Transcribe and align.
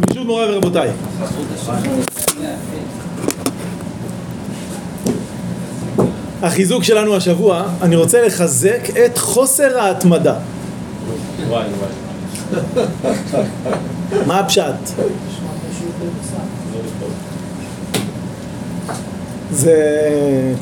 ברשות 0.00 0.26
מוריי 0.26 0.54
ורבותיי. 0.54 0.90
החיזוק 6.42 6.84
שלנו 6.84 7.16
השבוע, 7.16 7.64
אני 7.82 7.96
רוצה 7.96 8.26
לחזק 8.26 8.80
את 9.06 9.18
חוסר 9.18 9.78
ההתמדה. 9.78 10.34
וואי 11.48 11.66
וואי. 11.78 12.84
מה 14.26 14.40
הפשט? 14.40 14.74
זה 19.52 19.76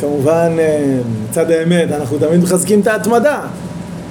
כמובן 0.00 0.56
אה, 0.58 0.98
מצד 1.30 1.50
האמת, 1.50 1.92
אנחנו 1.92 2.18
תמיד 2.18 2.40
מחזקים 2.40 2.80
את 2.80 2.86
ההתמדה. 2.86 3.40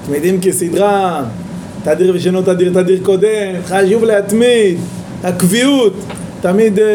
אתם 0.03 0.13
יודעים 0.13 0.41
כסדרה, 0.41 1.23
תדיר 1.83 2.13
ושאינו 2.15 2.41
תדיר 2.41 2.73
תדיר 2.73 2.99
קודם, 3.03 3.61
חשוב 3.65 4.03
להתמיד, 4.03 4.77
הקביעות, 5.23 5.93
תמיד 6.41 6.79
אה, 6.79 6.85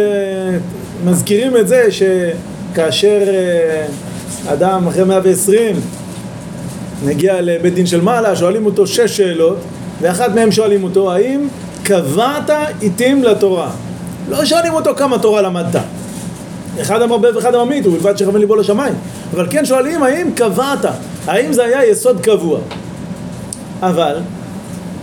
מזכירים 1.04 1.56
את 1.56 1.68
זה 1.68 1.88
שכאשר 1.90 3.22
אה, 3.28 3.86
אדם 4.52 4.88
אחרי 4.88 5.04
120 5.04 5.76
מגיע 7.04 7.40
לבית 7.40 7.74
דין 7.74 7.86
של 7.86 8.00
מעלה, 8.00 8.36
שואלים 8.36 8.66
אותו 8.66 8.86
שש 8.86 9.16
שאלות, 9.16 9.58
ואחת 10.00 10.34
מהם 10.34 10.52
שואלים 10.52 10.84
אותו, 10.84 11.12
האם 11.12 11.48
קבעת 11.82 12.50
עיתים 12.80 13.24
לתורה? 13.24 13.70
לא 14.28 14.44
שואלים 14.44 14.74
אותו 14.74 14.94
כמה 14.96 15.18
תורה 15.18 15.42
למדת. 15.42 15.80
אחד 16.80 17.02
המרבה 17.02 17.28
ואחד 17.36 17.54
הממית, 17.54 17.86
ובלבד 17.86 18.18
שכוון 18.18 18.40
ליבו 18.40 18.56
לשמיים. 18.56 18.94
אבל 19.34 19.46
כן 19.50 19.64
שואלים, 19.64 20.02
האם 20.02 20.30
קבעת? 20.34 20.84
האם 21.26 21.52
זה 21.52 21.64
היה 21.64 21.86
יסוד 21.86 22.20
קבוע? 22.20 22.58
אבל, 23.82 24.16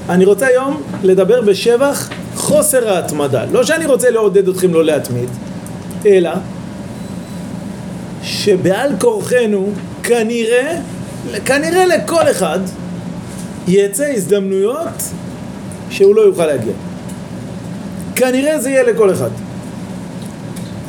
אני 0.09 0.25
רוצה 0.25 0.47
היום 0.47 0.81
לדבר 1.03 1.41
בשבח 1.41 2.09
חוסר 2.43 2.89
ההתמדה. 2.89 3.45
לא 3.51 3.63
שאני 3.63 3.85
רוצה 3.85 4.09
לעודד 4.09 4.47
אתכם 4.47 4.73
לא 4.73 4.85
להתמיד, 4.85 5.29
אלא 6.05 6.31
שבעל 8.23 8.91
כורחנו, 8.99 9.69
כנראה, 10.03 10.77
כנראה 11.45 11.85
לכל 11.85 12.31
אחד, 12.31 12.59
יצא 13.67 14.05
הזדמנויות 14.05 15.03
שהוא 15.89 16.15
לא 16.15 16.21
יוכל 16.21 16.45
להגיע. 16.45 16.73
כנראה 18.15 18.59
זה 18.59 18.69
יהיה 18.69 18.83
לכל 18.83 19.13
אחד. 19.13 19.29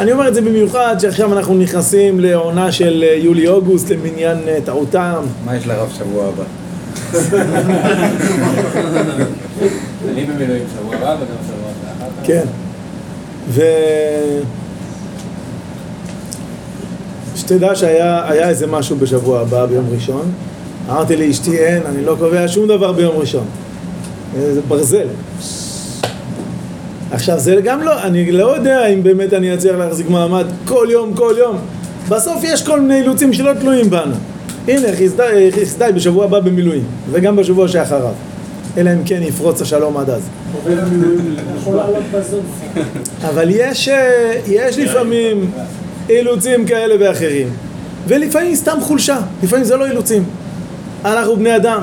אני 0.00 0.12
אומר 0.12 0.28
את 0.28 0.34
זה 0.34 0.40
במיוחד 0.40 0.96
שעכשיו 1.00 1.32
אנחנו 1.32 1.54
נכנסים 1.54 2.20
לעונה 2.20 2.72
של 2.72 3.04
אה, 3.08 3.14
יולי-אוגוסט 3.14 3.90
למניין 3.90 4.38
אה, 4.48 4.58
טעותם. 4.64 5.22
מה 5.44 5.56
יש 5.56 5.66
לרב 5.66 5.92
שבוע 5.98 6.28
הבא? 6.28 6.44
כן. 12.24 12.44
ו... 13.48 13.62
שתדע 17.36 17.74
שהיה 17.74 18.30
היה 18.30 18.48
איזה 18.48 18.66
משהו 18.66 18.96
בשבוע 18.96 19.40
הבא 19.40 19.66
ביום 19.66 19.84
ראשון. 19.92 20.32
אמרתי 20.90 21.16
לאשתי 21.16 21.58
אין, 21.58 21.82
אני 21.86 22.04
לא 22.04 22.16
קובע 22.18 22.48
שום 22.48 22.68
דבר 22.68 22.92
ביום 22.92 23.16
ראשון. 23.16 23.44
זה 24.36 24.60
ברזל. 24.68 25.06
עכשיו 27.10 27.38
זה 27.38 27.60
גם 27.64 27.82
לא, 27.82 28.02
אני 28.02 28.32
לא 28.32 28.56
יודע 28.56 28.86
אם 28.86 29.02
באמת 29.02 29.32
אני 29.32 29.54
אצליח 29.54 29.76
להחזיק 29.76 30.10
מעמד 30.10 30.46
כל 30.64 30.86
יום, 30.90 31.14
כל 31.14 31.34
יום. 31.38 31.56
בסוף 32.08 32.44
יש 32.44 32.62
כל 32.66 32.80
מיני 32.80 33.00
אילוצים 33.00 33.32
שלא 33.32 33.52
תלויים 33.60 33.90
בנו. 33.90 34.14
הנה, 34.68 34.88
חסדי 35.50 35.92
בשבוע 35.94 36.24
הבא 36.24 36.40
במילואים, 36.40 36.84
וגם 37.10 37.36
בשבוע 37.36 37.68
שאחריו. 37.68 38.12
אלא 38.76 38.90
אם 38.90 39.04
כן 39.04 39.22
יפרוץ 39.22 39.62
השלום 39.62 39.96
עד 39.96 40.10
אז. 40.10 40.22
אבל 43.24 43.50
יש, 43.50 43.88
אה, 43.88 44.32
יש 44.46 44.78
לפעמים 44.78 45.50
אילוצים 46.08 46.66
כאלה 46.66 46.94
ואחרים, 47.00 47.48
ולפעמים 48.08 48.54
סתם 48.54 48.78
חולשה, 48.80 49.18
לפעמים 49.42 49.64
זה 49.64 49.76
לא 49.76 49.86
אילוצים. 49.86 50.24
אנחנו 51.04 51.36
בני 51.36 51.56
אדם, 51.56 51.82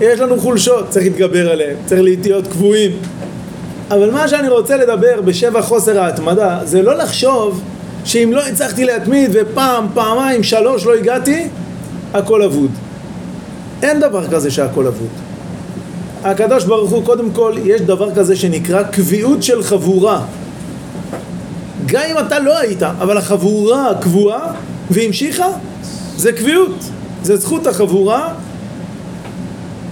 יש 0.00 0.20
לנו 0.20 0.40
חולשות, 0.40 0.88
צריך 0.88 1.04
להתגבר 1.04 1.50
עליהן, 1.50 1.76
צריך 1.86 2.00
להיות 2.02 2.46
קבועים. 2.46 2.90
אבל 3.90 4.10
מה 4.10 4.28
שאני 4.28 4.48
רוצה 4.48 4.76
לדבר 4.76 5.20
בשבע 5.24 5.62
חוסר 5.62 6.00
ההתמדה, 6.00 6.58
זה 6.64 6.82
לא 6.82 6.96
לחשוב 6.96 7.62
שאם 8.04 8.30
לא 8.34 8.46
הצלחתי 8.46 8.84
להתמיד 8.84 9.30
ופעם, 9.32 9.86
פעמיים, 9.94 10.42
שלוש 10.42 10.86
לא 10.86 10.94
הגעתי, 10.94 11.48
הכל 12.14 12.42
אבוד. 12.42 12.70
אין 13.82 14.00
דבר 14.00 14.28
כזה 14.28 14.50
שהכל 14.50 14.86
אבוד. 14.86 15.25
הקדוש 16.24 16.64
ברוך 16.64 16.90
הוא, 16.90 17.04
קודם 17.04 17.30
כל, 17.30 17.52
יש 17.64 17.80
דבר 17.80 18.14
כזה 18.14 18.36
שנקרא 18.36 18.82
קביעות 18.82 19.42
של 19.42 19.62
חבורה. 19.62 20.22
גם 21.86 22.02
אם 22.10 22.18
אתה 22.18 22.38
לא 22.38 22.58
היית, 22.58 22.82
אבל 22.82 23.18
החבורה 23.18 23.90
קבועה 24.00 24.52
והמשיכה, 24.90 25.48
זה 26.16 26.32
קביעות. 26.32 26.84
זה 27.22 27.36
זכות 27.36 27.66
החבורה. 27.66 28.34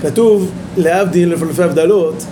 כתוב, 0.03 0.51
להבדיל 0.77 1.33
לפי 1.33 1.63
הבדלות, 1.63 2.25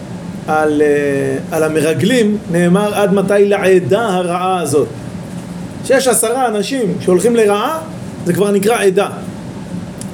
על, 0.46 0.82
uh, 0.82 1.54
על 1.54 1.62
המרגלים 1.62 2.38
נאמר 2.52 2.94
עד 2.94 3.14
מתי 3.14 3.48
לעדה 3.48 4.06
הרעה 4.08 4.60
הזאת. 4.60 4.88
שיש 5.84 6.08
עשרה 6.08 6.48
אנשים 6.48 6.94
שהולכים 7.00 7.36
לרעה, 7.36 7.78
זה 8.26 8.32
כבר 8.32 8.50
נקרא 8.50 8.82
עדה. 8.82 9.08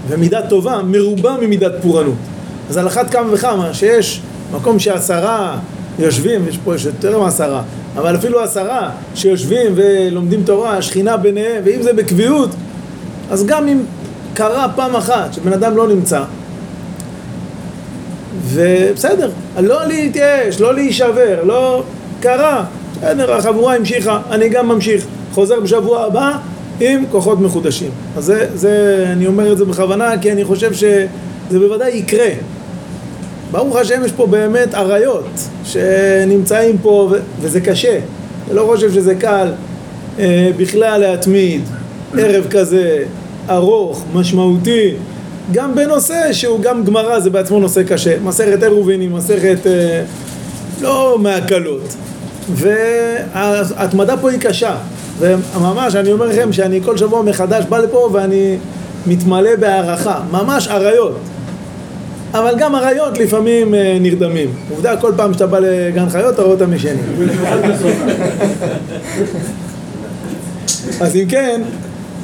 ומידה 0.08 0.42
טובה 0.48 0.82
מרובה 0.82 1.36
ממידת 1.40 1.72
פורענות. 1.82 2.14
אז 2.68 2.76
על 2.76 2.86
אחת 2.86 3.10
כמה 3.10 3.32
וכמה 3.32 3.74
שיש 3.74 4.20
מקום 4.52 4.78
שעשרה 4.78 5.58
יושבים, 5.98 6.48
יש 6.48 6.58
פה 6.64 6.74
יותר 6.84 7.20
מעשרה, 7.20 7.62
אבל 7.96 8.16
אפילו 8.16 8.40
עשרה 8.40 8.90
שיושבים 9.14 9.72
ולומדים 9.74 10.42
תורה, 10.42 10.76
השכינה 10.76 11.16
ביניהם, 11.16 11.62
ואם 11.64 11.82
זה 11.82 11.92
בקביעות, 11.92 12.50
אז 13.30 13.46
גם 13.46 13.68
אם 13.68 13.78
קרה 14.34 14.66
פעם 14.76 14.96
אחת 14.96 15.34
שבן 15.34 15.52
אדם 15.52 15.76
לא 15.76 15.88
נמצא, 15.88 16.22
ובסדר, 18.44 19.30
לא 19.60 19.86
להתייאש, 19.86 20.60
לא 20.60 20.74
להישבר, 20.74 21.44
לא 21.44 21.82
קרה, 22.20 22.64
בסדר, 22.96 23.32
החבורה 23.32 23.74
המשיכה, 23.74 24.20
אני 24.30 24.48
גם 24.48 24.68
ממשיך, 24.68 25.04
חוזר 25.32 25.60
בשבוע 25.60 26.04
הבא 26.04 26.38
עם 26.80 27.04
כוחות 27.10 27.40
מחודשים. 27.40 27.90
אז 28.16 28.24
זה, 28.24 28.46
זה, 28.54 29.04
אני 29.12 29.26
אומר 29.26 29.52
את 29.52 29.58
זה 29.58 29.64
בכוונה, 29.64 30.18
כי 30.20 30.32
אני 30.32 30.44
חושב 30.44 30.72
שזה 30.72 31.58
בוודאי 31.58 31.90
יקרה. 31.96 32.28
ברוך 33.50 33.76
השם 33.76 34.04
יש 34.04 34.12
פה 34.12 34.26
באמת 34.26 34.74
אריות 34.74 35.26
שנמצאים 35.64 36.78
פה, 36.78 37.12
וזה 37.40 37.60
קשה. 37.60 37.98
אני 38.46 38.56
לא 38.56 38.64
חושב 38.66 38.92
שזה 38.92 39.14
קל 39.14 39.52
אה, 40.18 40.50
בכלל 40.56 41.00
להתמיד 41.00 41.62
ערב 42.18 42.46
כזה 42.50 43.04
ארוך, 43.50 44.04
משמעותי, 44.14 44.94
גם 45.52 45.74
בנושא 45.74 46.32
שהוא 46.32 46.60
גם 46.60 46.84
גמרא 46.84 47.20
זה 47.20 47.30
בעצמו 47.30 47.60
נושא 47.60 47.82
קשה. 47.82 48.20
מסכת 48.24 48.62
עירובין 48.62 49.00
היא 49.00 49.10
מסכת 49.10 49.66
אה, 49.66 50.02
לא 50.80 51.16
מהקלות. 51.20 51.94
וההתמדה 52.52 54.16
פה 54.16 54.30
היא 54.30 54.40
קשה. 54.40 54.76
וממש, 55.18 55.94
אני 55.94 56.12
אומר 56.12 56.26
לכם 56.26 56.52
שאני 56.52 56.80
כל 56.84 56.96
שבוע 56.96 57.22
מחדש 57.22 57.64
בא 57.64 57.78
לפה 57.78 58.10
ואני 58.12 58.56
מתמלא 59.06 59.56
בהערכה. 59.56 60.20
ממש 60.30 60.68
אריות. 60.68 61.18
אבל 62.34 62.54
גם 62.58 62.74
אריות 62.74 63.18
לפעמים 63.18 63.74
אה, 63.74 63.98
נרדמים. 64.00 64.50
עובדה, 64.70 64.96
כל 64.96 65.12
פעם 65.16 65.32
שאתה 65.32 65.46
בא 65.46 65.58
לגן 65.58 66.08
חיות 66.08 66.34
אתה 66.34 66.42
רואה 66.42 66.54
אותם 66.54 66.74
ישנים. 66.74 67.04
אז 71.00 71.16
אם 71.16 71.24
כן, 71.28 71.60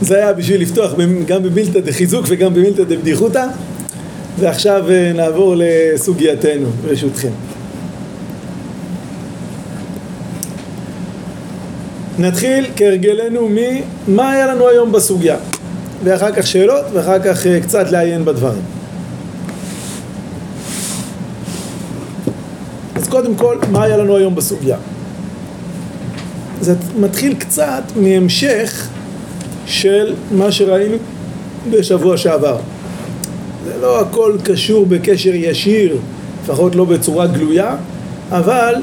זה 0.00 0.16
היה 0.16 0.32
בשביל 0.32 0.62
לפתוח 0.62 0.92
גם 1.26 1.42
במילתא 1.42 1.80
דחיזוק 1.80 2.24
וגם 2.28 2.54
במילתא 2.54 2.82
דבדיחותא 2.84 3.46
ועכשיו 4.38 4.84
אה, 4.90 5.12
נעבור 5.14 5.54
לסוגייתנו, 5.58 6.66
ברשותכם. 6.84 7.30
נתחיל 12.18 12.66
כהרגלנו 12.76 13.48
ממה 14.08 14.30
היה 14.30 14.46
לנו 14.46 14.68
היום 14.68 14.92
בסוגיה 14.92 15.36
ואחר 16.04 16.32
כך 16.32 16.46
שאלות 16.46 16.84
ואחר 16.92 17.18
כך 17.18 17.46
אה, 17.46 17.60
קצת 17.60 17.90
לעיין 17.90 18.24
בדברים. 18.24 18.73
קודם 23.14 23.34
כל, 23.34 23.56
מה 23.70 23.82
היה 23.82 23.96
לנו 23.96 24.16
היום 24.16 24.34
בסוגיה? 24.34 24.76
זה 26.60 26.74
מתחיל 26.98 27.34
קצת 27.34 27.82
מהמשך 27.96 28.88
של 29.66 30.14
מה 30.30 30.52
שראינו 30.52 30.96
בשבוע 31.70 32.16
שעבר. 32.16 32.56
זה 33.64 33.72
לא 33.80 34.00
הכל 34.00 34.36
קשור 34.44 34.86
בקשר 34.86 35.30
ישיר, 35.34 35.98
לפחות 36.42 36.74
לא 36.74 36.84
בצורה 36.84 37.26
גלויה, 37.26 37.76
אבל, 38.30 38.74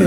אה, 0.00 0.04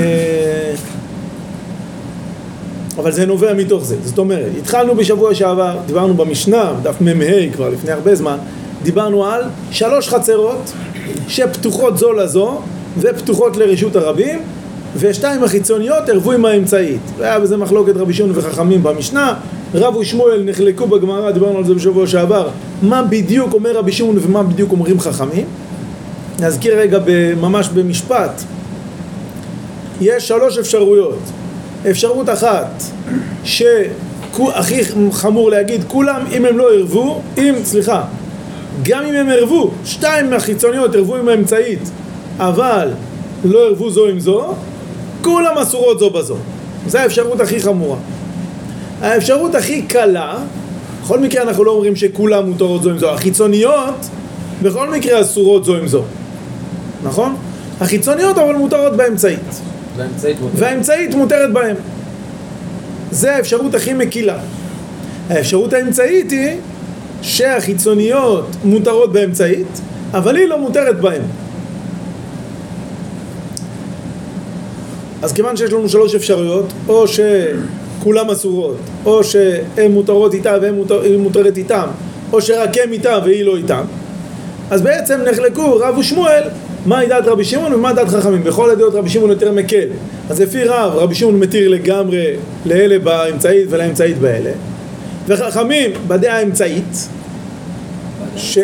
אבל 2.97 3.11
זה 3.11 3.25
נובע 3.25 3.53
מתוך 3.53 3.83
זה. 3.83 3.95
זאת 4.03 4.17
אומרת, 4.17 4.51
התחלנו 4.59 4.95
בשבוע 4.95 5.35
שעבר, 5.35 5.77
דיברנו 5.85 6.13
במשנה, 6.13 6.73
דף 6.83 7.01
מ"ה 7.01 7.53
כבר 7.53 7.69
לפני 7.69 7.91
הרבה 7.91 8.15
זמן, 8.15 8.37
דיברנו 8.83 9.25
על 9.25 9.41
שלוש 9.71 10.09
חצרות 10.09 10.71
שפתוחות 11.27 11.97
זו 11.97 12.13
לזו 12.13 12.61
ופתוחות 12.99 13.57
לרשות 13.57 13.95
הרבים 13.95 14.39
ושתיים 14.97 15.43
החיצוניות 15.43 16.09
ערבו 16.09 16.31
עם 16.31 16.45
האמצעית. 16.45 17.01
והיה 17.17 17.39
בזה 17.39 17.57
מחלוקת 17.57 17.97
רבי 17.97 18.13
שמעון 18.13 18.31
וחכמים 18.35 18.83
במשנה, 18.83 19.33
רב 19.73 19.95
ושמואל 19.95 20.43
נחלקו 20.45 20.87
בגמרא, 20.87 21.31
דיברנו 21.31 21.57
על 21.57 21.65
זה 21.65 21.73
בשבוע 21.73 22.07
שעבר, 22.07 22.49
מה 22.81 23.03
בדיוק 23.03 23.53
אומר 23.53 23.77
רבי 23.77 23.91
שמעון 23.91 24.17
ומה 24.21 24.43
בדיוק 24.43 24.71
אומרים 24.71 24.99
חכמים. 24.99 25.45
נזכיר 26.39 26.79
רגע 26.79 26.99
ממש 27.41 27.69
במשפט, 27.69 28.41
יש 30.01 30.27
שלוש 30.27 30.57
אפשרויות. 30.57 31.19
אפשרות 31.89 32.29
אחת, 32.29 32.83
שהכי 33.43 34.81
חמור 35.11 35.49
להגיד, 35.49 35.83
כולם 35.87 36.21
אם 36.31 36.45
הם 36.45 36.57
לא 36.57 36.73
ערבו, 36.73 37.21
אם, 37.37 37.53
סליחה, 37.63 38.03
גם 38.83 39.03
אם 39.05 39.15
הם 39.15 39.29
ערבו, 39.29 39.71
שתיים 39.85 40.29
מהחיצוניות 40.29 40.95
ערבו 40.95 41.15
עם 41.15 41.29
האמצעית, 41.29 41.91
אבל 42.39 42.89
לא 43.45 43.67
ערבו 43.67 43.89
זו 43.89 44.07
עם 44.07 44.19
זו, 44.19 44.53
כולם 45.21 45.57
אסורות 45.57 45.99
זו 45.99 46.09
בזו. 46.09 46.35
זו 46.87 46.97
האפשרות 46.97 47.41
הכי 47.41 47.59
חמורה. 47.59 47.97
האפשרות 49.01 49.55
הכי 49.55 49.81
קלה, 49.81 50.37
בכל 51.03 51.19
מקרה 51.19 51.43
אנחנו 51.43 51.63
לא 51.63 51.71
אומרים 51.71 51.95
שכולם 51.95 52.49
מותרות 52.49 52.83
זו 52.83 52.89
עם 52.89 52.97
זו, 52.97 53.09
החיצוניות 53.11 53.95
בכל 54.61 54.89
מקרה 54.89 55.21
אסורות 55.21 55.65
זו 55.65 55.75
עם 55.75 55.87
זו, 55.87 56.03
נכון? 57.03 57.35
החיצוניות 57.81 58.37
אבל 58.37 58.55
מותרות 58.55 58.95
באמצעית. 58.95 59.61
והאמצעית 59.97 60.39
מותרת. 60.41 60.59
והאמצעית 60.59 61.15
מותרת 61.15 61.53
בהם. 61.53 61.75
זה 63.11 63.35
האפשרות 63.35 63.75
הכי 63.75 63.93
מקילה. 63.93 64.37
האפשרות 65.29 65.73
האמצעית 65.73 66.31
היא 66.31 66.57
שהחיצוניות 67.21 68.45
מותרות 68.63 69.13
באמצעית, 69.13 69.81
אבל 70.13 70.35
היא 70.35 70.47
לא 70.47 70.59
מותרת 70.59 71.01
בהם. 71.01 71.21
אז 75.27 75.33
כיוון 75.33 75.57
שיש 75.57 75.73
לנו 75.73 75.89
שלוש 75.89 76.15
אפשרויות, 76.15 76.65
או 76.87 77.05
שכולם 77.07 78.29
אסורות, 78.29 78.77
או 79.05 79.23
שהן 79.23 79.91
מותרות 79.91 80.33
איתה 80.33 80.55
והיא 80.61 80.71
מותר, 80.71 81.01
מותרת 81.19 81.57
איתם, 81.57 81.87
או 82.33 82.41
שרק 82.41 82.77
הם 82.83 82.91
איתה 82.91 83.19
והיא 83.23 83.43
לא 83.43 83.57
איתם, 83.57 83.81
אז 84.71 84.81
בעצם 84.81 85.19
נחלקו 85.31 85.75
רב 85.79 85.97
ושמואל 85.97 86.43
מהי 86.85 87.07
דעת 87.07 87.27
רבי 87.27 87.43
שמעון 87.43 87.73
ומה 87.73 87.93
דעת 87.93 88.07
חכמים. 88.07 88.43
בכל 88.43 88.69
הדעות 88.69 88.93
רבי 88.93 89.09
שמעון 89.09 89.29
יותר 89.29 89.51
מקל. 89.51 89.87
אז 90.29 90.41
לפי 90.41 90.63
רב, 90.63 90.91
רבי 90.95 91.15
שמעון 91.15 91.39
מתיר 91.39 91.69
לגמרי 91.69 92.25
לאלה 92.65 92.99
באמצעית 92.99 93.67
ולאמצעית 93.69 94.17
באלה. 94.17 94.51
וחכמים 95.27 95.91
בדעה 96.07 96.37
האמצעית, 96.37 97.07
ש... 98.35 98.57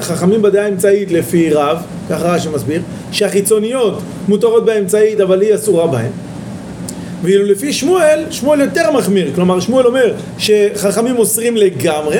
חכמים 0.00 0.42
בדעה 0.42 0.64
האמצעית 0.64 1.10
לפי 1.10 1.50
רב, 1.52 1.78
ככה 2.10 2.34
רש"י 2.34 2.48
מסביר, 2.48 2.82
שהחיצוניות 3.12 3.98
מותרות 4.28 4.64
באמצעית 4.64 5.20
אבל 5.20 5.40
היא 5.40 5.54
אסורה 5.54 5.86
בהן. 5.86 6.10
ואילו 7.22 7.44
לפי 7.44 7.72
שמואל, 7.72 8.24
שמואל 8.30 8.60
יותר 8.60 8.92
מחמיר, 8.92 9.30
כלומר 9.34 9.60
שמואל 9.60 9.86
אומר 9.86 10.14
שחכמים 10.38 11.18
אוסרים 11.18 11.56
לגמרי, 11.56 12.18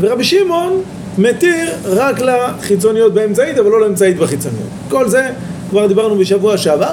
ורבי 0.00 0.24
שמעון 0.24 0.82
מתיר 1.18 1.70
רק 1.84 2.20
לחיצוניות 2.20 3.14
באמצעית 3.14 3.58
אבל 3.58 3.70
לא 3.70 3.80
לאמצעית 3.80 4.16
בחיצוניות. 4.16 4.68
כל 4.88 5.08
זה 5.08 5.28
כבר 5.70 5.86
דיברנו 5.86 6.16
בשבוע 6.16 6.58
שעבר. 6.58 6.92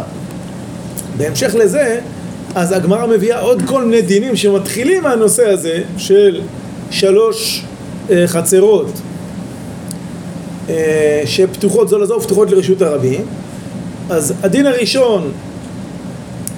בהמשך 1.17 1.55
לזה, 1.55 1.99
אז 2.55 2.71
הגמרא 2.71 3.07
מביאה 3.07 3.39
עוד 3.39 3.61
כל 3.65 3.83
מיני 3.83 4.01
דינים 4.01 4.35
שמתחילים 4.35 5.03
מהנושא 5.03 5.49
הזה 5.49 5.81
של 5.97 6.41
שלוש 6.91 7.65
אה, 8.11 8.27
חצרות 8.27 9.01
שפתוחות 11.25 11.89
זו 11.89 11.97
לזו 11.97 12.13
ופתוחות 12.13 12.51
לרשות 12.51 12.81
הרבים. 12.81 13.21
אז 14.09 14.33
הדין 14.43 14.65
הראשון 14.65 15.31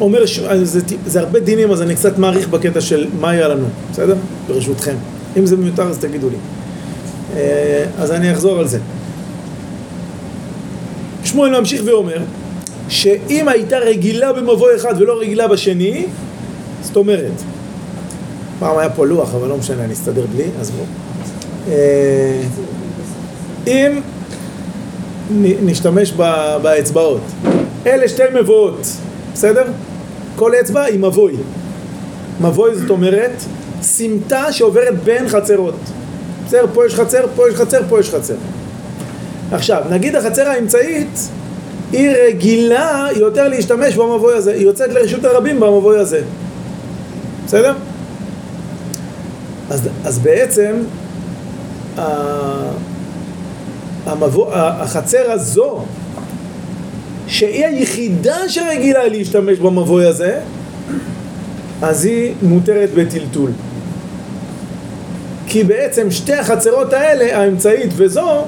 אומר, 0.01 0.25
ש... 0.25 0.39
זה, 0.63 0.79
זה 1.05 1.19
הרבה 1.19 1.39
דינים 1.39 1.71
אז 1.71 1.81
אני 1.81 1.95
קצת 1.95 2.17
מעריך 2.17 2.47
בקטע 2.47 2.81
של 2.81 3.07
מה 3.19 3.29
היה 3.29 3.47
לנו, 3.47 3.65
בסדר? 3.91 4.15
ברשותכם. 4.47 4.95
אם 5.37 5.45
זה 5.45 5.57
מיותר 5.57 5.83
אז 5.83 5.97
תגידו 5.97 6.29
לי. 6.29 6.35
אה, 7.35 7.85
אז 7.99 8.11
אני 8.11 8.31
אחזור 8.31 8.59
על 8.59 8.67
זה. 8.67 8.79
שמואל 11.23 11.59
ממשיך 11.59 11.81
ואומר 11.85 12.17
שאם 12.89 13.47
הייתה 13.47 13.77
רגילה 13.77 14.33
במבוא 14.33 14.69
אחד 14.75 14.93
ולא 15.01 15.19
רגילה 15.19 15.47
בשני, 15.47 16.05
זאת 16.81 16.95
אומרת, 16.95 17.31
פעם 18.59 18.77
היה 18.77 18.89
פה 18.89 19.05
לוח, 19.05 19.35
אבל 19.35 19.47
לא 19.47 19.57
משנה, 19.57 19.83
אני 19.83 19.93
אסתדר 19.93 20.25
בלי, 20.35 20.45
אז 20.59 20.71
בואו. 20.71 20.85
אם 23.67 23.99
נשתמש 25.65 26.11
באצבעות, 26.61 27.21
אלה 27.85 28.07
שתי 28.07 28.23
מבואות, 28.41 28.87
בסדר? 29.33 29.63
כל 30.35 30.51
אצבע 30.55 30.81
היא 30.81 30.99
מבוי. 30.99 31.33
מבוי 32.41 32.75
זאת 32.75 32.89
אומרת 32.89 33.31
סמטה 33.81 34.51
שעוברת 34.51 35.03
בין 35.03 35.29
חצרות. 35.29 35.75
בסדר? 36.47 36.65
פה 36.73 36.85
יש 36.85 36.95
חצר, 36.95 37.25
פה 37.35 37.49
יש 37.49 37.55
חצר, 37.55 37.79
פה 37.89 37.99
יש 37.99 38.09
חצר. 38.09 38.35
עכשיו, 39.51 39.81
נגיד 39.89 40.15
החצר 40.15 40.49
האמצעית 40.49 41.29
היא 41.91 42.09
רגילה 42.09 43.07
יותר 43.15 43.47
להשתמש 43.47 43.95
במבוי 43.95 44.33
הזה, 44.33 44.53
היא 44.53 44.65
יוצאת 44.65 44.93
לרשות 44.93 45.25
הרבים 45.25 45.59
במבוי 45.59 45.99
הזה. 45.99 46.21
בסדר? 47.45 47.73
אז, 49.69 49.89
אז 50.05 50.19
בעצם 50.19 50.73
המבוא, 54.05 54.47
החצר 54.53 55.31
הזו, 55.31 55.79
שהיא 57.27 57.65
היחידה 57.65 58.49
שרגילה 58.49 59.07
להשתמש 59.07 59.57
במבוי 59.57 60.05
הזה, 60.05 60.39
אז 61.81 62.05
היא 62.05 62.33
מותרת 62.41 62.89
בטלטול. 62.95 63.51
כי 65.47 65.63
בעצם 65.63 66.11
שתי 66.11 66.33
החצרות 66.33 66.93
האלה, 66.93 67.37
האמצעית 67.37 67.91
וזו, 67.95 68.43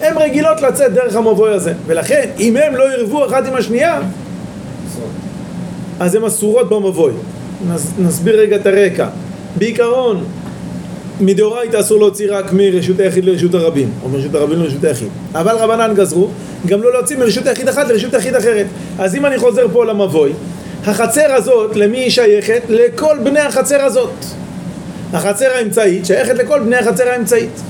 הן 0.00 0.18
רגילות 0.18 0.60
לצאת 0.60 0.92
דרך 0.92 1.16
המבוי 1.16 1.54
הזה. 1.54 1.72
ולכן, 1.86 2.28
אם 2.40 2.56
הם 2.56 2.76
לא 2.76 2.94
ירבו 2.94 3.26
אחת 3.26 3.46
עם 3.46 3.54
השנייה, 3.54 4.00
אז 6.00 6.14
הן 6.14 6.24
אסורות 6.24 6.68
במבוי. 6.68 7.12
נסביר 7.98 8.40
רגע 8.40 8.56
את 8.56 8.66
הרקע. 8.66 9.08
בעיקרון, 9.56 10.24
מדאורייתא 11.20 11.80
אסור 11.80 11.98
להוציא 11.98 12.28
רק 12.30 12.52
מרשות 12.52 13.00
היחיד 13.00 13.24
לרשות 13.24 13.54
הרבים, 13.54 13.90
או 14.02 14.08
מרשות 14.08 14.34
הרבים 14.34 14.60
לרשות 14.62 14.84
היחיד. 14.84 15.08
אבל 15.34 15.56
רבנן 15.56 15.94
גזרו 15.94 16.28
גם 16.66 16.82
לא 16.82 16.92
להוציא 16.92 17.16
מרשות 17.16 17.46
היחיד 17.46 17.68
אחת 17.68 17.88
לרשות 17.88 18.14
היחיד 18.14 18.34
אחרת. 18.34 18.66
אז 18.98 19.14
אם 19.14 19.26
אני 19.26 19.38
חוזר 19.38 19.66
פה 19.72 19.84
למבוי, 19.84 20.32
החצר 20.86 21.32
הזאת, 21.32 21.76
למי 21.76 21.98
היא 21.98 22.10
שייכת? 22.10 22.62
לכל 22.68 23.16
בני 23.24 23.40
החצר 23.40 23.82
הזאת. 23.82 24.10
החצר 25.12 25.50
האמצעית 25.56 26.06
שייכת 26.06 26.34
לכל 26.34 26.60
בני 26.60 26.76
החצר 26.76 27.08
האמצעית. 27.08 27.60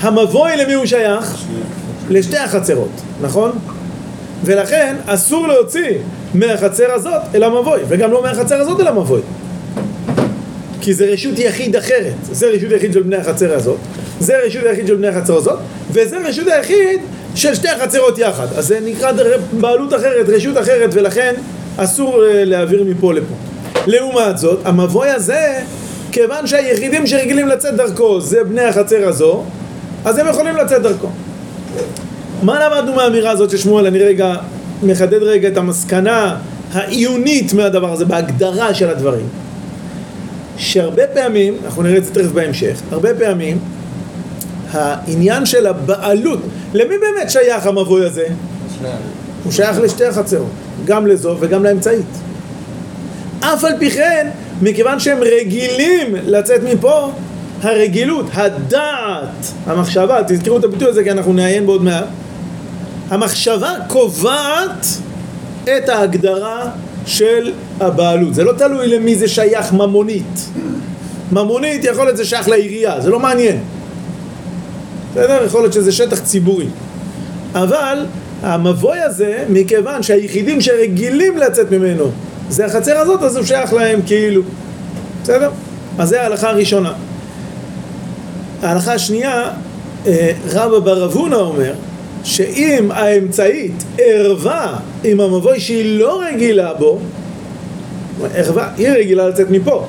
המבוי 0.00 0.56
למי 0.56 0.74
הוא 0.74 0.86
שייך? 0.86 1.44
לשתי 2.10 2.38
החצרות, 2.38 3.00
נכון? 3.22 3.52
ולכן 4.44 4.96
אסור 5.06 5.48
להוציא 5.48 5.90
מהחצר 6.34 6.92
הזאת 6.92 7.22
אל 7.34 7.42
המבוי, 7.42 7.80
וגם 7.88 8.10
לא 8.10 8.22
מהחצר 8.22 8.60
הזאת 8.60 8.80
אל 8.80 8.86
המבוי. 8.86 9.20
כי 10.82 10.94
זה 10.94 11.04
רשות 11.04 11.38
יחיד 11.38 11.76
אחרת. 11.76 12.14
זה 12.32 12.46
רשות 12.46 12.70
יחיד 12.70 12.92
של 12.92 13.02
בני 13.02 13.16
החצר 13.16 13.54
הזאת, 13.54 13.76
זה 14.20 14.34
רשות 14.46 14.62
היחיד 14.64 14.86
של 14.86 14.96
בני 14.96 15.08
החצר 15.08 15.36
הזאת, 15.36 15.58
וזה 15.90 16.18
רשות 16.18 16.46
היחיד 16.46 17.00
של 17.34 17.54
שתי 17.54 17.68
החצרות 17.68 18.18
יחד. 18.18 18.46
אז 18.56 18.66
זה 18.66 18.78
נקרא 18.84 19.12
בעלות 19.60 19.94
אחרת, 19.94 20.28
רשות 20.28 20.58
אחרת, 20.58 20.90
ולכן 20.92 21.34
אסור 21.76 22.24
אה, 22.24 22.44
להעביר 22.44 22.84
מפה 22.84 23.12
לפה. 23.12 23.34
לעומת 23.86 24.38
זאת, 24.38 24.60
המבוי 24.64 25.08
הזה 25.08 25.60
כיוון 26.12 26.46
שהיחידים 26.46 27.06
שרגילים 27.06 27.48
לצאת 27.48 27.74
דרכו 27.76 28.20
זה 28.20 28.44
בני 28.44 28.62
החצר 28.62 29.08
הזו, 29.08 29.44
אז 30.04 30.18
הם 30.18 30.26
יכולים 30.26 30.56
לצאת 30.56 30.82
דרכו. 30.82 31.08
מה 32.42 32.68
למדנו 32.68 32.94
מהאמירה 32.94 33.30
הזאת 33.30 33.50
של 33.50 33.56
שמואל? 33.56 33.86
אני 33.86 33.98
רגע 33.98 34.34
מחדד 34.82 35.22
רגע 35.22 35.48
את 35.48 35.56
המסקנה 35.56 36.36
העיונית 36.72 37.52
מהדבר 37.52 37.92
הזה, 37.92 38.04
בהגדרה 38.04 38.74
של 38.74 38.90
הדברים. 38.90 39.26
שהרבה 40.56 41.06
פעמים, 41.06 41.54
אנחנו 41.64 41.82
נראה 41.82 41.96
את 41.96 42.04
זה 42.04 42.14
תכף 42.14 42.32
בהמשך, 42.32 42.80
הרבה 42.90 43.14
פעמים 43.14 43.58
העניין 44.72 45.46
של 45.46 45.66
הבעלות, 45.66 46.38
למי 46.74 46.94
באמת 46.98 47.30
שייך 47.30 47.66
המבוי 47.66 48.06
הזה? 48.06 48.26
הוא 49.44 49.52
שייך 49.52 49.78
לשתי 49.80 50.04
החצרות, 50.04 50.50
גם 50.84 51.06
לזו 51.06 51.36
וגם 51.40 51.64
לאמצעית. 51.64 52.06
אף 53.40 53.64
על 53.64 53.72
פי 53.78 53.90
כן, 53.90 54.28
מכיוון 54.62 55.00
שהם 55.00 55.18
רגילים 55.20 56.14
לצאת 56.26 56.62
מפה, 56.62 57.10
הרגילות, 57.62 58.26
הדעת, 58.34 59.52
המחשבה, 59.66 60.20
תזכרו 60.28 60.58
את 60.58 60.64
הביטוי 60.64 60.88
הזה 60.88 61.04
כי 61.04 61.10
אנחנו 61.10 61.32
נעיין 61.32 61.66
בעוד 61.66 61.82
מעט, 61.82 62.04
המחשבה 63.10 63.74
קובעת 63.88 64.86
את 65.64 65.88
ההגדרה 65.88 66.70
של 67.06 67.52
הבעלות. 67.80 68.34
זה 68.34 68.44
לא 68.44 68.52
תלוי 68.52 68.86
למי 68.88 69.16
זה 69.16 69.28
שייך 69.28 69.72
ממונית. 69.72 70.48
ממונית 71.32 71.84
יכול 71.84 72.04
להיות 72.04 72.16
זה 72.16 72.24
שייך 72.24 72.48
לעירייה, 72.48 73.00
זה 73.00 73.10
לא 73.10 73.20
מעניין. 73.20 73.58
בסדר? 75.10 75.44
יכול 75.46 75.60
להיות 75.60 75.72
שזה 75.72 75.92
שטח 75.92 76.18
ציבורי. 76.18 76.66
אבל 77.54 78.06
המבוי 78.42 78.98
הזה, 78.98 79.44
מכיוון 79.48 80.02
שהיחידים 80.02 80.60
שרגילים 80.60 81.36
לצאת 81.36 81.70
ממנו 81.70 82.10
זה 82.48 82.66
החצר 82.66 82.98
הזאת, 82.98 83.22
אז 83.22 83.36
הוא 83.36 83.44
שייך 83.44 83.72
להם 83.72 84.00
כאילו. 84.06 84.42
בסדר? 85.22 85.50
אז 85.98 86.08
זה 86.08 86.22
ההלכה 86.22 86.50
הראשונה. 86.50 86.92
ההלכה 88.62 88.94
השנייה, 88.94 89.50
אה, 90.06 90.32
רבא 90.50 90.78
בר 90.78 91.04
אבונה 91.04 91.36
אומר 91.36 91.72
שאם 92.24 92.90
האמצעית 92.92 93.84
ערווה 93.98 94.78
עם 95.04 95.20
המבוי 95.20 95.60
שהיא 95.60 95.98
לא 95.98 96.22
רגילה 96.22 96.74
בו, 96.74 96.98
ערווה, 98.34 98.68
היא 98.76 98.88
רגילה 98.88 99.28
לצאת 99.28 99.50
מפה. 99.50 99.86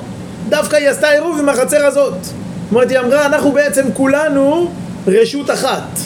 דווקא 0.48 0.76
היא 0.76 0.88
עשתה 0.88 1.08
עירוב 1.08 1.38
עם 1.38 1.48
החצר 1.48 1.84
הזאת. 1.86 2.14
זאת 2.24 2.32
אומרת, 2.72 2.90
היא 2.90 2.98
אמרה, 2.98 3.26
אנחנו 3.26 3.52
בעצם 3.52 3.84
כולנו 3.92 4.70
רשות 5.06 5.50
אחת. 5.50 5.98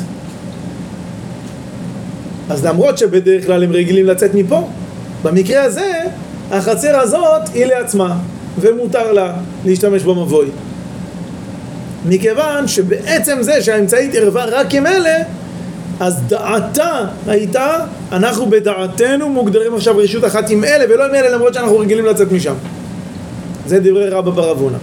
אז 2.50 2.64
למרות 2.64 2.98
שבדרך 2.98 3.46
כלל 3.46 3.64
הם 3.64 3.72
רגילים 3.72 4.06
לצאת 4.06 4.34
מפה, 4.34 4.68
במקרה 5.22 5.62
הזה, 5.62 5.92
החצר 6.50 7.00
הזאת 7.00 7.48
היא 7.54 7.64
לעצמה, 7.64 8.16
ומותר 8.60 9.12
לה 9.12 9.32
להשתמש 9.64 10.02
במבוי. 10.02 10.46
מכיוון 12.08 12.68
שבעצם 12.68 13.38
זה 13.40 13.62
שהאמצעית 13.62 14.14
ערבה 14.14 14.44
רק 14.44 14.74
עם 14.74 14.86
אלה, 14.86 15.16
אז 16.00 16.20
דעתה 16.28 17.04
הייתה, 17.26 17.76
אנחנו 18.12 18.46
בדעתנו 18.46 19.28
מוגדרים 19.28 19.74
עכשיו 19.74 19.96
רשות 19.96 20.24
אחת 20.24 20.50
עם 20.50 20.64
אלה 20.64 20.94
ולא 20.94 21.04
עם 21.06 21.14
אלה 21.14 21.28
למרות 21.30 21.54
שאנחנו 21.54 21.78
רגילים 21.78 22.04
לצאת 22.06 22.32
משם. 22.32 22.54
זה 23.66 23.80
דברי 23.80 24.08
רבא 24.08 24.30
בר 24.30 24.50
אבונה. 24.52 24.78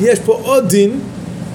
יש 0.00 0.18
פה 0.18 0.40
עוד 0.42 0.68
דין 0.68 1.00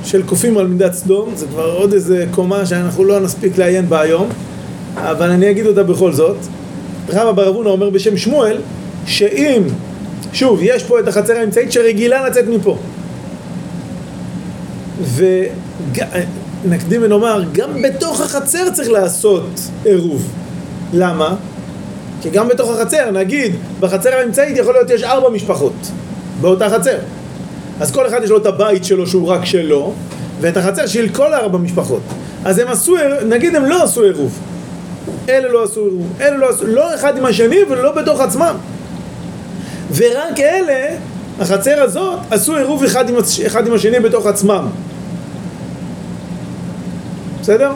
של 0.03 0.23
קופים 0.23 0.57
על 0.57 0.67
מידת 0.67 0.93
סדום, 0.93 1.29
זה 1.35 1.47
כבר 1.47 1.71
עוד 1.71 1.93
איזה 1.93 2.25
קומה 2.31 2.65
שאנחנו 2.65 3.03
לא 3.03 3.19
נספיק 3.19 3.57
לעיין 3.57 3.89
בה 3.89 4.01
היום, 4.01 4.29
אבל 4.95 5.29
אני 5.29 5.51
אגיד 5.51 5.65
אותה 5.65 5.83
בכל 5.83 6.11
זאת. 6.11 6.37
רבא 7.09 7.31
בר 7.31 7.49
אבונה 7.49 7.69
אומר 7.69 7.89
בשם 7.89 8.17
שמואל, 8.17 8.57
שאם, 9.05 9.61
שוב, 10.33 10.59
יש 10.61 10.83
פה 10.83 10.99
את 10.99 11.07
החצר 11.07 11.33
האמצעית 11.33 11.71
שרגילה 11.71 12.27
לצאת 12.27 12.45
מפה. 12.47 12.77
ונקדים 16.65 17.03
ונאמר, 17.03 17.43
גם 17.53 17.81
בתוך 17.81 18.21
החצר 18.21 18.69
צריך 18.73 18.89
לעשות 18.89 19.59
עירוב. 19.85 20.31
למה? 20.93 21.35
כי 22.21 22.29
גם 22.29 22.47
בתוך 22.47 22.69
החצר, 22.69 23.11
נגיד, 23.11 23.55
בחצר 23.79 24.15
האמצעית 24.15 24.57
יכול 24.57 24.73
להיות 24.73 24.89
יש 24.89 25.03
ארבע 25.03 25.29
משפחות 25.29 25.91
באותה 26.41 26.69
חצר. 26.69 26.97
אז 27.79 27.91
כל 27.91 28.07
אחד 28.07 28.23
יש 28.23 28.29
לו 28.29 28.37
את 28.37 28.45
הבית 28.45 28.85
שלו 28.85 29.07
שהוא 29.07 29.27
רק 29.27 29.45
שלו, 29.45 29.93
ואת 30.41 30.57
החצר 30.57 30.87
של 30.87 31.09
כל 31.09 31.33
ארבע 31.33 31.57
משפחות. 31.57 32.01
אז 32.45 32.59
הם 32.59 32.67
עשו, 32.67 32.95
נגיד 33.25 33.55
הם 33.55 33.65
לא 33.65 33.83
עשו 33.83 34.03
עירוב. 34.03 34.39
אלה 35.29 35.49
לא 35.49 35.63
עשו 35.63 35.81
עירוב, 35.85 36.07
אלה 36.21 36.37
לא 36.37 36.49
עשו, 36.49 36.67
לא 36.67 36.95
אחד 36.95 37.17
עם 37.17 37.25
השני 37.25 37.57
ולא 37.69 37.91
בתוך 37.91 38.21
עצמם. 38.21 38.55
ורק 39.95 40.39
אלה, 40.39 40.95
החצר 41.39 41.81
הזאת, 41.81 42.19
עשו 42.31 42.57
עירוב 42.57 42.83
אחד 42.83 43.09
עם, 43.09 43.15
אחד 43.47 43.67
עם 43.67 43.73
השני 43.73 43.99
בתוך 43.99 44.25
עצמם. 44.25 44.67
בסדר? 47.41 47.71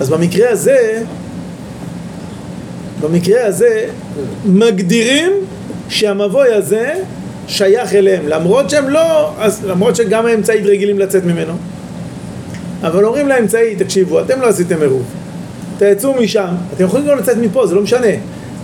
אז 0.00 0.08
במקרה 0.08 0.50
הזה, 0.50 1.02
במקרה 3.00 3.46
הזה, 3.46 3.86
מגדירים 4.44 5.32
שהמבוי 5.88 6.54
הזה 6.54 6.94
שייך 7.48 7.94
אליהם, 7.94 8.28
למרות 8.28 8.70
שהם 8.70 8.88
לא, 8.88 9.32
אז, 9.38 9.64
למרות 9.64 9.96
שגם 9.96 10.26
האמצעית 10.26 10.66
רגילים 10.66 10.98
לצאת 10.98 11.24
ממנו. 11.24 11.52
אבל 12.82 13.04
אומרים 13.04 13.28
לאמצעית, 13.28 13.82
תקשיבו, 13.82 14.20
אתם 14.20 14.40
לא 14.40 14.46
עשיתם 14.46 14.80
עירוב. 14.80 15.02
תצאו 15.78 16.14
משם, 16.14 16.48
אתם 16.74 16.84
יכולים 16.84 17.06
גם 17.06 17.18
לצאת 17.18 17.36
מפה, 17.36 17.66
זה 17.66 17.74
לא 17.74 17.82
משנה. 17.82 18.08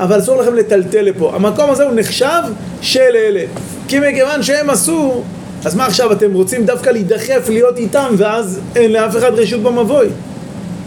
אבל 0.00 0.18
אסור 0.18 0.42
לכם 0.42 0.54
לטלטל 0.54 1.00
לפה. 1.00 1.32
המקום 1.34 1.70
הזה 1.70 1.84
הוא 1.84 1.92
נחשב 1.94 2.42
של 2.80 3.00
אלה. 3.00 3.44
כי 3.88 3.98
מכיוון 4.00 4.42
שהם 4.42 4.70
עשו, 4.70 5.22
אז 5.64 5.74
מה 5.74 5.86
עכשיו, 5.86 6.12
אתם 6.12 6.32
רוצים 6.32 6.66
דווקא 6.66 6.90
להידחף 6.90 7.48
להיות 7.48 7.78
איתם, 7.78 8.14
ואז 8.16 8.60
אין 8.76 8.92
לאף 8.92 9.16
אחד 9.16 9.32
רשות 9.34 9.62
במבוי. 9.62 10.06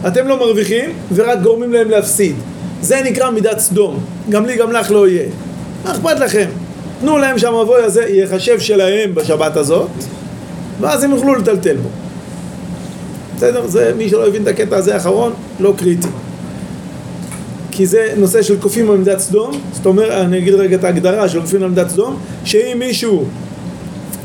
אתם 0.08 0.28
לא 0.28 0.38
מרוויחים, 0.38 0.90
ורק 1.16 1.40
גורמים 1.42 1.74
להם 1.74 1.90
להפסיד. 1.90 2.36
זה 2.82 3.02
נקרא 3.04 3.30
מידת 3.30 3.60
סדום. 3.60 4.00
גם 4.30 4.46
לי, 4.46 4.56
גם 4.56 4.72
לך 4.72 4.92
לא 4.92 5.08
יהיה. 5.08 5.28
מה 5.86 5.92
אכפת 5.92 6.20
לכם? 6.20 6.50
תנו 7.02 7.18
להם 7.18 7.40
שהמבוי 7.40 7.84
הזה 7.84 8.04
ייחשב 8.04 8.60
שלהם 8.60 9.16
בשבת 9.16 9.58
הזאת, 9.58 9.90
ואז 10.82 11.04
הם 11.04 11.12
יוכלו 11.12 11.36
לטלטל 11.36 11.76
בו. 11.78 11.90
בסדר? 13.38 13.68
זה, 13.68 13.94
מי 13.98 14.10
שלא 14.10 14.28
הבין 14.28 14.42
את 14.42 14.48
הקטע 14.48 14.76
הזה 14.76 14.94
האחרון, 14.94 15.34
לא 15.60 15.74
קריטי. 15.78 16.08
כי 17.82 17.86
זה 17.86 18.14
נושא 18.18 18.42
של 18.42 18.60
קופים 18.60 18.92
עמדת 18.92 19.20
סדום, 19.20 19.52
זאת 19.74 19.86
אומרת, 19.86 20.12
אני 20.12 20.38
אגיד 20.38 20.54
רגע 20.54 20.76
את 20.76 20.84
ההגדרה 20.84 21.30
של 21.30 21.42
קופים 21.42 21.64
עמדת 21.64 21.90
סדום, 21.90 22.18
שאם 22.46 22.80
מישהו, 22.80 23.26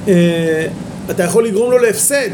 אה, 0.09 0.67
אתה 1.11 1.23
יכול 1.23 1.47
לגרום 1.47 1.71
לו 1.71 1.79
להפסד, 1.79 2.31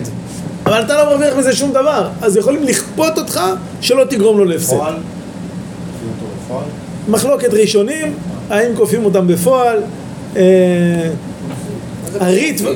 אבל 0.66 0.82
אתה 0.82 0.96
לא 0.96 1.10
מרוויח 1.10 1.36
מזה 1.36 1.52
שום 1.56 1.70
דבר, 1.70 2.08
אז 2.22 2.36
יכולים 2.36 2.62
לכפות 2.62 3.18
אותך 3.18 3.40
שלא 3.80 4.04
תגרום 4.04 4.38
לו 4.38 4.44
להפסד. 4.44 4.76
מחלוקת 7.08 7.54
ראשונים, 7.54 8.14
האם 8.50 8.76
כופים 8.76 9.04
אותם 9.04 9.26
בפועל, 9.26 9.78
אה, 10.36 10.42
הריטב"א 12.20 12.70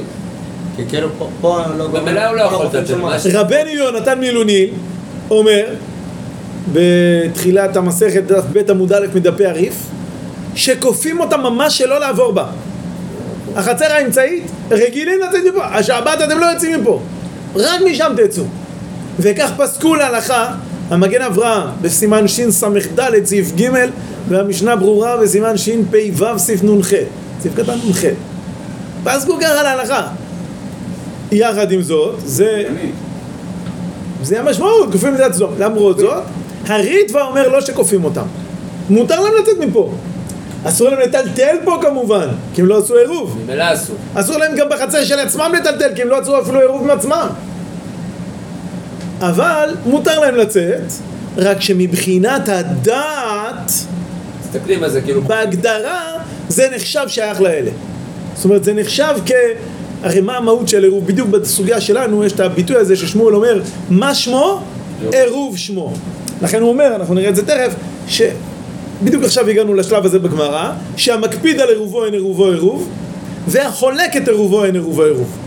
כי 0.77 0.83
כאילו 0.89 1.09
פה 1.41 1.61
לא... 1.79 1.87
במילא 1.87 2.27
הוא 2.27 2.37
לא 2.37 2.43
יכול 2.43 2.67
לצאת. 2.67 3.35
רבנו 3.35 3.71
יונתן 3.71 4.19
מילוני 4.19 4.67
אומר 5.31 5.65
בתחילת 6.73 7.77
המסכת 7.77 8.23
דף 8.23 8.45
ב' 8.53 8.71
עמוד 8.71 8.93
א' 8.93 9.07
מדפי 9.15 9.47
הריף 9.47 9.75
שכופים 10.55 11.21
אותם 11.21 11.41
ממש 11.41 11.79
שלא 11.79 12.01
לעבור 12.01 12.33
בה. 12.33 12.47
החצר 13.57 13.93
האמצעית 13.93 14.45
רגילים 14.71 15.21
לצאת 15.21 15.41
מפה. 15.49 15.65
השבת 15.65 16.23
אתם 16.25 16.39
לא 16.39 16.47
יוצאים 16.47 16.81
מפה. 16.81 17.01
רק 17.55 17.81
משם 17.91 18.13
תצאו. 18.17 18.45
וכך 19.19 19.51
פסקו 19.57 19.95
להלכה 19.95 20.55
המגן 20.91 21.23
אברהם 21.23 21.69
בסימן 21.83 22.29
שס"ד 22.29 23.25
סעיף 23.25 23.53
ג' 23.61 23.71
והמשנה 24.29 24.77
ברורה 24.77 25.17
בסימן 25.17 25.57
שפ"ו 25.57 26.39
סעיף 26.39 26.65
נ"ח. 26.65 26.91
סעיף 27.41 27.55
קטן 27.55 27.73
נ"ח. 27.91 28.05
פסקו 29.05 29.39
ככה 29.41 29.63
להלכה. 29.63 30.09
יחד 31.33 31.73
עם 31.73 31.83
זאת, 31.83 32.15
זה... 32.25 32.65
זה 34.23 34.41
המשמעות, 34.41 34.93
כופים 34.93 35.15
את 35.27 35.35
סדום. 35.35 35.51
למרות 35.59 35.99
זאת, 35.99 36.23
הריטב"א 36.67 37.23
אומר 37.23 37.49
לא 37.49 37.61
שכופים 37.61 38.05
אותם. 38.05 38.27
מותר 38.91 39.21
להם 39.21 39.33
לצאת 39.43 39.59
מפה. 39.59 39.93
אסור 40.65 40.89
להם 40.89 41.01
לטלטל 41.01 41.57
פה 41.65 41.79
כמובן, 41.83 42.29
כי 42.55 42.61
הם 42.61 42.67
לא 42.67 42.79
עשו 42.79 42.97
עירוב. 42.97 43.39
ממילא 43.45 43.75
אסור. 43.75 43.97
אסור 44.15 44.39
להם 44.39 44.57
גם 44.57 44.67
בחצר 44.71 45.05
של 45.05 45.19
עצמם 45.19 45.53
לטלטל, 45.59 45.95
כי 45.95 46.03
הם 46.03 46.09
לא 46.09 46.19
עשו 46.19 46.41
אפילו 46.41 46.61
עירוב 46.61 46.83
עם 46.83 46.91
עצמם. 46.91 47.27
אבל 49.21 49.75
מותר 49.87 50.21
להם 50.21 50.35
לצאת, 50.35 50.93
רק 51.37 51.61
שמבחינת 51.61 52.49
הדעת, 52.49 53.71
תסתכלי 54.43 54.77
מה 54.77 54.89
זה 54.89 55.01
כאילו... 55.01 55.23
בהגדרה, 55.23 56.19
זה 56.49 56.69
נחשב 56.75 57.05
שייך 57.09 57.41
לאלה. 57.41 57.71
זאת 58.35 58.45
אומרת, 58.45 58.65
זה 58.65 58.75
נחשב 58.75 59.15
כ... 59.27 59.31
הרי 60.03 60.21
מה 60.21 60.37
המהות 60.37 60.69
של 60.69 60.83
עירוב? 60.83 61.07
בדיוק 61.07 61.29
בסוגיה 61.29 61.81
שלנו 61.81 62.25
יש 62.25 62.33
את 62.33 62.41
הביטוי 62.41 62.77
הזה 62.77 62.97
ששמואל 62.97 63.35
אומר, 63.35 63.63
מה 63.91 64.15
שמו? 64.15 64.63
עירוב 65.13 65.57
שמו. 65.57 65.93
לכן 66.43 66.63
הוא 66.63 66.69
אומר, 66.69 66.97
אנחנו 66.97 67.15
נראה 67.15 67.29
את 67.29 67.37
זה 67.37 67.47
תכף, 67.47 67.75
שבדיוק 68.09 69.25
עכשיו 69.25 69.49
הגענו 69.49 69.75
לשלב 69.75 70.05
הזה 70.07 70.19
בגמרא, 70.19 70.73
שהמקפיד 70.97 71.61
על 71.61 71.69
עירובו 71.69 72.05
אין 72.05 72.13
עירובו 72.15 72.47
עירוב, 72.47 72.89
והחולק 73.49 74.17
את 74.17 74.29
עירובו 74.29 74.65
אין 74.65 74.75
עירובו 74.75 75.05
עירוב. 75.05 75.39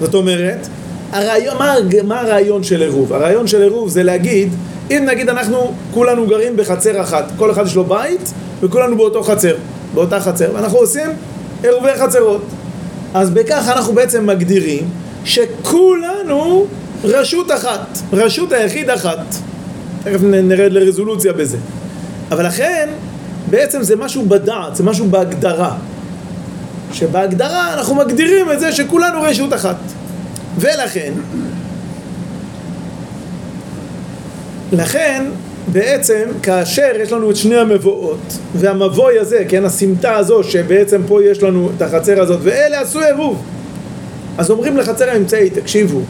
זאת 0.00 0.14
אומרת, 0.14 0.68
הרעיון, 1.12 1.56
מה, 1.58 1.74
מה 2.04 2.20
הרעיון 2.20 2.62
של 2.62 2.82
עירוב? 2.82 3.12
הרעיון 3.12 3.46
של 3.46 3.62
עירוב 3.62 3.88
זה 3.88 4.02
להגיד, 4.02 4.48
אם 4.90 5.02
נגיד 5.10 5.28
אנחנו 5.28 5.72
כולנו 5.94 6.26
גרים 6.26 6.56
בחצר 6.56 7.00
אחת, 7.00 7.24
כל 7.36 7.50
אחד 7.50 7.66
יש 7.66 7.74
לו 7.76 7.84
בית, 7.84 8.32
וכולנו 8.60 8.96
באותו 8.96 9.22
חצר, 9.22 9.54
באותה 9.94 10.20
חצר, 10.20 10.50
ואנחנו 10.54 10.78
עושים 10.78 11.10
עירובי 11.62 11.94
חצרות. 11.98 12.42
אז 13.14 13.30
בכך 13.30 13.72
אנחנו 13.76 13.92
בעצם 13.92 14.26
מגדירים 14.26 14.88
שכולנו 15.24 16.66
רשות 17.04 17.50
אחת, 17.50 17.98
רשות 18.12 18.52
היחיד 18.52 18.90
אחת. 18.90 19.18
תכף 20.04 20.20
נרד 20.22 20.72
לרזולוציה 20.72 21.32
בזה. 21.32 21.58
אבל 22.30 22.46
לכן, 22.46 22.88
בעצם 23.50 23.82
זה 23.82 23.96
משהו 23.96 24.24
בדעת, 24.28 24.76
זה 24.76 24.84
משהו 24.84 25.06
בהגדרה. 25.08 25.76
שבהגדרה 26.92 27.74
אנחנו 27.74 27.94
מגדירים 27.94 28.52
את 28.52 28.60
זה 28.60 28.72
שכולנו 28.72 29.22
רשות 29.22 29.54
אחת. 29.54 29.76
ולכן, 30.58 31.12
לכן, 34.72 35.24
בעצם 35.72 36.22
כאשר 36.42 36.90
יש 37.02 37.12
לנו 37.12 37.30
את 37.30 37.36
שני 37.36 37.56
המבואות 37.56 38.38
והמבוי 38.54 39.18
הזה, 39.18 39.44
כן, 39.48 39.64
הסמטה 39.64 40.16
הזו 40.16 40.44
שבעצם 40.44 41.02
פה 41.08 41.24
יש 41.24 41.42
לנו 41.42 41.70
את 41.76 41.82
החצר 41.82 42.22
הזאת 42.22 42.40
ואלה 42.42 42.80
עשו 42.80 43.00
עירוב 43.00 43.42
אז 44.38 44.50
אומרים 44.50 44.76
לחצר 44.76 45.10
האמצעי, 45.10 45.50
תקשיבו 45.50 46.00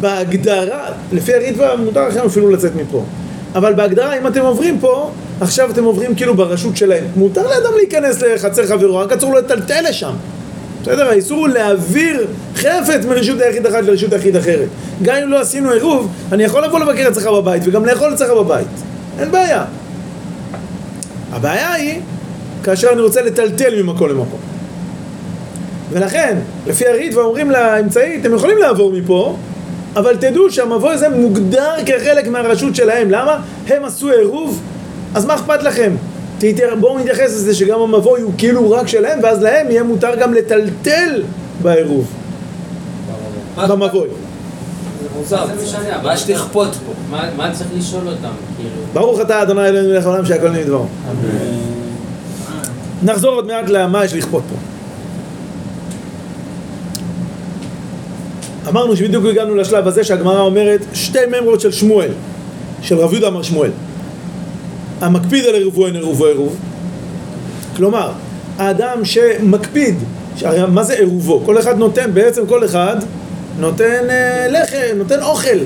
בהגדרה, 0.00 0.88
לפי 1.12 1.34
הריטב"א 1.34 1.74
מותר 1.84 2.08
לכם 2.08 2.26
אפילו 2.26 2.50
לצאת 2.50 2.72
מפה 2.76 3.04
אבל 3.54 3.74
בהגדרה 3.74 4.18
אם 4.18 4.26
אתם 4.26 4.40
עוברים 4.40 4.78
פה 4.80 5.10
עכשיו 5.40 5.70
אתם 5.70 5.84
עוברים 5.84 6.14
כאילו 6.14 6.34
ברשות 6.34 6.76
שלהם 6.76 7.04
מותר 7.16 7.42
לאדם 7.48 7.70
להיכנס 7.76 8.22
לחצר 8.22 8.66
חברו, 8.66 8.96
רק 8.96 9.12
אסור 9.12 9.32
לו 9.32 9.38
לטלטל 9.38 9.84
לשם 9.88 10.12
בסדר? 10.82 11.08
האיסור 11.08 11.38
הוא 11.38 11.48
להעביר 11.48 12.26
חפץ 12.54 13.04
מרשות 13.08 13.40
היחיד 13.40 13.66
אחת 13.66 13.84
לרשות 13.84 14.12
היחיד 14.12 14.36
אחרת. 14.36 14.68
גם 15.02 15.16
אם 15.16 15.28
לא 15.28 15.40
עשינו 15.40 15.70
עירוב, 15.70 16.12
אני 16.32 16.44
יכול 16.44 16.64
לבוא 16.64 16.78
לבקר 16.78 17.08
אצלך 17.08 17.26
בבית 17.26 17.62
וגם 17.66 17.84
לאכול 17.84 18.14
אצלך 18.14 18.30
בבית. 18.30 18.66
אין 19.18 19.30
בעיה. 19.30 19.64
הבעיה 21.32 21.72
היא 21.72 22.00
כאשר 22.64 22.88
אני 22.92 23.00
רוצה 23.00 23.22
לטלטל 23.22 23.82
ממקום 23.82 24.08
למקום. 24.08 24.40
ולכן, 25.90 26.36
לפי 26.66 26.86
הריטב"א 26.86 27.20
אומרים 27.20 27.50
לאמצעי, 27.50 28.20
אתם 28.20 28.34
יכולים 28.34 28.58
לעבור 28.58 28.92
מפה, 28.92 29.36
אבל 29.96 30.16
תדעו 30.16 30.50
שהמבוא 30.50 30.90
הזה 30.90 31.08
מוגדר 31.08 31.74
כחלק 31.86 32.28
מהרשות 32.28 32.74
שלהם. 32.76 33.10
למה? 33.10 33.40
הם 33.68 33.84
עשו 33.84 34.10
עירוב, 34.10 34.60
אז 35.14 35.24
מה 35.24 35.34
אכפת 35.34 35.62
לכם? 35.62 35.92
בואו 36.80 36.98
נתייחס 36.98 37.20
לזה 37.20 37.54
שגם 37.54 37.80
המבוי 37.80 38.20
הוא 38.20 38.32
כאילו 38.38 38.70
רק 38.70 38.88
שלהם, 38.88 39.18
ואז 39.22 39.42
להם 39.42 39.70
יהיה 39.70 39.82
מותר 39.82 40.14
גם 40.20 40.34
לטלטל 40.34 41.22
בעירוב, 41.62 42.06
במבוי. 43.68 44.08
זה 45.24 45.36
משנה, 45.62 46.02
מה 46.02 46.14
יש 46.14 46.30
לכפות 46.30 46.74
פה? 46.86 47.16
מה 47.36 47.52
צריך 47.52 47.70
לשאול 47.78 48.08
אותם? 48.08 48.28
כאילו... 48.56 48.70
ברוך 48.92 49.20
אתה 49.20 49.42
אדוני 49.42 49.68
אלוהינו 49.68 49.88
מלך 49.88 50.06
העולם 50.06 50.26
שהכל 50.26 50.48
נהיה 50.48 50.64
דברו. 50.64 50.86
נחזור 53.02 53.34
עוד 53.34 53.46
מעט 53.46 53.68
למה 53.68 54.04
יש 54.04 54.14
לכפות 54.14 54.42
פה. 54.48 54.75
אמרנו 58.68 58.96
שבדיוק 58.96 59.24
הגענו 59.26 59.54
לשלב 59.54 59.86
הזה 59.88 60.04
שהגמרא 60.04 60.40
אומרת 60.40 60.80
שתי 60.94 61.18
ממרות 61.28 61.60
של 61.60 61.72
שמואל, 61.72 62.10
של 62.82 62.98
רב 62.98 63.12
יהודה 63.12 63.28
אמר 63.28 63.42
שמואל. 63.42 63.70
המקפיד 65.00 65.44
על 65.44 65.54
עירובו 65.54 65.86
אין 65.86 65.94
עירובו 65.94 66.26
עירוב. 66.26 66.56
כלומר, 67.76 68.12
האדם 68.58 69.04
שמקפיד, 69.04 69.94
הרי 70.42 70.60
מה 70.68 70.82
זה 70.82 70.94
עירובו? 70.94 71.42
כל 71.44 71.58
אחד 71.58 71.78
נותן, 71.78 72.10
בעצם 72.14 72.46
כל 72.46 72.64
אחד 72.64 72.96
נותן 73.58 74.10
אה, 74.10 74.46
לחם, 74.48 74.96
נותן 74.96 75.22
אוכל. 75.22 75.58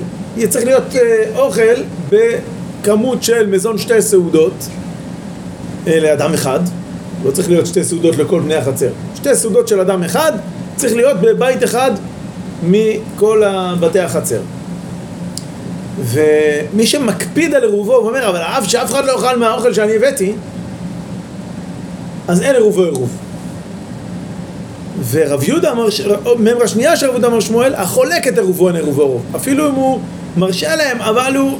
צריך 0.49 0.65
להיות 0.65 0.95
אה, 0.95 1.39
אוכל 1.39 1.81
בכמות 2.09 3.23
של 3.23 3.47
מזון 3.47 3.77
שתי 3.77 4.01
סעודות 4.01 4.53
אה, 5.87 5.99
לאדם 5.99 6.33
אחד. 6.33 6.59
לא 7.25 7.31
צריך 7.31 7.49
להיות 7.49 7.65
שתי 7.65 7.83
סעודות 7.83 8.17
לכל 8.17 8.39
בני 8.39 8.55
החצר. 8.55 8.89
שתי 9.15 9.35
סעודות 9.35 9.67
של 9.67 9.79
אדם 9.79 10.03
אחד 10.03 10.31
צריך 10.75 10.93
להיות 10.93 11.17
בבית 11.21 11.63
אחד 11.63 11.91
מכל 12.63 13.43
בתי 13.79 13.99
החצר. 13.99 14.41
ומי 15.99 16.87
שמקפיד 16.87 17.53
על 17.53 17.63
עירובו 17.63 17.91
ואומר, 17.91 18.29
אבל 18.29 18.39
אף 18.39 18.67
שאף 18.67 18.91
אחד 18.91 19.05
לא 19.05 19.11
יאכל 19.11 19.37
מהאוכל 19.37 19.73
שאני 19.73 19.95
הבאתי, 19.95 20.33
אז 22.27 22.41
אין 22.41 22.55
עירובו 22.55 22.83
עירוב. 22.83 23.09
ורב 25.11 25.43
יהודה 25.43 25.71
אמר, 25.71 25.87
ממרה 26.39 26.67
שנייה 26.67 26.97
של 26.97 27.05
רב 27.05 27.11
יהודה 27.11 27.27
אמר 27.27 27.39
שמואל, 27.39 27.75
החולק 27.75 28.27
את 28.27 28.37
עירובו 28.37 28.67
אין 28.67 28.75
עירובו 28.75 29.01
עירוב. 29.01 29.25
אפילו 29.35 29.69
אם 29.69 29.75
הוא 29.75 29.99
מרשה 30.37 30.75
להם, 30.75 31.01
אבל 31.01 31.35
הוא, 31.35 31.57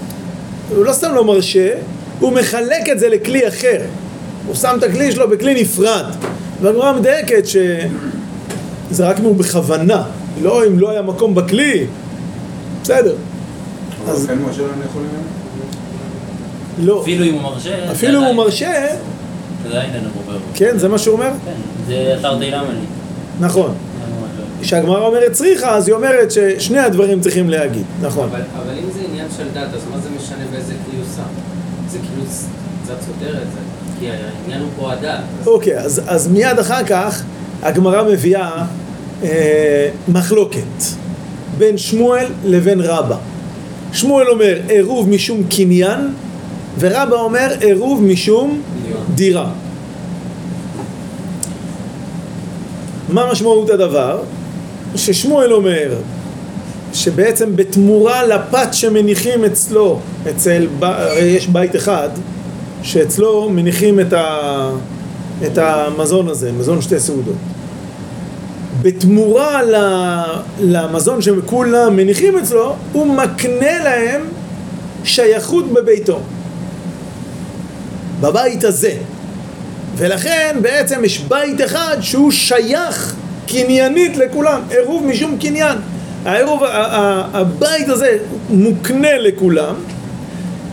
הוא 0.70 0.86
לא 0.86 0.94
סתם 0.94 1.14
לא 1.16 1.24
מרשה, 1.24 1.70
הוא 2.20 2.32
מחלק 2.32 2.90
את 2.92 3.00
זה 3.00 3.10
לכלי 3.10 3.48
אחר. 3.48 3.82
הוא 4.48 4.56
שם 4.56 4.76
את 4.78 4.84
הכלי 4.84 5.12
שלו 5.12 5.30
בכלי 5.30 5.62
נפרד. 5.62 6.06
והגמרא 6.62 6.94
מדייקת 6.94 7.48
שזה 7.48 9.08
רק 9.08 9.20
אם 9.20 9.24
הוא 9.24 9.36
בכוונה, 9.36 10.04
לא 10.42 10.68
אם 10.68 10.80
לא 10.80 10.90
היה 10.90 11.02
מקום 11.02 11.36
בכלי, 11.36 11.86
בסדר. 12.84 13.16
אז 14.08 14.26
כן? 14.28 14.38
לא. 16.80 17.02
אפילו 17.02 17.26
אם 17.26 17.34
הוא 17.34 17.42
מרשה, 17.42 17.92
אפילו 17.92 18.20
אם 18.20 18.26
הוא 18.26 18.36
מרשה, 18.36 18.88
זה 19.64 19.70
עדיין 19.70 19.94
אין 19.96 20.04
עובר. 20.18 20.40
כן, 20.54 20.78
זה 20.78 20.88
מה 20.88 20.98
שהוא 20.98 21.14
אומר? 21.14 21.32
כן, 21.46 21.52
זה 21.88 22.16
תרתי 22.22 22.52
למני. 22.52 22.80
נכון. 23.40 23.74
כשהגמרא 24.62 25.06
אומרת 25.08 25.32
צריכה, 25.32 25.76
אז 25.76 25.88
היא 25.88 25.96
אומרת 25.96 26.32
ששני 26.32 26.80
הדברים 26.80 27.22
צריכים 27.22 27.50
להגיד, 27.50 27.84
נכון. 28.02 28.30
אבל 28.32 28.42
אבל 28.56 28.74
אם 28.78 28.92
זה 28.94 29.00
עניין 29.10 29.28
של 29.38 29.44
דת, 29.54 29.68
אז 29.74 29.82
מה 29.92 29.98
זה 29.98 30.10
משנה 30.18 30.46
באיזה 30.52 30.74
כלי 30.86 30.98
הוא 30.98 31.06
שם? 31.16 31.22
זה 31.92 31.98
כאילו 31.98 32.24
קצת 32.84 32.96
סותר 33.02 33.30
את 33.30 33.48
זה. 33.54 33.60
כי 34.00 34.06
העניין 34.10 34.62
הוא 34.62 34.70
פה 34.78 34.92
הדת. 34.94 35.20
אז- 35.42 35.48
אוקיי, 35.48 35.80
אז, 35.80 36.02
אז 36.08 36.28
מיד 36.28 36.60
אחר 36.60 36.84
כך 36.84 37.24
הגמרא 37.64 38.04
מביאה 38.04 38.66
אה, 39.24 39.90
מחלוקת 40.08 40.84
בין 41.58 41.78
שמואל 41.78 42.26
לבין 42.46 42.82
רבא. 42.82 43.18
שמואל 43.94 44.28
אומר 44.28 44.60
עירוב 44.70 45.10
משום 45.10 45.44
קניין, 45.50 46.00
ורבא 46.80 47.16
אומר 47.16 47.56
עירוב 47.60 48.04
משום 48.04 48.62
דירה. 49.16 49.50
מה 53.10 53.32
משמעות 53.32 53.70
הדבר? 53.70 54.20
ששמואל 54.96 55.54
אומר 55.54 55.94
שבעצם 56.94 57.56
בתמורה 57.56 58.28
לפת 58.28 58.74
שמניחים 58.74 59.46
אצלו, 59.46 60.00
אצל, 60.30 60.68
יש 61.22 61.48
בית 61.48 61.76
אחד 61.76 62.10
שאצלו 62.84 63.50
מניחים 63.50 64.00
את, 64.00 64.14
ה, 64.14 64.70
את 65.46 65.58
המזון 65.58 66.28
הזה, 66.28 66.52
מזון 66.52 66.82
שתי 66.82 67.00
סעודות. 67.00 67.36
בתמורה 68.82 69.62
למזון 70.60 71.22
שכולם 71.22 71.96
מניחים 71.96 72.38
אצלו, 72.38 72.76
הוא 72.92 73.08
מקנה 73.08 73.84
להם 73.84 74.22
שייכות 75.04 75.74
בביתו. 75.74 76.20
בבית 78.22 78.64
הזה. 78.64 78.94
ולכן 79.96 80.58
בעצם 80.62 81.06
יש 81.06 81.20
בית 81.20 81.62
אחד 81.66 81.98
שהוא 82.02 82.32
שייך 82.32 83.16
קניינית 83.48 84.18
לכולם, 84.18 84.62
עירוב 84.70 85.06
משום 85.06 85.38
קניין. 85.38 85.78
העירוב, 86.26 86.62
הבית 87.34 87.90
הזה 87.90 88.18
מוקנה 88.50 89.18
לכולם, 89.18 89.76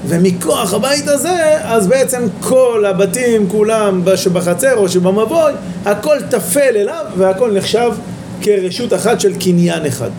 ומכוח 0.07 0.75
הבית 0.75 1.09
הזה, 1.09 1.59
אז 1.63 1.87
בעצם 1.87 2.23
כל 2.41 2.85
הבתים 2.89 3.49
כולם 3.49 4.03
שבחצר 4.17 4.77
או 4.77 4.89
שבמבוי, 4.89 5.53
הכל 5.85 6.17
טפל 6.31 6.77
אליו 6.77 7.05
והכל 7.17 7.53
נחשב 7.53 7.91
כרשות 8.41 8.95
אחת 8.95 9.21
של 9.21 9.35
קניין 9.35 9.87
אחד. 9.87 10.11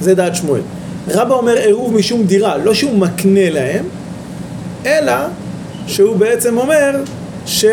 זה 0.00 0.14
דעת 0.14 0.36
שמואל. 0.36 0.60
רבא 1.08 1.34
אומר 1.34 1.56
עירוב 1.56 1.94
משום 1.94 2.22
דירה, 2.22 2.56
לא 2.56 2.74
שהוא 2.74 2.98
מקנה 2.98 3.50
להם, 3.50 3.84
אלא 4.86 5.12
שהוא 5.86 6.16
בעצם 6.16 6.58
אומר 6.58 6.96
ש... 7.46 7.64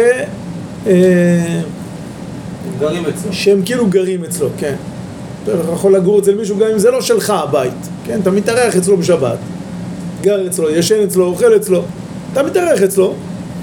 אה, 0.88 1.62
גרים 2.80 3.06
אצלו. 3.06 3.34
שהם 3.34 3.62
כאילו 3.66 3.88
גרים 3.88 4.24
אצלו, 4.24 4.50
כן. 4.58 4.76
אתה 5.44 5.52
יכול 5.74 5.96
לגור 5.96 6.20
אצל 6.20 6.36
מישהו 6.36 6.58
גם 6.58 6.68
אם 6.74 6.80
זה 6.80 6.92
לא 6.92 7.02
שלך 7.02 7.30
הבית, 7.30 7.74
כן? 8.06 8.20
אתה 8.22 8.32
מתארח 8.32 8.76
אצלו 8.76 8.98
בשבת, 8.98 9.38
גר 10.22 10.48
אצלו, 10.48 10.70
ישן 10.70 11.04
אצלו, 11.04 11.26
אוכל 11.26 11.56
אצלו, 11.56 11.84
אתה 12.34 12.44
מתארח 12.44 12.82
אצלו, 12.82 13.14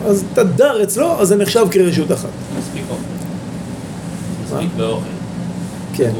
אז 0.06 0.24
אתה 0.32 0.44
דר 0.44 0.82
אצלו, 0.82 1.20
אז 1.20 1.28
זה 1.28 1.36
נחשב 1.36 1.66
כרשות 1.70 2.12
אחת. 2.12 2.28
מספיק 2.58 2.82
אוכל. 2.90 3.02
מספיק 4.44 4.70
באוכל. 4.76 5.04
כן. 5.94 6.10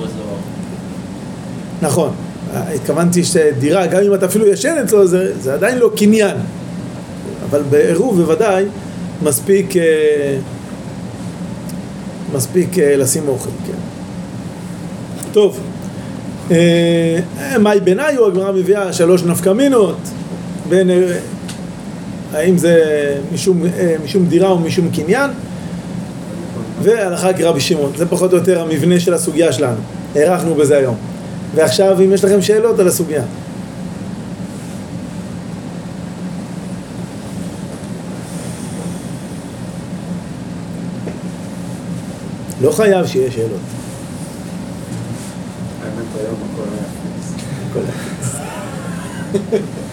נכון. 1.83 2.11
התכוונתי 2.53 3.25
שדירה, 3.25 3.87
גם 3.87 4.03
אם 4.03 4.15
אתה 4.15 4.27
אפילו 4.27 4.47
ישן 4.47 4.75
אצלו, 4.85 5.07
זה, 5.07 5.41
זה 5.41 5.55
עדיין 5.55 5.79
לא 5.79 5.91
קניין. 5.97 6.37
אבל 7.51 7.63
בעירוב 7.71 8.21
בוודאי 8.21 8.65
מספיק, 9.23 9.77
אה, 9.77 10.37
מספיק 12.35 12.79
אה, 12.79 12.97
לשים 12.97 13.29
אוכל, 13.29 13.51
כן. 13.67 13.79
טוב, 15.33 15.61
אה, 16.51 17.19
מאי 17.61 17.81
ביניו, 17.81 18.27
הגמרא 18.27 18.53
מביאה 18.53 18.93
שלוש 18.93 19.23
נפקמינות, 19.23 19.97
בין 20.69 20.91
אה, 20.91 21.19
האם 22.33 22.59
זה 22.59 22.81
משום, 23.33 23.63
אה, 23.67 23.95
משום 24.05 24.27
דירה 24.27 24.49
או 24.49 24.59
משום 24.59 24.91
קניין, 24.91 25.31
והלכה 26.83 27.33
כרבי 27.33 27.61
שמעון. 27.61 27.93
זה 27.97 28.07
פחות 28.07 28.33
או 28.33 28.37
יותר 28.37 28.61
המבנה 28.61 29.01
של 29.01 29.15
הסוגיה 29.15 29.53
שלנו. 29.53 29.81
הארכנו 30.15 30.55
בזה 30.55 30.77
היום. 30.77 30.97
ועכשיו, 31.55 32.01
אם 32.01 32.13
יש 32.13 32.25
לכם 32.25 32.43
שאלות 32.43 32.79
על 32.79 32.89
הסוגיה. 32.89 33.23
לא 42.63 42.71
חייב 42.73 43.07
שיהיה 43.07 43.31
שאלות. 43.31 43.61
האמת 45.83 46.05
היום 46.21 46.37
הכל 47.73 47.81
היה. 49.51 49.61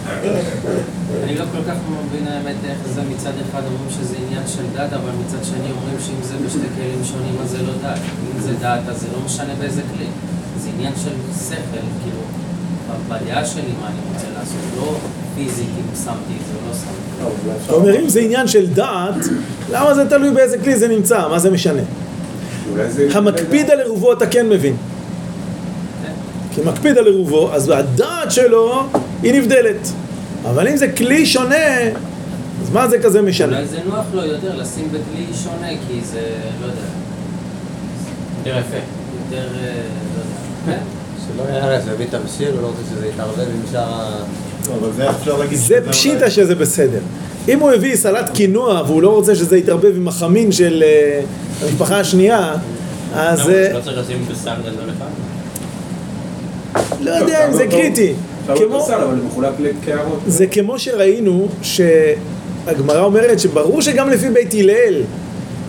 אני 1.24 1.36
לא 1.36 1.46
כל 1.52 1.64
כך 1.68 1.76
מבין 2.08 2.28
האמת 2.28 2.56
איך 2.70 2.78
זה 2.96 3.02
מצד 3.16 3.32
אחד 3.50 3.62
אומרים 3.66 3.90
שזה 3.90 4.16
עניין 4.28 4.48
של 4.48 4.64
דת, 4.74 4.94
אבל 4.94 5.12
מצד 5.26 5.44
שני 5.44 5.72
אומרים 5.72 5.98
שאם 6.06 6.24
זה 6.24 6.36
בשתי 6.46 6.68
כלים 6.76 7.04
שונים 7.04 7.36
אז 7.44 7.50
זה 7.50 7.58
לא 7.58 7.74
דת. 7.84 8.00
אם 8.36 8.42
זה 8.42 8.54
דת 8.54 8.80
אז 8.90 9.02
זה 9.02 9.08
לא 9.14 9.20
משנה 9.26 9.54
באיזה 9.60 9.82
כלי. 9.96 10.08
זה 10.64 10.70
עניין 10.76 10.94
של 11.04 11.12
שכל, 11.50 11.86
כאילו, 12.04 12.22
בדעה 13.10 13.46
שלי 13.46 13.62
מה 13.82 13.88
אני 13.88 13.96
רוצה 14.14 14.28
לעשות, 14.40 14.60
לא 14.78 14.96
פיזית 15.36 15.68
אם 15.78 15.96
שמתי 15.96 16.34
את 16.42 16.46
זה 16.48 16.54
או 16.54 16.70
לא 16.70 16.74
שמתי. 16.74 17.66
אתה 17.66 17.74
אומר, 17.74 18.00
אם 18.00 18.10
זה 18.10 18.20
עניין 18.20 18.48
של 18.48 18.74
דעת, 18.74 19.26
למה 19.72 19.94
זה 19.94 20.10
תלוי 20.10 20.32
באיזה 20.32 20.58
כלי 20.58 20.80
זה 20.80 20.88
נמצא? 20.88 21.28
מה 21.28 21.40
זה 21.40 21.52
משנה? 21.52 21.82
המקפיד 23.14 23.70
על 23.70 23.80
עירובו 23.80 24.14
אתה 24.14 24.28
כן 24.28 24.50
מבין. 24.50 24.76
כי 26.52 26.62
מקפיד 26.66 26.98
על 26.98 27.06
עירובו, 27.06 27.54
אז 27.54 27.70
הדעת 27.70 28.32
שלו 28.32 28.88
היא 29.24 29.34
נבדלת. 29.34 29.88
אבל 30.50 30.68
אם 30.68 30.78
זה 30.78 30.92
כלי 30.92 31.26
שונה, 31.26 31.80
אז 32.62 32.70
מה 32.74 32.88
זה 32.88 33.00
כזה 33.00 33.22
משנה? 33.22 33.58
אולי 33.58 33.68
זה 33.68 33.78
נוח 33.90 34.06
לו 34.14 34.26
יותר 34.26 34.56
לשים 34.56 34.88
בכלי 34.88 35.26
שונה, 35.44 35.68
כי 35.88 36.02
זה, 36.04 36.22
לא 36.62 36.66
יודע, 36.66 36.82
יותר 38.38 38.60
יפה. 38.60 38.78
יותר, 39.26 39.48
אה, 39.56 39.74
לא 40.68 40.72
יודע. 40.72 40.78
כן. 40.78 40.84
שלא 41.86 41.94
הביא 41.94 42.06
את 42.10 42.14
המסיר, 42.14 42.52
הוא 42.54 42.62
לא 42.62 42.68
רוצה 42.68 42.82
שזה 42.96 43.08
יתערבב 43.08 43.40
עם 43.40 43.62
שאר 43.72 43.94
ה... 43.94 44.24
לא, 44.68 44.74
אבל 44.76 44.92
זה 44.96 45.10
אפשר 45.10 45.38
להגיד... 45.38 45.58
זה 45.58 45.80
פשיטה 45.90 46.30
שזה 46.30 46.56
בסדר. 46.56 47.00
אם 47.50 47.60
הוא 47.60 47.72
הביא 47.72 47.96
סלט 47.96 48.30
קינוע 48.34 48.82
והוא 48.88 49.02
לא 49.02 49.10
רוצה 49.10 49.36
שזה 49.36 49.58
יתערבב 49.58 49.96
עם 49.96 50.08
החמין 50.08 50.52
של 50.52 50.84
אה, 50.86 51.22
המשפחה 51.62 52.00
השנייה, 52.00 52.54
אז 53.16 53.40
למה? 53.50 53.74
לא 53.74 53.80
צריך 53.80 53.98
לשים 53.98 54.26
בסל 54.32 54.56
גדול 54.62 54.90
אחד? 54.98 55.06
לא 57.02 57.12
יודע 57.12 57.48
אם 57.48 57.54
זה 57.54 57.68
קריטי. 57.68 58.14
כמו- 58.46 58.56
לא 58.90 58.96
אבל 58.96 59.16
זה 60.28 60.48
כמו 60.48 60.80
שראינו 60.80 61.48
שהגמרא 61.62 63.04
אומרת 63.04 63.40
שברור 63.40 63.82
שגם 63.82 64.10
לפי 64.10 64.30
בית 64.30 64.54
הלל, 64.54 65.02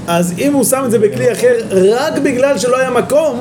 אז 0.07 0.35
אם 0.39 0.53
הוא 0.53 0.65
שם 0.65 0.83
את 0.87 0.91
זה 0.91 0.99
בכלי 0.99 1.33
אחר 1.33 1.53
רק 1.91 2.19
בגלל 2.19 2.59
שלא 2.59 2.79
היה 2.79 2.91
מקום, 2.91 3.41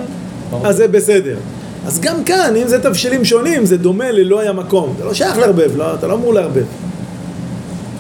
אז 0.64 0.76
זה 0.78 0.88
בסדר. 0.88 1.38
אז 1.86 2.00
גם 2.00 2.24
כאן, 2.24 2.56
אם 2.62 2.68
זה 2.68 2.84
תבשילים 2.84 3.26
שונים, 3.26 3.66
זה 3.66 3.78
דומה 3.78 4.12
ללא 4.12 4.40
היה 4.40 4.54
מקום. 4.54 4.94
זה 4.98 5.06
לא 5.06 5.14
שייך 5.14 5.38
לערבב, 5.38 5.78
לא, 5.78 5.94
אתה 5.94 6.08
לא 6.08 6.14
אמור 6.14 6.34
לערבב. 6.34 6.64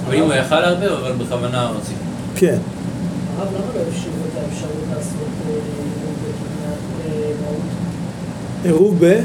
אבל 0.07 0.15
אם 0.15 0.23
הוא 0.23 0.33
יכל 0.33 0.59
לערבב, 0.59 0.91
אבל 1.01 1.11
בכוונה 1.11 1.67
הוציא. 1.67 1.95
כן. 2.35 2.57
הרב, 3.37 3.47
למה 3.47 3.65
לא 3.75 3.81
את 4.31 4.37
האפשרות 4.37 4.71
לעשות 4.95 5.15
אה, 5.47 7.11
מהות? 7.41 7.59
עירוב 8.63 8.99
מהות, 8.99 9.19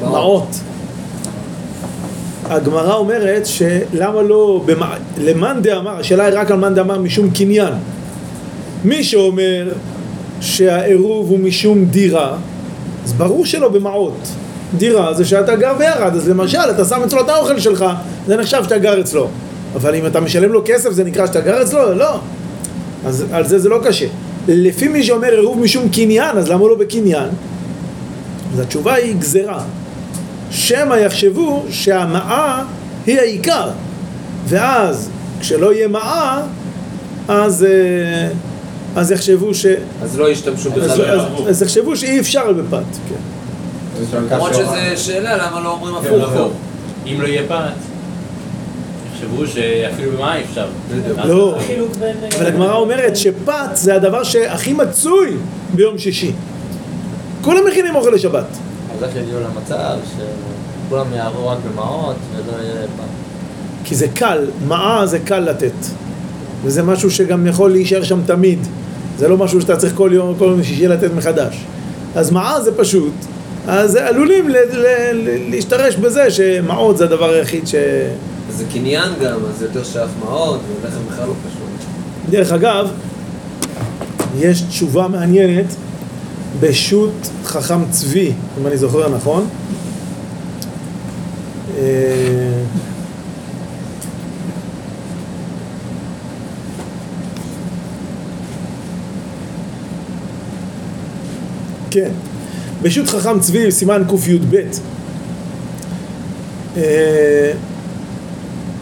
במעות. 0.00 0.48
הגמרא 2.44 2.94
אומרת 2.94 3.46
שלמה 3.46 4.22
לא. 4.22 4.64
למאן 5.18 5.62
דאמר, 5.62 6.00
השאלה 6.00 6.24
היא 6.24 6.34
רק 6.36 6.50
על 6.50 6.56
מאן 6.56 6.74
דאמר 6.74 6.98
משום 6.98 7.30
קניין. 7.30 7.74
מי 8.84 9.04
שאומר 9.04 9.72
שהעירוב 10.40 11.30
הוא 11.30 11.38
משום 11.38 11.84
דירה, 11.84 12.36
אז 13.04 13.12
ברור 13.12 13.46
שלא 13.46 13.68
במעות. 13.68 14.28
דירה 14.76 15.14
זה 15.14 15.24
שאתה 15.24 15.56
גר 15.56 15.74
ביחד, 15.78 16.16
אז 16.16 16.28
למשל 16.28 16.58
אתה 16.70 16.84
שם 16.84 17.02
אצלו 17.04 17.20
את 17.20 17.28
האוכל 17.28 17.60
שלך, 17.60 17.84
זה 18.26 18.36
נחשב 18.36 18.62
שאתה 18.62 18.78
גר 18.78 19.00
אצלו. 19.00 19.28
אבל 19.74 19.94
אם 19.94 20.06
אתה 20.06 20.20
משלם 20.20 20.52
לו 20.52 20.62
כסף 20.64 20.90
זה 20.90 21.04
נקרא 21.04 21.26
שאתה 21.26 21.40
גר 21.40 21.62
אצלו? 21.62 21.94
לא. 21.94 22.18
אז 23.06 23.24
על 23.32 23.46
זה 23.46 23.58
זה 23.58 23.68
לא 23.68 23.78
קשה. 23.84 24.06
לפי 24.48 24.88
מי 24.88 25.02
שאומר 25.02 25.28
עירוב 25.28 25.60
משום 25.60 25.88
קניין, 25.88 26.36
אז 26.36 26.48
למה 26.48 26.68
לא 26.68 26.74
בקניין? 26.74 27.28
אז 28.52 28.60
התשובה 28.60 28.94
היא 28.94 29.16
גזרה. 29.18 29.64
שמא 30.50 30.94
יחשבו 30.94 31.64
שהמעה 31.70 32.64
היא 33.06 33.18
העיקר. 33.18 33.70
ואז, 34.48 35.10
כשלא 35.40 35.72
יהיה 35.72 35.88
מעה, 35.88 36.42
אז, 37.28 37.64
אה, 37.64 38.28
אז 38.96 39.10
יחשבו 39.10 39.54
ש... 39.54 39.66
אז 40.02 40.18
לא 40.18 40.30
ישתמשו 40.30 40.68
אז, 40.68 40.74
בכלל. 40.90 41.20
אז, 41.20 41.22
אז 41.48 41.62
יחשבו 41.62 41.96
שאי 41.96 42.20
אפשר 42.20 42.52
בפת. 42.52 42.82
כן. 43.08 43.14
למרות 44.30 44.54
שזה 44.54 44.96
שאלה, 44.96 45.36
למה 45.36 45.60
לא 45.60 45.70
אומרים 45.70 45.94
כן, 45.94 46.08
הפוך? 46.08 46.36
לא. 46.36 46.50
אם 47.06 47.20
לא 47.20 47.26
יהיה 47.26 47.42
פת, 47.48 47.56
יחשבו 49.14 49.46
שאפילו 49.46 50.12
במה 50.12 50.36
אי 50.36 50.42
אפשר. 50.50 50.66
אז- 51.18 51.28
לא, 51.30 51.56
אבל 52.38 52.46
הגמרא 52.46 52.74
אומרת 52.74 53.16
שפת 53.16 53.52
זה 53.74 53.94
הדבר 53.94 54.24
שהכי 54.24 54.72
מצוי 54.72 55.36
ביום 55.74 55.98
שישי. 55.98 56.32
כולם 57.42 57.60
מכינים 57.70 57.94
אוכל 57.94 58.10
לשבת. 58.10 58.44
אז 58.98 59.02
איך 59.04 59.16
יגיעו 59.16 59.40
למצב 59.40 59.96
שכולם 60.06 61.06
יעברו 61.16 61.48
רק 61.48 61.58
במעות 61.72 62.16
ולא 62.36 62.62
יהיה 62.62 62.74
פעם. 62.96 63.06
כי 63.84 63.94
זה 63.94 64.08
קל, 64.08 64.38
מעה 64.68 65.06
זה 65.06 65.18
קל 65.18 65.38
לתת. 65.38 65.72
וזה 66.64 66.82
משהו 66.82 67.10
שגם 67.10 67.46
יכול 67.46 67.70
להישאר 67.70 68.02
שם 68.02 68.20
תמיד. 68.26 68.58
זה 69.18 69.28
לא 69.28 69.36
משהו 69.36 69.60
שאתה 69.60 69.76
צריך 69.76 69.94
כל 69.96 70.10
יום, 70.12 70.34
כל 70.38 70.44
יום 70.44 70.62
שישי 70.62 70.88
לתת 70.88 71.10
מחדש. 71.16 71.64
אז 72.14 72.30
מעה 72.30 72.62
זה 72.62 72.76
פשוט. 72.76 73.12
אז 73.68 73.96
עלולים 73.96 74.48
ל- 74.48 74.52
ל- 74.52 75.12
ל- 75.12 75.50
להשתרש 75.50 75.96
בזה 75.96 76.30
שמעות 76.30 76.96
זה 76.96 77.04
הדבר 77.04 77.30
היחיד 77.30 77.66
ש... 77.66 77.74
זה 78.50 78.64
קניין 78.72 79.12
גם, 79.24 79.38
אז 79.50 79.58
זה 79.58 79.64
יותר 79.64 79.84
שייך 79.84 80.10
מעות, 80.24 80.60
ולחם 80.82 81.00
בכלל 81.10 81.26
לא 81.26 81.32
קשור. 81.32 81.66
דרך 82.30 82.52
אגב, 82.52 82.88
יש 84.38 84.60
תשובה 84.62 85.08
מעניינת 85.08 85.66
בשו"ת 86.60 87.28
חכם 87.44 87.90
צבי, 87.90 88.32
אם 88.60 88.66
אני 88.66 88.76
זוכר 88.76 89.08
נכון. 89.08 89.46
אה, 91.78 92.62
כן, 101.90 102.10
בשו"ת 102.82 103.08
חכם 103.08 103.40
צבי, 103.40 103.72
סימן 103.72 104.02
קי"ב. 104.08 104.56
אה, 106.76 107.52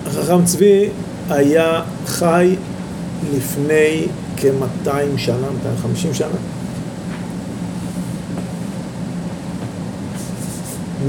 החכם 0.06 0.44
צבי 0.44 0.88
היה 1.30 1.82
חי 2.06 2.56
לפני 3.36 4.06
כ-200 4.36 4.88
שנה, 5.16 5.46
250 5.58 6.14
שנה. 6.14 6.28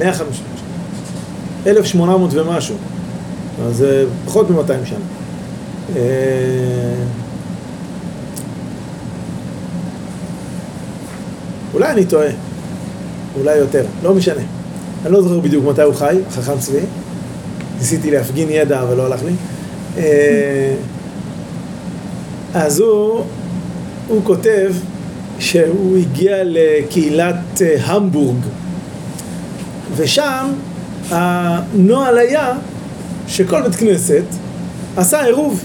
150 0.02 0.36
שנה. 0.36 1.72
1800 1.72 2.34
ומשהו. 2.34 2.76
אז 3.66 3.76
זה 3.76 4.06
פחות 4.26 4.50
מ-200 4.50 4.86
שנה. 4.86 4.98
אה, 5.96 6.02
אולי 11.74 11.92
אני 11.92 12.06
טועה, 12.06 12.28
אולי 13.40 13.56
יותר, 13.56 13.86
לא 14.04 14.14
משנה. 14.14 14.42
אני 15.06 15.14
לא 15.14 15.22
זוכר 15.22 15.40
בדיוק 15.40 15.66
מתי 15.66 15.82
הוא 15.82 15.94
חי, 15.94 16.18
חכם 16.32 16.60
צבי. 16.60 16.80
ניסיתי 17.80 18.12
להפגין 18.12 18.48
ידע, 18.50 18.82
אבל 18.82 18.98
לא 18.98 19.06
הלך 19.06 19.24
לי. 19.24 19.32
אה, 19.98 20.74
אז 22.54 22.80
הוא, 22.80 23.24
הוא 24.08 24.22
כותב 24.24 24.74
שהוא 25.40 25.98
הגיע 25.98 26.36
לקהילת 26.44 27.62
אה, 27.62 27.76
המבורג, 27.86 28.38
ושם 29.96 30.48
הנוהל 31.10 32.18
היה 32.18 32.54
שכל 33.28 33.62
בית 33.62 33.76
כנסת 33.76 34.24
עשה 34.98 35.24
עירוב. 35.24 35.64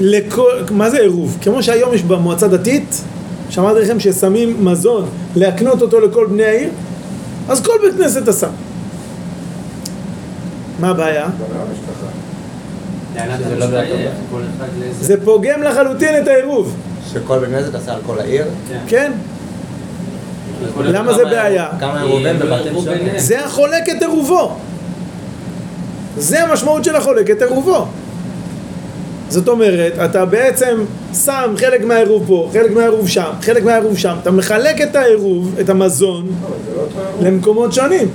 לכל, 0.00 0.50
מה 0.70 0.90
זה 0.90 1.00
עירוב? 1.00 1.38
כמו 1.42 1.62
שהיום 1.62 1.94
יש 1.94 2.02
במועצה 2.02 2.48
דתית, 2.48 3.02
שאמרתי 3.50 3.80
לכם 3.80 4.00
ששמים 4.00 4.64
מזון 4.64 5.08
להקנות 5.36 5.82
אותו 5.82 6.00
לכל 6.00 6.26
בני 6.26 6.44
העיר, 6.44 6.70
אז 7.48 7.60
כל 7.60 7.72
בית 7.82 7.94
כנסת 7.96 8.28
עשה. 8.28 8.48
מה 10.80 10.88
הבעיה? 10.88 11.28
שזה 13.38 13.56
לא. 13.56 13.66
זה 15.00 15.24
פוגם 15.24 15.62
לחלוטין 15.62 16.22
את 16.22 16.28
העירוב, 16.28 16.76
שכל 17.12 17.38
בן 17.38 17.46
כנסת 17.46 17.74
עשה 17.74 17.92
על 17.94 18.00
כל 18.06 18.18
העיר? 18.18 18.44
כן? 18.86 19.12
למה 20.84 21.14
זה 21.14 21.24
בעיה? 21.24 21.68
כמה 21.80 22.02
עירובים 22.02 22.36
לא. 22.40 22.56
זה 23.16 23.44
החולק 23.44 23.88
את 23.96 24.02
עירובו. 24.02 24.56
זה 26.16 26.42
המשמעות 26.44 26.84
של 26.84 26.96
החולק 26.96 27.30
את 27.30 27.42
עירובו. 27.42 27.86
זאת 29.28 29.48
אומרת, 29.48 29.92
אתה 30.04 30.24
בעצם 30.24 30.84
שם 31.24 31.54
חלק 31.56 31.84
מהעירוב 31.84 32.24
פה, 32.26 32.50
חלק 32.52 32.70
מהעירוב 32.70 33.08
שם, 33.08 33.30
חלק 33.42 33.64
מהעירוב 33.64 33.98
שם, 33.98 34.16
אתה 34.22 34.30
מחלק 34.30 34.80
את 34.80 34.96
העירוב, 34.96 35.54
את 35.60 35.68
המזון, 35.68 36.26
למקומות 37.22 37.72
שונים. 37.72 38.08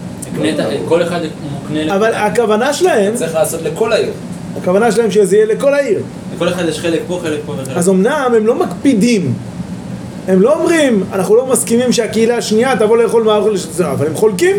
כל 0.88 1.04
אחד 1.04 1.20
מוקנה... 1.54 1.96
אבל 1.96 2.14
הכוונה 2.14 2.74
שלהם, 2.74 3.16
צריך 3.16 3.36
לעשות 3.36 3.62
לכל 3.62 3.94
העיר. 3.94 4.12
הכוונה 4.58 4.92
שלהם 4.92 5.12
שזה 5.12 5.36
יהיה 5.36 5.46
לכל 5.46 5.74
העיר. 5.74 6.00
לכל 6.36 6.50
אחד 6.50 6.66
יש 6.70 6.80
חלק 6.80 7.02
פה, 7.08 7.20
חלק 7.24 7.40
פה 7.46 7.52
וחלק 7.52 7.78
אז 7.78 7.90
אמנם 7.90 8.32
הם 8.36 8.48
לא 8.48 8.56
מקפידים, 8.56 9.34
הם 10.28 10.42
לא 10.42 10.60
אומרים, 10.60 11.04
אנחנו 11.14 11.36
לא 11.36 11.46
מסכימים 11.46 11.92
שהקהילה 11.92 12.38
השנייה 12.38 12.76
תבוא 12.80 12.98
לאכול 12.98 13.24
מהאוכל 13.24 13.58
של 13.58 13.72
זה, 13.72 13.92
אבל 13.92 14.08
הם 14.08 14.16
חולקים. 14.16 14.56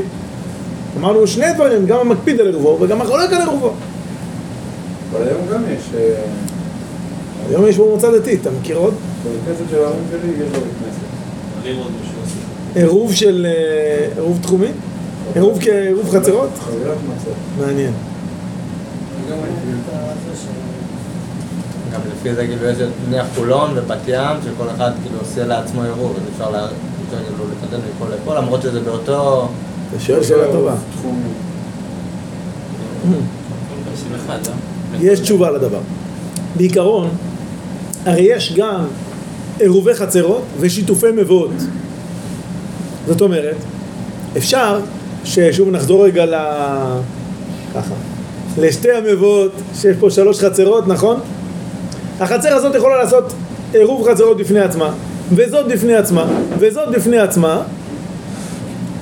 אמרנו 1.00 1.26
שני 1.26 1.52
דברים, 1.54 1.86
גם 1.86 1.98
המקפיד 1.98 2.40
על 2.40 2.46
עירובו 2.46 2.78
וגם 2.80 3.00
החולק 3.00 3.32
על 3.32 3.40
עירובו. 3.40 3.72
אבל 5.10 5.28
היום 5.28 5.40
גם 5.52 5.62
יש, 5.74 5.80
אה, 5.96 6.14
היום 7.48 7.66
יש 7.66 7.76
בו 7.76 7.90
מוצא 7.90 8.18
דתי, 8.18 8.34
אתה 8.34 8.50
מכיר 8.60 8.76
עוד? 8.76 8.94
בכנסת 9.24 9.64
של 9.70 9.76
ההורים 9.76 10.04
שלי 10.10 10.32
יש 10.32 10.38
לו 10.38 10.60
בית 10.60 10.72
כנסת. 10.84 11.62
אני 11.62 11.74
מאוד 11.74 11.90
משהו 12.02 12.12
עירוב 12.74 13.12
של... 13.12 13.46
אה, 13.48 14.08
עירוב 14.14 14.38
תחומי? 14.42 14.68
עירוב 15.34 15.58
כעירוב 15.60 16.10
חצרות? 16.10 16.50
מעניין. 17.58 17.92
גם 21.92 22.00
לפי 22.12 22.34
זה 22.34 22.46
כאילו 22.46 22.68
יש 22.68 22.76
את 22.80 22.88
נניח 23.08 23.26
חולון 23.34 23.70
ובת 23.74 23.98
ים, 24.06 24.36
שכל 24.44 24.68
אחד 24.76 24.90
כאילו 25.02 25.18
עושה 25.18 25.46
לעצמו 25.46 25.82
עירוב, 25.82 26.16
אז 26.16 26.22
אפשר 26.32 26.66
כאילו 27.10 27.44
לקדם 27.44 27.80
מפה 27.96 28.06
לפה, 28.14 28.34
למרות 28.34 28.62
שזה 28.62 28.80
באותו... 28.80 29.48
אתה 29.90 30.00
שואל 30.00 30.22
שאלה 30.22 30.52
טובה. 30.52 30.74
יש 35.00 35.20
תשובה 35.20 35.50
לדבר. 35.50 35.80
בעיקרון, 36.56 37.08
הרי 38.06 38.22
יש 38.22 38.52
גם 38.56 38.84
עירובי 39.58 39.94
חצרות 39.94 40.42
ושיתופי 40.60 41.06
מבואות. 41.16 41.50
זאת 43.06 43.20
אומרת, 43.20 43.56
אפשר 44.36 44.80
ששוב 45.24 45.70
נחזור 45.70 46.04
רגע 46.04 46.26
ל... 46.26 46.34
ככה. 47.74 47.94
לשתי 48.58 48.92
המבואות, 48.92 49.52
שיש 49.74 49.96
פה 50.00 50.10
שלוש 50.10 50.40
חצרות, 50.40 50.86
נכון? 50.86 51.20
החצר 52.22 52.54
הזאת 52.54 52.74
יכולה 52.74 52.98
לעשות 52.98 53.32
עירוב 53.72 54.08
חצרות 54.10 54.36
בפני 54.36 54.60
עצמה, 54.60 54.90
וזאת 55.34 55.68
בפני 55.68 55.94
עצמה, 55.94 56.24
וזאת 56.58 56.88
בפני 56.88 57.18
עצמה, 57.18 57.62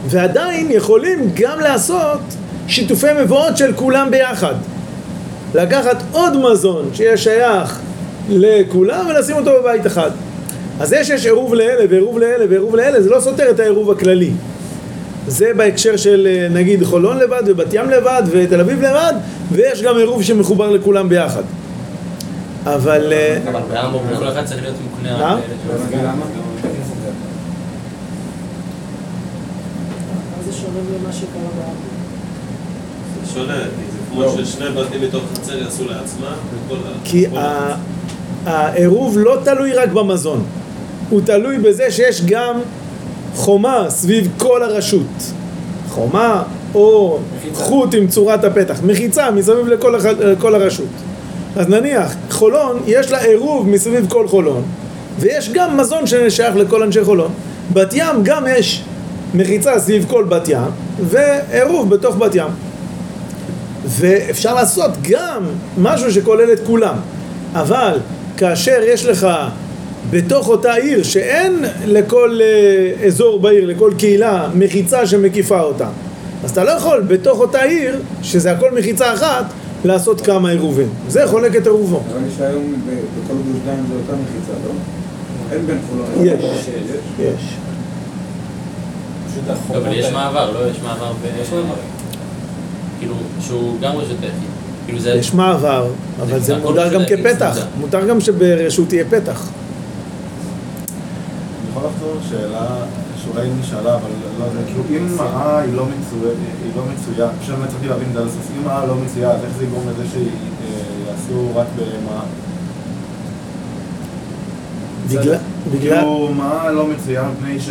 ועדיין 0.09 0.71
יכולים 0.71 1.31
גם 1.35 1.61
לעשות 1.61 2.21
שיתופי 2.69 3.07
מבואות 3.23 3.57
של 3.57 3.73
כולם 3.73 4.11
ביחד. 4.11 4.55
לקחת 5.55 6.03
עוד 6.13 6.37
מזון 6.37 6.91
שיהיה 6.93 7.17
שייך 7.17 7.79
לכולם 8.29 9.07
ולשים 9.07 9.37
אותו 9.37 9.51
בבית 9.61 9.87
אחד. 9.87 10.11
אז 10.81 10.89
זה 10.89 11.05
שיש 11.05 11.27
עירוב 11.27 11.55
לאלה 11.55 11.85
ועירוב 11.91 12.19
לאלה 12.19 12.45
ועירוב 12.49 12.77
לאלה, 12.77 13.03
זה 13.03 13.11
לא 13.11 13.21
סותר 13.21 13.51
את 13.51 13.61
העירוב 13.61 13.91
הכללי. 13.91 14.31
זה 15.27 15.51
בהקשר 15.57 15.97
של 15.97 16.29
אה, 16.31 16.49
נגיד 16.49 16.85
חולון 16.85 17.19
לבד 17.19 17.43
ובת 17.47 17.67
ים 17.73 17.91
לבד 17.91 18.23
ותל 18.31 18.61
אביב 18.61 18.83
לבד, 18.83 19.13
ויש 19.53 19.83
גם 19.83 19.97
עירוב 19.97 20.23
שמחובר 20.23 20.71
לכולם 20.71 21.09
ביחד. 21.09 21.43
אבל... 22.67 23.13
אה, 23.13 23.39
שונה 30.61 30.99
ממה 31.01 31.13
שקרה 31.13 31.43
בארץ? 31.57 31.77
זה 33.27 33.33
שונה, 33.35 33.55
כי 33.55 33.93
זה 33.93 33.99
כמו 34.11 34.23
לא. 34.23 34.45
ששני 34.45 34.67
בתים 34.71 35.03
מתוך 35.03 35.23
חצר 35.35 35.59
יעשו 35.59 35.85
לעצמם, 35.89 36.35
וכל 36.55 36.77
ה... 36.77 36.91
כי 37.05 37.27
העירוב 38.47 39.19
לא 39.19 39.37
תלוי 39.45 39.73
רק 39.73 39.89
במזון, 39.89 40.45
הוא 41.11 41.21
תלוי 41.25 41.59
בזה 41.59 41.91
שיש 41.91 42.23
גם 42.27 42.61
חומה 43.35 43.85
סביב 43.89 44.29
כל 44.39 44.63
הרשות. 44.63 45.33
חומה 45.89 46.43
או 46.75 47.19
חוט 47.53 47.95
עם 47.95 48.07
צורת 48.07 48.45
הפתח, 48.45 48.81
מחיצה 48.85 49.31
מסביב 49.31 49.67
לכל, 49.67 49.95
הח... 49.95 50.05
לכל 50.05 50.55
הרשות. 50.55 50.89
אז 51.57 51.69
נניח, 51.69 52.15
חולון, 52.31 52.83
יש 52.87 53.11
לה 53.11 53.19
עירוב 53.19 53.69
מסביב 53.69 54.07
כל 54.09 54.29
חולון, 54.29 54.63
ויש 55.19 55.51
גם 55.53 55.77
מזון 55.77 56.07
ששייך 56.07 56.57
לכל 56.57 56.83
אנשי 56.83 57.05
חולון. 57.05 57.33
בת 57.73 57.91
ים 57.95 58.23
גם 58.23 58.45
יש 58.49 58.85
מחיצה 59.35 59.79
סביב 59.79 60.07
כל 60.09 60.25
בת 60.25 60.49
ים, 60.49 60.71
ועירוב 61.01 61.91
בתוך 61.91 62.17
בת 62.17 62.35
ים. 62.35 62.51
ואפשר 63.87 64.55
לעשות 64.55 64.91
גם 65.03 65.45
משהו 65.79 66.13
שכולל 66.13 66.53
את 66.53 66.61
כולם. 66.67 66.95
אבל 67.55 67.99
כאשר 68.37 68.81
יש 68.85 69.07
לך 69.07 69.29
בתוך 70.11 70.49
אותה 70.49 70.75
עיר 70.75 71.03
שאין 71.03 71.65
לכל 71.87 72.41
אה, 72.43 73.07
אזור 73.07 73.41
בעיר, 73.41 73.67
לכל 73.67 73.93
קהילה, 73.99 74.49
מחיצה 74.55 75.07
שמקיפה 75.07 75.61
אותה, 75.61 75.89
אז 76.45 76.51
אתה 76.51 76.65
לא 76.65 76.71
יכול 76.71 77.01
בתוך 77.01 77.41
אותה 77.41 77.63
עיר, 77.63 78.01
שזה 78.23 78.53
הכל 78.53 78.75
מחיצה 78.79 79.15
אחת, 79.15 79.45
לעשות 79.85 80.21
כמה 80.21 80.51
עירובים. 80.51 80.89
זה 81.09 81.27
חולק 81.27 81.57
את 81.57 81.67
עירובו. 81.67 82.01
נראה 82.09 82.21
לי 82.23 82.29
שהיום 82.37 82.75
ב- 82.87 82.91
בכל 83.25 83.35
גוש 83.35 83.57
דן 83.67 83.77
זה 83.89 83.95
אותה 83.95 84.13
מחיצה, 84.23 84.53
לא? 84.67 84.73
אין 85.53 85.67
בין 85.67 85.79
חולון. 85.91 86.07
יש. 86.27 86.45
יש. 86.45 86.69
יש. 87.19 87.55
אבל 89.71 89.93
יש 89.93 90.07
מעבר, 90.13 90.51
לא? 90.51 90.71
יש 90.71 90.77
מעבר 90.83 91.13
ב... 91.13 91.27
כאילו, 92.99 93.15
שהוא 93.41 93.81
גם 93.81 93.93
טכנית. 94.17 94.33
כאילו 94.87 95.01
זה... 95.01 95.11
יש 95.11 95.35
מעבר, 95.35 95.87
אבל 96.23 96.41
זה 96.41 96.59
מותר 96.59 96.95
גם 96.95 97.01
כפתח. 97.09 97.59
מותר 97.81 98.07
גם 98.07 98.21
שברשות 98.21 98.93
יהיה 98.93 99.05
פתח. 99.11 99.49
אני 99.49 99.53
יכול 101.71 101.83
לחזור 101.95 102.15
לשאלה 102.27 102.67
שאולי 103.25 103.49
נשאלה, 103.61 103.95
אבל 103.95 104.09
לא 104.39 104.45
יודע, 104.45 104.61
כאילו 104.67 104.83
אם 104.91 105.17
מראה 105.17 105.59
היא 105.59 105.75
לא 105.75 105.85
מצויה, 105.87 106.33
היא 106.65 106.73
לא 106.77 106.83
מצויה, 106.95 107.29
פשוט 107.41 107.55
לא 107.59 107.65
הצלחתי 107.65 107.89
להבין 107.89 108.09
את 108.09 108.13
זה 108.13 108.21
עד 108.21 108.27
הסוף, 108.27 108.49
אם 108.59 108.65
מראה 108.65 108.87
לא 108.87 108.95
מצויה, 108.95 109.31
אז 109.31 109.41
איך 109.45 109.57
זה 109.59 109.65
יגרום 109.65 109.85
לזה 109.89 110.05
שיעשו 110.13 111.49
רק 111.55 111.67
במראה? 111.77 112.23
בגלל... 115.09 115.35
בגלל... 115.73 115.95
כאילו 116.01 116.29
מראה 116.37 116.71
לא 116.73 116.87
מצויה 116.87 117.23
מפני 117.33 117.61
ש- 117.61 117.67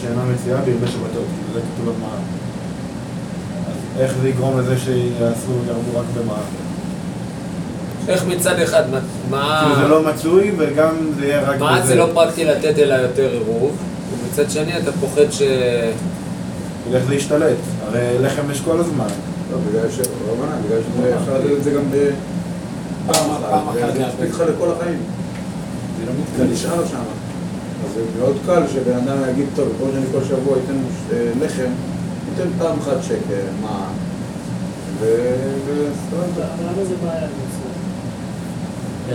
שאינה 0.00 0.22
מצויה 0.34 0.56
בהרבה 0.56 0.86
שבתות, 0.86 1.10
כאילו 1.12 1.52
זה 1.54 1.60
כתוב 1.60 1.88
על 1.88 1.94
מראה. 2.00 2.18
אז 3.68 4.00
איך 4.02 4.12
זה 4.22 4.28
יגרום 4.28 4.58
לזה 4.58 4.78
שיעשו, 4.78 5.52
ירבו 5.68 5.98
רק 5.98 6.04
במראה? 6.16 6.38
איך 8.08 8.24
מצד 8.28 8.58
אחד, 8.58 8.82
מה- 8.90 8.98
מה... 9.30 9.60
כאילו 9.62 9.76
זה 9.82 9.88
לא 9.88 10.02
מצוי 10.02 10.50
וגם 10.58 10.94
זה 11.18 11.26
יהיה 11.26 11.40
רק 11.50 11.60
מה. 11.60 11.86
זה 11.86 11.94
לא 11.94 12.06
פרקטי 12.14 12.44
לתת 12.44 12.78
אלא 12.78 12.94
יותר 12.94 13.30
עירוב, 13.32 13.76
ומצד 14.26 14.50
שני 14.50 14.78
אתה 14.78 14.92
פוחד 14.92 15.30
ש... 15.30 15.42
ילך 16.90 17.10
להשתלט, 17.10 17.56
הרי 17.86 18.18
לחם 18.20 18.50
יש 18.50 18.60
כל 18.60 18.80
הזמן. 18.80 19.06
לא, 19.52 19.58
בגלל 19.70 19.90
ש... 19.90 19.98
רבנן, 20.28 20.62
בגלל 20.66 20.78
שזה 20.82 21.16
אפשר 21.20 21.38
לתת 21.38 21.58
את 21.58 21.64
זה 21.64 21.70
גם 21.70 21.82
ב... 21.90 22.10
פעם 23.06 23.68
אחת, 23.68 23.88
וזה 23.92 24.06
מספיק 24.06 24.30
לך 24.30 24.40
לכל 24.40 24.70
החיים. 24.70 24.98
זה 26.36 26.44
נשאר 26.44 26.86
שם. 26.86 26.96
אז 27.86 27.94
זה 27.94 28.00
מאוד 28.18 28.36
קל 28.46 28.62
שבן 28.72 28.96
אדם 28.96 29.18
יגיד, 29.30 29.46
טוב, 29.56 29.68
כמו 29.78 29.86
שאני 29.92 30.06
כל 30.12 30.24
שבוע 30.28 30.56
אתן 30.64 30.78
אה, 31.12 31.30
לחם, 31.40 31.70
ניתן 32.30 32.48
פעם 32.58 32.78
אחת 32.78 33.02
שקר, 33.02 33.42
מה? 33.62 33.88
אבל 35.00 35.08
למה 36.62 36.84
זה 36.84 36.94
בעיה? 37.04 37.26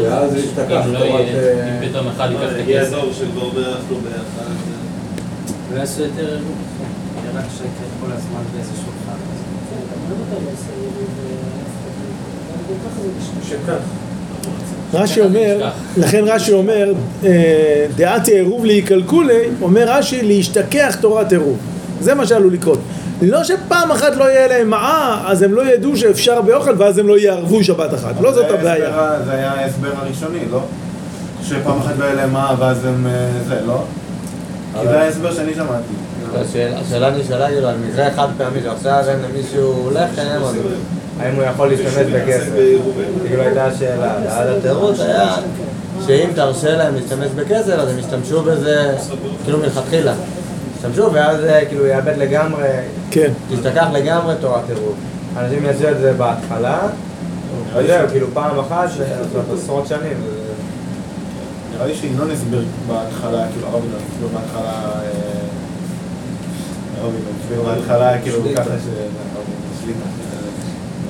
ואז 0.01 0.35
יש 0.35 0.45
את 0.53 0.59
הכף, 0.59 0.83
אם 0.87 0.93
לא 0.93 0.99
יהיה, 0.99 1.19
אה, 1.19 1.87
פתאום 1.89 2.07
אחד 2.07 2.29
ייקח 2.31 2.55
את 2.55 2.61
הכסף. 2.63 2.93
הדור 2.93 3.13
של 3.13 3.31
גורמי 3.31 3.61
אכלו 3.61 3.97
ביחד. 3.97 4.70
לא 5.73 5.79
יעשו 5.79 6.01
יותר 6.01 6.23
יהיה 6.23 7.31
רק 7.35 7.45
שקר 7.57 7.87
כל 8.01 8.11
הזמן 8.11 8.41
באיזה 8.53 8.71
שולחן. 8.75 9.17
כן, 9.69 9.75
לא 10.09 10.15
לא-. 13.73 13.79
רש"י 14.93 15.21
אומר, 15.21 15.69
לכן 15.97 16.23
רש"י 16.27 16.53
אומר, 16.53 16.93
אה, 17.23 17.85
דעתי 17.95 18.31
עירוב 18.31 18.65
להיקלקולי, 18.65 19.49
אומר 19.61 19.85
רש"י 19.87 20.21
להשתכח 20.21 20.95
תורת 21.01 21.31
עירוב. 21.31 21.57
זה 21.99 22.15
מה 22.15 22.27
שעלול 22.27 22.53
לקרות. 22.53 22.79
לא 23.21 23.43
שפעם 23.43 23.91
אחת 23.91 24.15
לא 24.15 24.23
יהיה 24.23 24.47
להם 24.47 24.69
מעה, 24.69 25.23
אז 25.27 25.41
הם 25.41 25.53
לא 25.53 25.73
ידעו 25.73 25.97
שאפשר 25.97 26.41
באוכל 26.41 26.75
ואז 26.77 26.97
הם 26.97 27.07
לא 27.07 27.19
יערבו 27.19 27.63
שבת 27.63 27.93
אחת. 27.93 28.15
לא 28.21 28.33
זאת 28.33 28.51
הבעיה. 28.51 29.17
זה 29.25 29.31
היה 29.31 29.51
ההסבר 29.51 29.91
הראשוני, 29.97 30.39
לא? 30.51 30.61
שפעם 31.43 31.79
אחת 31.79 31.93
לא 31.99 32.05
יהיה 32.05 32.15
להם 32.15 32.33
מה 32.33 32.55
ואז 32.59 32.85
הם 32.85 33.07
אה, 33.07 33.29
זה, 33.47 33.61
לא? 33.65 33.83
כי 34.81 34.87
זה 34.87 34.99
ההסבר 35.01 35.33
שאני 35.33 35.53
שמעתי. 35.53 35.93
השאלה- 36.35 36.79
השאלה 36.79 37.09
נשאלה 37.17 37.47
כאילו 37.47 37.67
על 37.67 37.75
מקרה 37.89 38.11
חד 38.15 38.27
פעמי 38.37 38.59
שעכשיו 38.63 39.03
אין 39.07 39.19
למישהו 39.29 39.89
לחם, 39.93 40.21
אז 40.45 40.55
האם 41.19 41.35
הוא 41.35 41.43
יכול 41.43 41.67
להשתמש 41.69 42.05
בכסף? 42.13 42.49
כאילו 43.27 43.41
הייתה 43.43 43.65
השאלה, 43.65 44.15
ואז 44.25 44.49
התירוץ 44.57 44.99
היה 44.99 45.35
שאם 46.07 46.29
תרשה 46.35 46.77
להם 46.77 46.95
להשתמש 46.95 47.27
בכסף 47.35 47.73
אז 47.79 47.89
הם 47.89 47.99
ישתמשו 47.99 48.43
בזה 48.43 48.95
כאילו 49.43 49.57
מלכתחילה. 49.59 50.13
ישתמשו 50.77 51.13
ואז 51.13 51.43
אה, 51.45 51.65
כאילו 51.65 51.85
יאבד 51.87 52.17
לגמרי, 52.17 52.67
כן. 53.11 53.31
תשתכח 53.51 53.85
לגמרי 53.93 54.35
תורת 54.41 54.61
עירוב. 54.69 54.95
אנשים 55.37 55.65
יעשו 55.65 55.89
את 55.89 55.97
זה 56.01 56.13
בהתחלה, 56.13 56.79
וזהו, 57.75 58.07
כאילו 58.11 58.27
פעם 58.33 58.59
אחת, 58.59 58.89
עשרות 59.53 59.87
שנים. 59.87 60.17
נראה 61.81 61.93
לי 61.93 61.99
שינון 61.99 62.31
הסביר 62.31 62.63
בהתחלה, 62.87 63.47
כאילו 63.51 63.67
הרב 63.67 63.83
ינון 63.85 63.99
הסביר 64.11 64.27
בהתחלה, 64.33 64.71
אה, 64.71 65.09
הרב 67.01 67.13
ינון 67.13 67.33
הסביר 67.41 67.61
בהתחלה, 67.61 68.21
כאילו. 68.21 68.37
ככה 68.55 68.63
ש... 68.63 68.83
שליטה. 69.83 70.05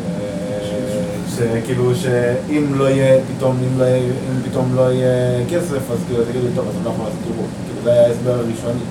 אה, 0.07 1.61
שכאילו 1.63 1.95
שאם 1.95 2.75
לא 2.75 2.89
יהיה 2.89 3.21
פתאום, 3.37 3.57
אם 3.67 3.79
לא 3.79 3.83
יהיה, 3.83 4.03
אם 4.03 4.49
פתאום 4.49 4.75
לא 4.75 4.91
יהיה 4.93 5.45
כסף, 5.49 5.91
אז 5.91 5.99
כאילו 6.07 6.23
תגידו 6.23 6.47
לי, 6.47 6.53
טוב, 6.55 6.67
אז 6.67 6.75
לא 6.83 6.89
יכול 6.89 7.05
לעשות 7.05 7.19
עירוב. 7.25 7.47
כאילו 7.65 7.81
זה 7.83 7.91
היה 7.91 8.07
ההסבר 8.07 8.31
הראשוני, 8.31 8.83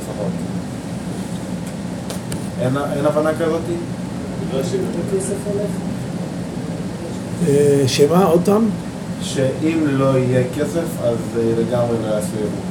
לפחות. 0.00 0.32
אין 2.60 2.76
אין 2.96 3.04
הבנה 3.04 3.30
כזאת? 3.34 3.60
הכסף 4.50 5.36
הולך. 5.44 5.70
אה, 7.48 7.82
שמה, 7.86 8.24
עוד 8.24 8.40
פעם? 8.44 8.68
שאם 9.34 9.78
לא 9.86 10.18
יהיה 10.18 10.42
כסף, 10.58 10.84
אז 11.04 11.16
אה, 11.38 11.42
לגמרי 11.60 11.96
לא 12.02 12.14
יעשו 12.14 12.36
יבוא. 12.36 12.62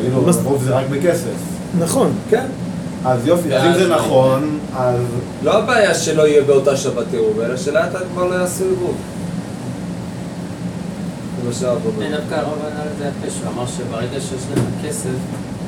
תגידו, 0.00 0.48
רוב 0.50 0.62
זה 0.64 0.74
רק 0.76 0.84
בכסף. 0.90 1.34
נכון. 1.78 2.12
כן. 2.30 2.46
אז 3.04 3.26
יופי, 3.26 3.54
אז 3.56 3.64
אם 3.66 3.82
זה 3.82 3.94
נכון, 3.94 4.58
אז... 4.76 5.00
לא 5.42 5.58
הבעיה 5.58 5.94
שלא 5.94 6.28
יהיה 6.28 6.42
באותה 6.42 6.76
שבת 6.76 7.04
עירוב, 7.12 7.40
אלא 7.40 7.56
שלאט 7.56 7.94
לאט 7.94 8.02
כבר 8.12 8.24
לא 8.28 8.34
יעשו 8.34 8.64
עירוב. 8.64 8.94
אין, 12.00 12.12
דווקא 12.12 12.34
הרב 12.34 12.58
ענה 12.70 12.82
על 12.82 12.88
זה 12.98 13.04
יפה, 13.04 13.38
שהוא 13.38 13.52
אמר 13.54 13.66
שברגע 13.66 14.20
שיש 14.20 14.32
לך 14.52 14.58
כסף, 14.84 15.08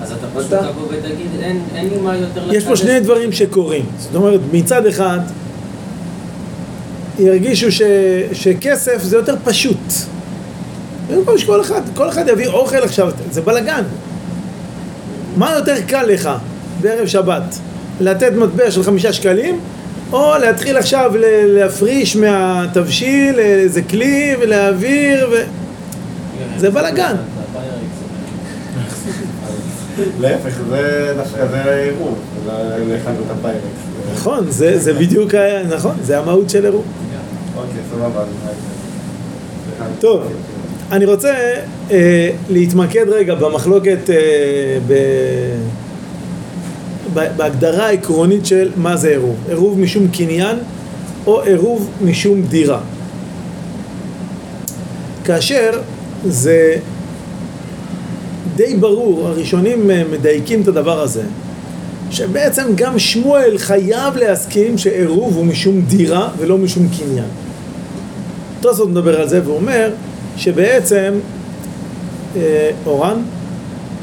אז 0.03 0.13
אתה 0.13 0.27
פשוט 0.35 0.53
אתה- 0.53 0.67
תבוא 0.73 0.83
ותגיד, 0.91 1.27
אין 1.75 1.89
לי 1.89 2.01
מה 2.01 2.17
יותר 2.17 2.53
יש 2.55 2.65
פה 2.65 2.71
לחדש." 2.73 2.81
שני 2.87 3.01
דברים 3.01 3.33
שקורים. 3.33 3.85
זאת 3.99 4.15
אומרת, 4.15 4.41
מצד 4.53 4.87
אחד, 4.87 5.19
ירגישו 7.19 7.73
ש, 7.73 7.83
שכסף 8.33 9.03
זה 9.03 9.17
יותר 9.17 9.35
פשוט. 9.45 9.93
במקום 11.11 11.39
שכל 11.39 11.61
אחד, 11.61 11.81
כל 11.95 12.09
אחד 12.09 12.29
יביא 12.29 12.47
אוכל 12.47 12.77
עכשיו, 12.77 13.11
זה 13.31 13.41
בלאגן. 13.41 13.83
מה 15.37 15.55
יותר 15.55 15.75
קל 15.87 16.03
לך 16.03 16.31
בערב 16.81 17.07
שבת? 17.07 17.59
לתת 18.01 18.33
מטבע 18.33 18.71
של 18.71 18.83
חמישה 18.83 19.13
שקלים, 19.13 19.61
או 20.13 20.33
להתחיל 20.41 20.77
עכשיו 20.77 21.13
להפריש 21.47 22.17
מהתבשיל 22.17 23.39
איזה 23.39 23.83
כלי 23.83 24.35
ולהעביר 24.41 25.29
ו... 25.33 25.35
זה 26.59 26.71
בלאגן. 26.71 27.15
להפך, 30.21 30.55
זה 30.71 31.83
עירוב, 31.85 32.19
זה 32.45 32.53
לחנות 32.89 33.27
הפיירקס. 33.31 33.63
נכון, 34.15 34.47
זה, 34.51 34.93
בדיוק, 34.93 35.35
נכון, 35.71 35.97
זה 36.03 36.19
המהות 36.19 36.51
של 36.51 36.65
עירוב. 36.65 36.85
אוקיי, 37.59 37.83
טוב, 40.01 40.23
אני 40.93 41.05
רוצה 41.05 41.35
אה, 41.91 42.31
להתמקד 42.51 43.09
רגע 43.09 43.35
במחלוקת, 43.35 44.11
אה, 44.11 44.79
ב, 44.87 44.95
בהגדרה 47.37 47.87
העקרונית 47.87 48.47
של 48.47 48.71
מה 48.77 48.97
זה 48.97 49.09
עירוב. 49.09 49.37
עירוב 49.49 49.79
משום 49.79 50.09
קניין 50.09 50.57
או 51.27 51.43
עירוב 51.43 51.91
משום 52.05 52.43
דירה. 52.43 52.81
כאשר 55.25 55.71
זה 56.25 56.77
די 58.57 58.77
ברור, 58.77 59.29
הראשונים 59.29 59.91
אה, 59.91 60.03
מדייקים 60.13 60.63
את 60.63 60.69
הדבר 60.69 61.01
הזה, 61.01 61.23
שבעצם 62.11 62.67
גם 62.75 62.99
שמואל 62.99 63.59
חייב 63.59 64.17
להסכים 64.17 64.79
שעירוב 64.79 65.37
הוא 65.37 65.45
משום 65.45 65.81
דירה 65.81 66.29
ולא 66.39 66.59
משום 66.59 66.89
קניין. 66.99 67.48
תוספות 68.61 68.89
מדבר 68.89 69.21
על 69.21 69.29
זה 69.29 69.41
ואומר 69.45 69.91
שבעצם 70.37 71.15
אה, 72.37 72.71
אורן, 72.87 73.23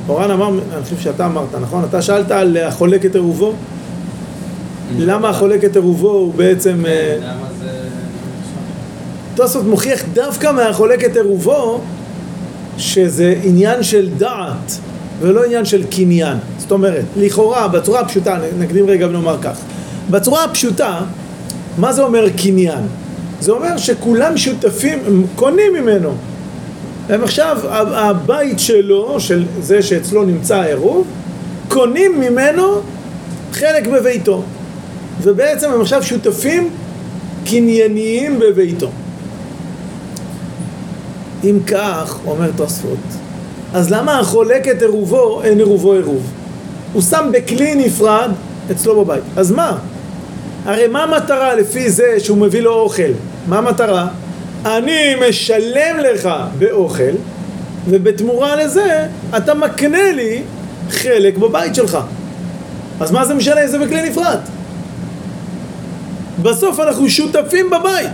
אורן 0.09 0.31
אמר, 0.31 0.49
אני 0.49 0.83
חושב 0.83 0.99
שאתה 0.99 1.25
אמרת, 1.25 1.55
נכון? 1.61 1.83
אתה 1.89 2.01
שאלת 2.01 2.31
על 2.31 2.57
החולק 2.57 3.05
את 3.05 3.15
עירובו? 3.15 3.53
למה 4.97 5.29
החולק 5.29 5.65
את 5.65 5.75
עירובו 5.75 6.09
הוא 6.09 6.33
בעצם... 6.33 6.85
אה. 6.85 7.17
תוספות 9.35 9.65
מוכיח 9.65 10.03
דווקא 10.13 10.51
מהחולק 10.51 11.03
את 11.03 11.15
עירובו 11.15 11.81
שזה 12.77 13.35
עניין 13.43 13.83
של 13.83 14.09
דעת 14.17 14.77
ולא 15.19 15.43
עניין 15.43 15.65
של 15.65 15.83
קניין. 15.83 16.37
זאת 16.57 16.71
אומרת, 16.71 17.03
לכאורה, 17.17 17.67
בצורה 17.67 17.99
הפשוטה, 17.99 18.37
נקדים 18.59 18.87
רגע 18.87 19.07
ונאמר 19.07 19.37
כך, 19.41 19.57
בצורה 20.09 20.43
הפשוטה, 20.43 21.01
מה 21.77 21.93
זה 21.93 22.03
אומר 22.03 22.29
קניין? 22.29 22.79
זה 23.41 23.51
אומר 23.51 23.77
שכולם 23.77 24.37
שותפים, 24.37 24.99
הם 25.07 25.25
קונים 25.35 25.73
ממנו. 25.73 26.13
הם 27.09 27.23
עכשיו, 27.23 27.57
הבית 27.95 28.59
שלו, 28.59 29.19
של 29.19 29.45
זה 29.61 29.81
שאצלו 29.81 30.23
נמצא 30.23 30.55
העירוב, 30.55 31.07
קונים 31.67 32.19
ממנו 32.19 32.81
חלק 33.51 33.87
בביתו. 33.87 34.41
ובעצם 35.21 35.71
הם 35.71 35.81
עכשיו 35.81 36.03
שותפים 36.03 36.69
קנייניים 37.45 38.39
בביתו. 38.39 38.89
אם 41.43 41.59
כך, 41.67 42.19
אומר 42.25 42.51
תוספות, 42.55 42.97
אז 43.73 43.91
למה 43.91 44.19
החולק 44.19 44.67
את 44.67 44.81
עירובו 44.81 45.41
אין 45.43 45.57
עירובו 45.57 45.93
עירוב? 45.93 46.23
הוא 46.93 47.01
שם 47.01 47.29
בכלי 47.33 47.75
נפרד 47.75 48.31
אצלו 48.71 49.05
בבית. 49.05 49.23
אז 49.37 49.51
מה? 49.51 49.77
הרי 50.65 50.87
מה 50.87 51.03
המטרה 51.03 51.55
לפי 51.55 51.89
זה 51.89 52.19
שהוא 52.19 52.37
מביא 52.37 52.61
לו 52.61 52.73
אוכל? 52.73 53.11
מה 53.47 53.57
המטרה? 53.57 54.07
אני 54.65 55.15
משלם 55.29 55.99
לך 55.99 56.29
באוכל, 56.57 57.13
ובתמורה 57.89 58.55
לזה 58.55 59.07
אתה 59.37 59.53
מקנה 59.53 60.11
לי 60.11 60.41
חלק 60.89 61.37
בבית 61.37 61.75
שלך. 61.75 61.97
אז 62.99 63.11
מה 63.11 63.25
זה 63.25 63.33
משנה 63.33 63.67
זה 63.67 63.79
בכלי 63.79 64.09
נפרד? 64.09 64.37
בסוף 66.41 66.79
אנחנו 66.79 67.09
שותפים 67.09 67.69
בבית. 67.69 68.11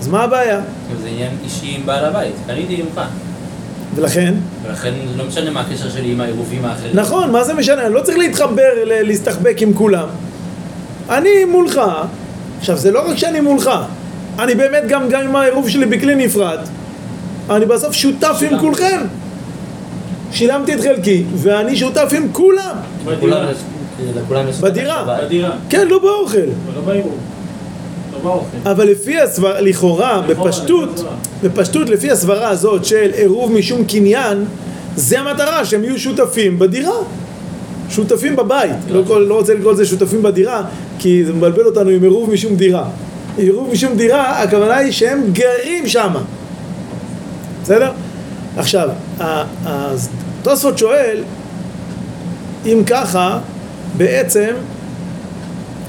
אז 0.00 0.08
מה 0.08 0.22
הבעיה? 0.22 0.60
זה 1.02 1.08
עניין 1.08 1.30
אישי 1.44 1.74
עם 1.76 1.86
בעל 1.86 2.04
הבית, 2.04 2.34
קניתי 2.46 2.82
ממך. 2.82 3.00
ולכן, 3.94 4.34
ולכן 4.66 4.94
לא 5.16 5.24
משנה 5.24 5.50
מה 5.50 5.60
הקשר 5.60 5.90
שלי 5.90 6.12
עם 6.12 6.20
העירובים 6.20 6.64
האחרים. 6.64 6.90
נכון, 6.94 7.30
מה 7.32 7.44
זה 7.44 7.54
משנה? 7.54 7.86
אני 7.86 7.94
לא 7.94 8.00
צריך 8.00 8.18
להתחבר, 8.18 8.72
להסתחבק 8.84 9.62
עם 9.62 9.74
כולם. 9.74 10.08
אני 11.08 11.44
מולך, 11.44 11.80
עכשיו 12.58 12.76
זה 12.76 12.90
לא 12.90 13.10
רק 13.10 13.16
שאני 13.16 13.40
מולך, 13.40 13.70
אני 14.38 14.54
באמת 14.54 14.82
גם, 14.88 15.08
גם 15.08 15.22
עם 15.22 15.36
העירוב 15.36 15.68
שלי 15.68 15.86
בכלי 15.86 16.14
נפרד, 16.14 16.58
אני 17.50 17.66
בסוף 17.66 17.92
שותף 17.92 18.36
עם 18.50 18.58
כולכם. 18.58 19.00
שילמתי 20.32 20.74
את 20.74 20.80
חלקי, 20.80 21.24
ואני 21.36 21.76
שותף 21.76 22.12
עם 22.16 22.28
כולם. 22.32 22.76
בדירה. 24.60 25.02
בבית. 25.04 25.24
בדירה, 25.24 25.50
כן, 25.70 25.88
לא 25.88 25.98
באוכל. 25.98 26.38
אבל 26.38 26.74
לא 26.76 26.80
בעירוב. 26.80 27.18
לא 28.12 28.18
באוכל. 28.18 28.70
אבל 28.70 28.88
לפי 28.88 29.20
הסברה, 29.20 29.60
לכאורה, 29.60 30.22
בפשטות. 30.28 31.04
בפשטות, 31.42 31.88
לפי 31.88 32.10
הסברה 32.10 32.48
הזאת 32.48 32.84
של 32.84 33.10
עירוב 33.14 33.52
משום 33.52 33.84
קניין, 33.84 34.44
זה 34.96 35.20
המטרה, 35.20 35.64
שהם 35.64 35.84
יהיו 35.84 35.98
שותפים 35.98 36.58
בדירה. 36.58 36.96
שותפים 37.90 38.36
בבית. 38.36 38.70
לא, 38.90 39.02
כל- 39.06 39.26
לא 39.28 39.34
רוצה 39.34 39.54
לקרוא 39.54 39.72
לזה 39.72 39.86
שותפים 39.86 40.22
בדירה, 40.22 40.62
כי 40.98 41.24
זה 41.24 41.32
מבלבל 41.32 41.66
אותנו 41.66 41.90
עם 41.90 42.02
עירוב 42.02 42.30
משום 42.30 42.56
דירה. 42.56 42.84
עירוב 43.36 43.70
משום 43.72 43.96
דירה, 43.96 44.42
הכוונה 44.42 44.76
היא 44.76 44.92
שהם 44.92 45.22
גרים 45.32 45.88
שם. 45.88 46.12
בסדר? 47.62 47.92
עכשיו, 48.56 48.88
ה- 49.20 49.44
אז 49.66 50.08
תוספות 50.42 50.78
שואל, 50.78 51.22
אם 52.66 52.82
ככה, 52.86 53.38
בעצם 53.96 54.50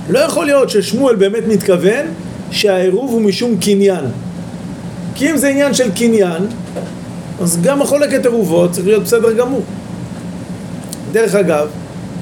לא 0.10 0.20
יכול 0.20 0.46
להיות 0.46 0.70
ששמואל 0.70 1.16
באמת 1.16 1.44
מתכוון 1.48 2.06
שהעירוב 2.52 3.12
הוא 3.12 3.22
משום 3.22 3.58
קניין. 3.58 4.06
כי 5.16 5.32
אם 5.32 5.38
זה 5.38 5.48
עניין 5.48 5.74
של 5.74 5.92
קניין, 5.92 6.44
אז 7.42 7.62
גם 7.62 7.82
החולק 7.82 8.14
את 8.14 8.26
עירובו 8.26 8.68
צריך 8.72 8.88
להיות 8.88 9.04
בסדר 9.04 9.34
גמור. 9.34 9.62
דרך 11.12 11.36
אגב, 11.36 11.68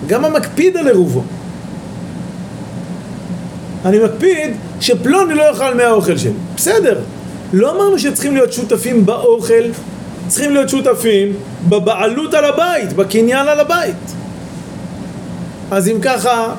גם 0.08 0.26
המקפיד 0.26 0.78
על 0.78 0.88
עירובו. 0.88 1.22
אני 3.86 4.00
מקפיד 4.00 4.52
שפלוני 4.82 5.34
לא 5.34 5.44
יאכל 5.44 5.74
מהאוכל 5.74 6.18
שלי. 6.18 6.32
בסדר. 6.56 7.00
לא 7.54 7.76
אמרנו 7.76 8.00
שצריכים 8.00 8.34
להיות 8.36 8.54
שותפים 8.54 9.06
באוכל, 9.06 9.64
צריכים 10.28 10.54
להיות 10.54 10.70
שותפים 10.70 11.34
בבעלות 11.70 12.34
על 12.34 12.46
הבית, 12.46 12.94
בקניין 12.94 13.48
על 13.48 13.60
הבית. 13.60 13.96
אז 15.72 15.88
אם 15.88 15.98
ככה, 16.02 16.56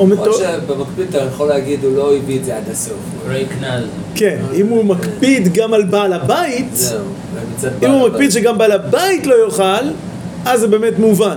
למרות 0.00 0.36
שבמקביל 0.36 1.06
אתה 1.10 1.18
יכול 1.18 1.48
להגיד, 1.48 1.84
הוא 1.84 1.96
לא 1.96 2.16
הביא 2.16 2.38
את 2.38 2.44
זה 2.44 2.56
עד 2.56 2.62
הסוף. 2.72 2.96
לא 3.28 3.34
יקנה 3.34 3.72
על 3.72 3.82
זה. 3.82 3.88
כן, 4.14 4.38
אם 4.54 4.66
הוא 4.66 4.84
מקפיד 4.84 5.54
גם 5.54 5.74
על 5.74 5.84
בעל 5.84 6.12
הבית, 6.12 6.78
אם 7.82 7.90
הוא. 7.90 8.08
מקפיד 8.08 8.30
שגם 8.30 8.58
בעל 8.58 8.72
הבית 8.72 9.26
לא 9.26 9.34
יאכל, 9.44 9.88
אז 10.44 10.60
זה 10.60 10.66
באמת 10.66 10.98
מובן. 10.98 11.36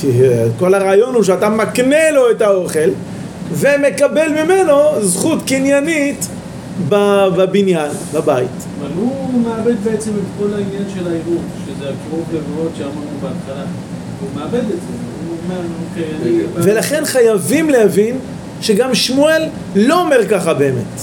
כי 0.00 0.06
אה, 0.22 0.46
כל 0.58 0.74
הרעיון 0.74 1.14
הוא 1.14 1.22
שאתה 1.22 1.48
מקנה 1.48 2.10
לו 2.10 2.30
את 2.30 2.42
האוכל 2.42 2.88
ומקבל 3.52 4.28
ממנו 4.44 4.72
זכות 5.00 5.38
קניינית 5.46 6.28
בבניין, 6.88 7.90
בבית. 8.14 8.48
אבל 8.80 8.88
הוא 8.96 9.12
מאבד 9.42 9.74
בעצם 9.84 10.10
את 10.10 10.24
כל 10.38 10.54
העניין 10.54 10.84
של 10.94 11.06
העירוב, 11.08 11.42
שזה 11.66 11.84
הקירוב 11.84 12.24
לבבות 12.32 12.70
שאמרנו 12.78 12.94
בהתחלה. 13.22 13.64
הוא 14.20 14.28
מאבד 14.40 14.58
את 14.58 14.66
זה, 14.66 14.72
הוא 15.28 15.36
אומר, 15.44 15.60
אוקיי, 15.90 16.04
אני... 16.22 16.42
ולכן 16.54 17.02
חייבים 17.04 17.70
להבין 17.70 18.18
שגם 18.60 18.94
שמואל 18.94 19.42
לא 19.76 20.00
אומר 20.00 20.28
ככה 20.30 20.54
באמת. 20.54 21.00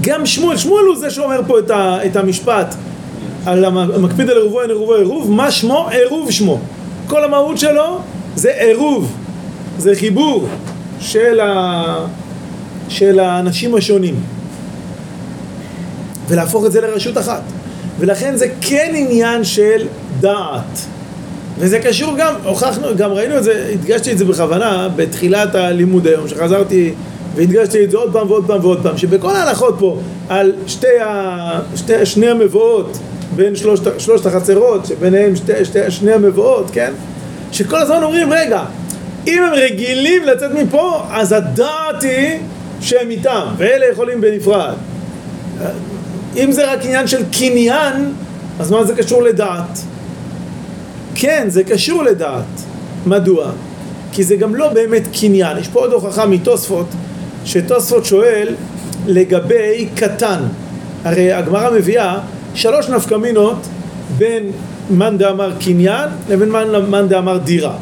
גם 0.00 0.26
שמואל, 0.26 0.56
שמואל 0.56 0.84
הוא 0.84 0.96
זה 0.96 1.10
שאומר 1.10 1.40
פה 1.46 1.58
את, 1.58 1.70
ה, 1.70 1.98
את 2.06 2.16
המשפט 2.16 2.74
על 3.46 3.64
המ- 3.64 3.76
המקפיד 3.78 4.30
על 4.30 4.36
עירובו 4.36 4.60
אין 4.60 4.70
עירובו 4.70 4.94
עירוב, 4.94 5.30
מה 5.30 5.50
שמו? 5.50 5.88
עירוב 5.90 6.30
שמו. 6.30 6.60
כל 7.06 7.24
המהות 7.24 7.58
שלו 7.58 7.98
זה 8.36 8.50
עירוב. 8.58 9.12
זה 9.78 9.94
חיבור 9.94 10.48
של, 11.00 11.40
ה... 11.40 12.06
של 12.88 13.20
האנשים 13.20 13.74
השונים 13.74 14.14
ולהפוך 16.28 16.66
את 16.66 16.72
זה 16.72 16.80
לרשות 16.80 17.18
אחת 17.18 17.42
ולכן 17.98 18.36
זה 18.36 18.46
כן 18.60 18.92
עניין 18.94 19.44
של 19.44 19.86
דעת 20.20 20.78
וזה 21.58 21.78
קשור 21.78 22.14
גם, 22.18 22.34
הוכחנו, 22.44 22.88
גם 22.96 23.12
ראינו 23.12 23.38
את 23.38 23.44
זה, 23.44 23.70
הדגשתי 23.72 24.12
את 24.12 24.18
זה 24.18 24.24
בכוונה 24.24 24.88
בתחילת 24.96 25.54
הלימוד 25.54 26.06
היום, 26.06 26.28
שחזרתי 26.28 26.94
והדגשתי 27.34 27.84
את 27.84 27.90
זה 27.90 27.96
עוד 27.96 28.12
פעם 28.12 28.30
ועוד 28.30 28.44
פעם 28.46 28.64
ועוד 28.64 28.82
פעם, 28.82 28.98
שבכל 28.98 29.36
ההלכות 29.36 29.76
פה 29.78 29.98
על 30.28 30.52
שתי 30.66 31.00
ה... 31.00 31.60
שתי, 31.76 32.06
שני 32.06 32.28
המבואות 32.28 32.98
בין 33.36 33.56
שלושת, 33.56 34.00
שלושת 34.00 34.26
החצרות, 34.26 34.86
שביניהם 34.86 35.36
שתי, 35.36 35.64
שתי, 35.64 35.90
שני 35.90 36.12
המבואות, 36.12 36.70
כן? 36.72 36.92
שכל 37.52 37.76
הזמן 37.76 38.02
אומרים, 38.02 38.32
רגע, 38.32 38.64
אם 39.26 39.42
הם 39.42 39.52
רגילים 39.52 40.24
לצאת 40.24 40.50
מפה, 40.50 41.02
אז 41.10 41.32
הדעת 41.32 42.02
היא 42.02 42.38
שהם 42.80 43.10
איתם, 43.10 43.46
ואלה 43.56 43.86
יכולים 43.92 44.20
בנפרד. 44.20 44.74
אם 46.36 46.52
זה 46.52 46.72
רק 46.72 46.84
עניין 46.84 47.06
של 47.06 47.22
קניין, 47.38 48.12
אז 48.60 48.70
מה 48.70 48.84
זה 48.84 48.94
קשור 48.94 49.22
לדעת? 49.22 49.78
כן, 51.14 51.44
זה 51.48 51.64
קשור 51.64 52.02
לדעת. 52.02 52.44
מדוע? 53.06 53.50
כי 54.12 54.24
זה 54.24 54.36
גם 54.36 54.54
לא 54.54 54.68
באמת 54.68 55.02
קניין. 55.20 55.58
יש 55.58 55.68
פה 55.68 55.80
עוד 55.80 55.92
הוכחה 55.92 56.26
מתוספות, 56.26 56.86
שתוספות 57.44 58.04
שואל 58.04 58.54
לגבי 59.06 59.88
קטן. 59.94 60.40
הרי 61.04 61.32
הגמרא 61.32 61.70
מביאה 61.70 62.18
שלוש 62.54 62.88
נפקמינות 62.88 63.56
בין 64.18 64.50
מאן 64.90 65.18
דאמר 65.18 65.52
קניין 65.60 66.08
לבין 66.28 66.48
מאן 66.90 67.08
דאמר 67.08 67.38
דירה. 67.38 67.76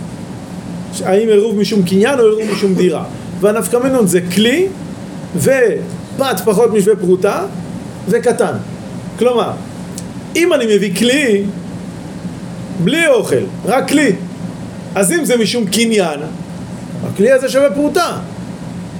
האם 1.04 1.28
עירוב 1.28 1.56
משום 1.56 1.82
קניין 1.82 2.18
או 2.18 2.24
עירוב 2.24 2.52
משום 2.52 2.74
דירה. 2.74 3.04
והנפקמינות 3.40 4.08
זה 4.08 4.20
כלי 4.34 4.66
ופת 5.36 6.40
פחות 6.44 6.72
משווה 6.72 6.96
פרוטה 6.96 7.42
וקטן. 8.08 8.54
כלומר, 9.18 9.50
אם 10.36 10.52
אני 10.52 10.76
מביא 10.76 10.96
כלי 10.96 11.44
בלי 12.84 13.08
אוכל, 13.08 13.44
רק 13.64 13.88
כלי, 13.88 14.12
אז 14.94 15.12
אם 15.12 15.24
זה 15.24 15.36
משום 15.36 15.64
קניין, 15.66 16.20
הכלי 17.06 17.32
הזה 17.32 17.48
שווה 17.48 17.70
פרוטה. 17.70 18.16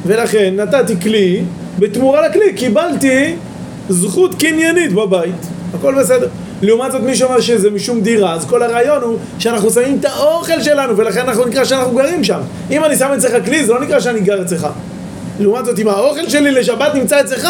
ולכן 0.07 0.55
נתתי 0.57 1.01
כלי, 1.01 1.43
בתמורה 1.79 2.29
לכלי 2.29 2.53
קיבלתי 2.57 3.35
זכות 3.93 4.35
קניינית 4.35 4.93
בבית. 4.93 5.47
הכל 5.75 5.95
בסדר. 6.01 6.29
לעומת 6.63 6.93
זאת 6.93 7.03
מי 7.03 7.17
שאומר 7.17 7.41
שזה 7.41 7.71
משום 7.71 8.01
דירה, 8.01 8.35
אז 8.35 8.45
כל 8.45 8.63
הרעיון 8.63 9.03
הוא 9.03 9.19
שאנחנו 9.39 9.71
שמים 9.71 9.99
את 10.01 10.05
האוכל 10.05 10.63
שלנו 10.63 10.97
ולכן 10.97 11.21
אנחנו 11.21 11.45
נקרא 11.45 11.65
שאנחנו 11.65 11.97
גרים 11.97 12.25
שם. 12.25 12.41
אם 12.71 12.85
אני 12.85 12.97
שם 12.97 13.11
אצלך 13.19 13.45
כלי 13.45 13.65
זה 13.65 13.73
לא 13.73 13.81
נקרא 13.81 14.01
שאני 14.01 14.21
גר 14.21 14.43
אצלך. 14.43 14.67
לעומת 15.41 15.65
זאת 15.65 15.79
אם 15.79 15.89
האוכל 15.89 16.29
שלי 16.29 16.51
לשבת 16.51 16.95
נמצא 16.95 17.21
אצלך, 17.21 17.49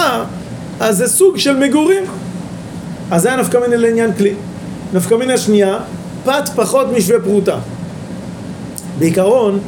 אז 0.80 0.98
זה 0.98 1.08
סוג 1.08 1.38
של 1.38 1.56
מגורים. 1.56 2.04
אז 3.10 3.22
זה 3.22 3.32
הנפקא 3.32 3.58
מינה 3.58 3.76
לעניין 3.76 4.12
כלי. 4.12 4.34
נפקא 4.92 5.14
מינה 5.14 5.38
שנייה, 5.38 5.78
פת 6.24 6.48
פחות 6.56 6.86
משווה 6.92 7.20
פרוטה. 7.20 7.56
בעיקרון, 8.98 9.58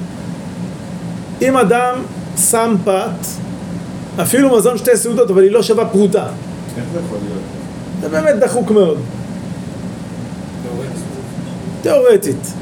אם 1.43 1.57
אדם 1.57 1.95
שם 2.51 2.77
פת, 2.85 3.27
אפילו 4.23 4.57
מזון 4.57 4.79
שתי 4.79 4.97
סעודות, 4.97 5.31
אבל 5.31 5.43
היא 5.43 5.51
לא 5.51 5.63
שווה 5.63 5.85
פרוטה. 5.87 6.27
איך 6.77 6.85
זה 6.93 6.99
יכול 7.07 7.19
להיות? 7.25 7.43
זה 8.01 8.09
באמת 8.09 8.39
דחוק 8.41 8.71
מאוד. 8.71 8.99
תיאורטית. 11.83 12.53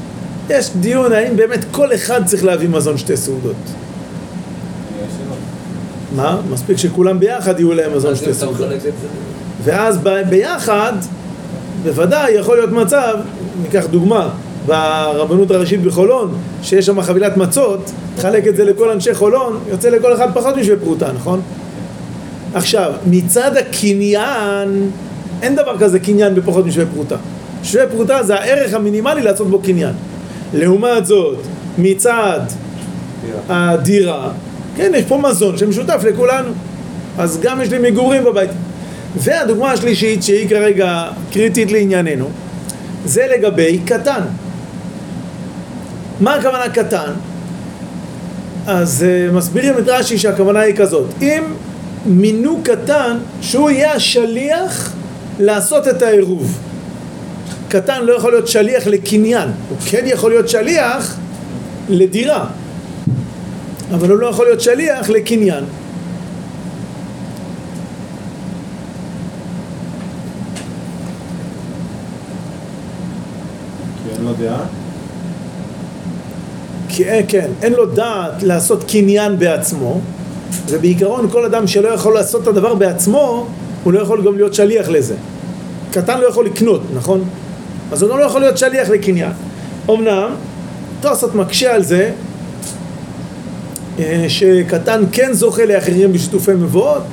יש 0.49 0.69
דיון 0.79 1.11
האם 1.11 1.35
באמת 1.35 1.65
כל 1.71 1.93
אחד 1.93 2.25
צריך 2.25 2.43
להביא 2.43 2.69
מזון 2.69 2.97
שתי 2.97 3.17
סעודות. 3.17 3.55
מה? 6.15 6.41
מספיק 6.51 6.77
שכולם 6.77 7.19
ביחד 7.19 7.59
יהיו 7.59 7.73
להם 7.73 7.95
מזון 7.95 8.15
שתי 8.15 8.33
סעודות. 8.33 8.67
ואז 9.63 9.97
ב- 9.97 10.21
ביחד, 10.29 10.93
בוודאי 11.83 12.31
יכול 12.31 12.55
להיות 12.57 12.71
מצב, 12.71 13.15
ניקח 13.61 13.85
דוגמה, 13.91 14.29
ברבנות 14.65 15.51
הראשית 15.51 15.83
בחולון, 15.83 16.33
שיש 16.63 16.85
שם 16.85 17.01
חבילת 17.01 17.37
מצות, 17.37 17.91
תחלק 18.15 18.47
את 18.47 18.55
זה 18.55 18.63
לכל 18.65 18.89
אנשי 18.89 19.13
חולון, 19.13 19.59
יוצא 19.67 19.89
לכל 19.89 20.13
אחד 20.13 20.27
פחות 20.33 20.57
משווה 20.57 20.77
פרוטה, 20.79 21.11
נכון? 21.11 21.41
עכשיו, 22.53 22.93
מצד 23.05 23.57
הקניין, 23.57 24.89
אין 25.41 25.55
דבר 25.55 25.77
כזה 25.79 25.99
קניין 25.99 26.35
בפחות 26.35 26.65
משווה 26.65 26.85
פרוטה. 26.85 27.15
שווה 27.63 27.87
פרוטה 27.87 28.23
זה 28.23 28.35
הערך 28.35 28.73
המינימלי 28.73 29.21
לעשות 29.21 29.47
בו 29.49 29.59
קניין. 29.59 29.93
לעומת 30.53 31.05
זאת, 31.05 31.37
מצד 31.77 32.39
הדירה, 33.49 34.31
כן, 34.75 34.91
יש 34.95 35.05
פה 35.05 35.17
מזון 35.17 35.57
שמשותף 35.57 36.03
לכולנו. 36.03 36.49
אז 37.17 37.39
גם 37.41 37.61
יש 37.61 37.69
לי 37.69 37.91
מגורים 37.91 38.23
בבית. 38.23 38.49
והדוגמה 39.15 39.71
השלישית, 39.71 40.23
שהיא 40.23 40.49
כרגע 40.49 41.03
קריטית 41.31 41.71
לענייננו, 41.71 42.29
זה 43.05 43.27
לגבי 43.37 43.79
קטן. 43.85 44.21
מה 46.19 46.35
הכוונה 46.35 46.69
קטן? 46.69 47.11
אז 48.67 49.05
uh, 49.05 49.33
מסבירים 49.33 49.77
את 49.77 49.83
רש"י 49.87 50.17
שהכוונה 50.17 50.59
היא 50.59 50.75
כזאת, 50.75 51.05
אם 51.21 51.43
מינו 52.05 52.59
קטן 52.63 53.17
שהוא 53.41 53.69
יהיה 53.69 53.93
השליח 53.93 54.93
לעשות 55.39 55.87
את 55.87 56.01
העירוב. 56.01 56.59
קטן 57.67 58.03
לא 58.03 58.13
יכול 58.13 58.31
להיות 58.31 58.47
שליח 58.47 58.87
לקניין, 58.87 59.49
הוא 59.69 59.77
כן 59.85 60.03
יכול 60.05 60.31
להיות 60.31 60.49
שליח 60.49 61.17
לדירה, 61.89 62.45
אבל 63.93 64.09
הוא 64.09 64.17
לא 64.17 64.27
יכול 64.27 64.45
להיות 64.45 64.61
שליח 64.61 65.09
לקניין. 65.09 65.63
כי 74.03 74.15
אין 74.15 74.25
לו 74.25 74.33
דעה? 74.33 74.65
כי 76.89 77.09
אה, 77.09 77.21
כן, 77.27 77.47
אין 77.61 77.73
לו 77.73 77.85
דעת 77.85 78.43
לעשות 78.43 78.83
קניין 78.83 79.39
בעצמו, 79.39 80.01
ובעיקרון 80.69 81.29
כל 81.29 81.45
אדם 81.45 81.67
שלא 81.67 81.89
יכול 81.89 82.13
לעשות 82.13 82.43
את 82.43 82.47
הדבר 82.47 82.75
בעצמו, 82.75 83.47
הוא 83.83 83.93
לא 83.93 83.99
יכול 83.99 84.25
גם 84.25 84.35
להיות 84.35 84.53
שליח 84.53 84.89
לזה. 84.89 85.15
קטן 85.91 86.19
לא 86.19 86.27
יכול 86.27 86.45
לקנות, 86.45 86.81
נכון? 86.93 87.23
אז 87.91 88.03
הוא 88.03 88.11
גם 88.11 88.17
לא 88.17 88.23
יכול 88.23 88.41
להיות 88.41 88.57
שליח 88.57 88.89
לקניין. 88.89 89.31
אמנם, 89.89 90.29
תוספות 91.01 91.35
מקשה 91.35 91.75
על 91.75 91.83
זה, 91.83 92.11
אה, 93.99 94.25
שקטן 94.27 95.03
כן 95.11 95.33
זוכה 95.33 95.65
לאחרים 95.65 96.13
בשיתופי 96.13 96.51
מבואות, 96.51 97.03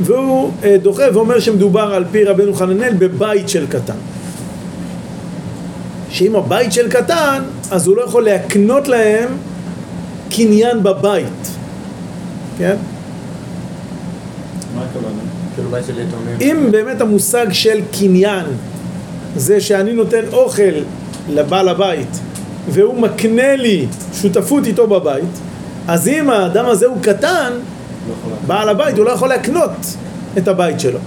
והוא 0.00 0.50
אה, 0.64 0.76
דוחה 0.82 1.02
ואומר 1.12 1.40
שמדובר 1.40 1.94
על 1.94 2.04
פי 2.12 2.24
רבנו 2.24 2.54
חננאל 2.54 2.94
בבית 2.98 3.48
של 3.48 3.66
קטן. 3.66 3.94
שאם 6.10 6.36
הבית 6.36 6.72
של 6.72 6.88
קטן, 6.88 7.42
אז 7.70 7.86
הוא 7.86 7.96
לא 7.96 8.02
יכול 8.02 8.24
להקנות 8.24 8.88
להם 8.88 9.28
קניין 10.30 10.82
בבית, 10.82 11.39
כן? 12.60 12.76
מה 14.74 14.82
הכוונה? 14.90 15.20
כאילו. 15.54 15.70
אם 16.40 16.72
באמת 16.72 17.00
המושג 17.00 17.46
של 17.52 17.80
קניין 17.98 18.46
זה 19.36 19.60
שאני 19.60 19.92
נותן 19.92 20.22
אוכל 20.32 20.72
לבעל 21.28 21.68
הבית 21.68 22.20
והוא 22.68 23.00
מקנה 23.00 23.56
לי 23.56 23.86
שותפות 24.20 24.66
איתו 24.66 24.86
בבית, 24.86 25.40
אז 25.88 26.08
אם 26.08 26.30
האדם 26.30 26.66
הזה 26.66 26.86
הוא 26.86 26.96
קטן, 27.02 27.52
לא. 28.08 28.14
בעל 28.46 28.68
הבית 28.68 28.98
הוא 28.98 29.04
לא 29.04 29.10
יכול 29.10 29.28
להקנות 29.28 29.70
את 30.38 30.48
הבית 30.48 30.80
שלו. 30.80 30.98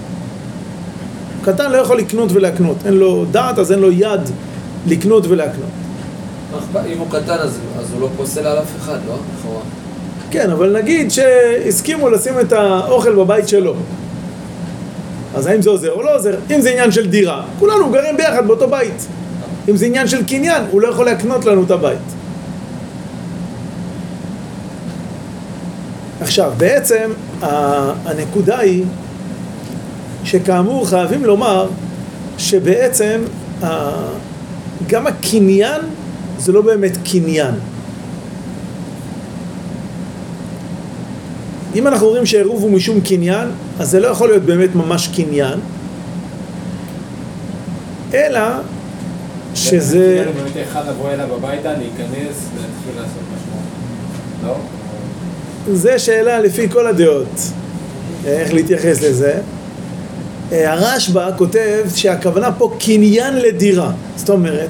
קטן 1.44 1.72
לא 1.72 1.78
יכול 1.78 1.98
לקנות 1.98 2.32
ולהקנות, 2.32 2.78
אין 2.86 2.94
לו 2.94 3.26
דעת 3.32 3.60
אז 3.60 3.72
אין 3.72 3.80
לו 3.80 3.92
יד 3.92 4.22
לקנות 4.88 5.26
ולהקנות. 5.28 5.70
אם 6.94 6.98
הוא 6.98 7.08
קטן 7.10 7.38
אז 7.40 7.60
אז 7.80 7.94
הוא 7.94 8.02
לא 8.02 8.10
פוסל 8.18 8.48
על 8.48 8.60
אף 8.60 8.78
אחד, 8.80 8.98
לא? 9.08 9.16
לכאורה. 9.40 9.62
כן, 10.34 10.50
אבל 10.50 10.78
נגיד 10.82 11.12
שהסכימו 11.12 12.10
לשים 12.10 12.40
את 12.40 12.54
האוכל 12.54 13.16
בבית 13.16 13.48
שלו. 13.48 13.76
אז 15.36 15.48
האם 15.48 15.62
זה 15.62 15.70
עוזר 15.70 15.92
או 15.92 16.02
לא 16.02 16.16
עוזר? 16.16 16.36
אם 16.56 16.62
זה 16.62 16.70
עניין 16.70 16.92
של 16.92 17.08
דירה, 17.10 17.44
כולנו 17.60 17.92
גרים 17.92 18.18
ביחד 18.18 18.48
באותו 18.48 18.70
בית. 18.70 19.08
אם 19.70 19.78
זה 19.78 19.86
עניין 19.86 20.08
של 20.08 20.26
קניין, 20.26 20.64
הוא 20.72 20.82
לא 20.82 20.88
יכול 20.88 21.06
להקנות 21.06 21.46
לנו 21.46 21.64
את 21.64 21.72
הבית. 21.72 22.00
עכשיו, 26.22 26.52
בעצם 26.58 27.12
הנקודה 28.06 28.60
היא 28.60 28.84
שכאמור 30.24 30.90
חייבים 30.90 31.26
לומר 31.26 31.68
שבעצם 32.38 33.22
גם 34.88 35.08
הקניין 35.08 35.82
זה 36.38 36.52
לא 36.52 36.62
באמת 36.62 36.98
קניין. 37.12 37.56
אם 41.76 41.88
אנחנו 41.88 42.08
אומרים 42.08 42.26
שעירוב 42.26 42.64
הוא 42.64 42.72
משום 42.72 43.02
קניין, 43.02 43.48
אז 43.80 43.90
זה 43.90 44.00
לא 44.00 44.08
יכול 44.08 44.30
להיות 44.30 44.44
באמת 44.44 44.76
ממש 44.76 45.08
קניין, 45.08 45.60
אלא 48.14 48.42
שזה... 49.56 50.26
באמת 50.36 50.68
אחד 50.72 50.88
לבוא 50.90 51.10
אליו 51.10 51.36
הביתה, 51.36 51.72
להיכנס 51.74 52.36
ולהתחיל 52.56 52.96
לעשות 52.96 53.22
משהו. 53.36 54.48
לא? 54.48 54.56
זה 55.76 56.00
שאלה 56.00 56.40
לפי 56.40 56.70
כל 56.70 56.88
הדעות, 56.88 57.40
איך 58.26 58.54
להתייחס 58.54 59.02
לזה. 59.02 59.40
אה, 60.52 60.74
הרשב"א 60.74 61.32
כותב 61.38 61.84
שהכוונה 61.96 62.52
פה 62.52 62.76
קניין 62.80 63.36
לדירה, 63.36 63.92
זאת 64.16 64.30
אומרת, 64.30 64.70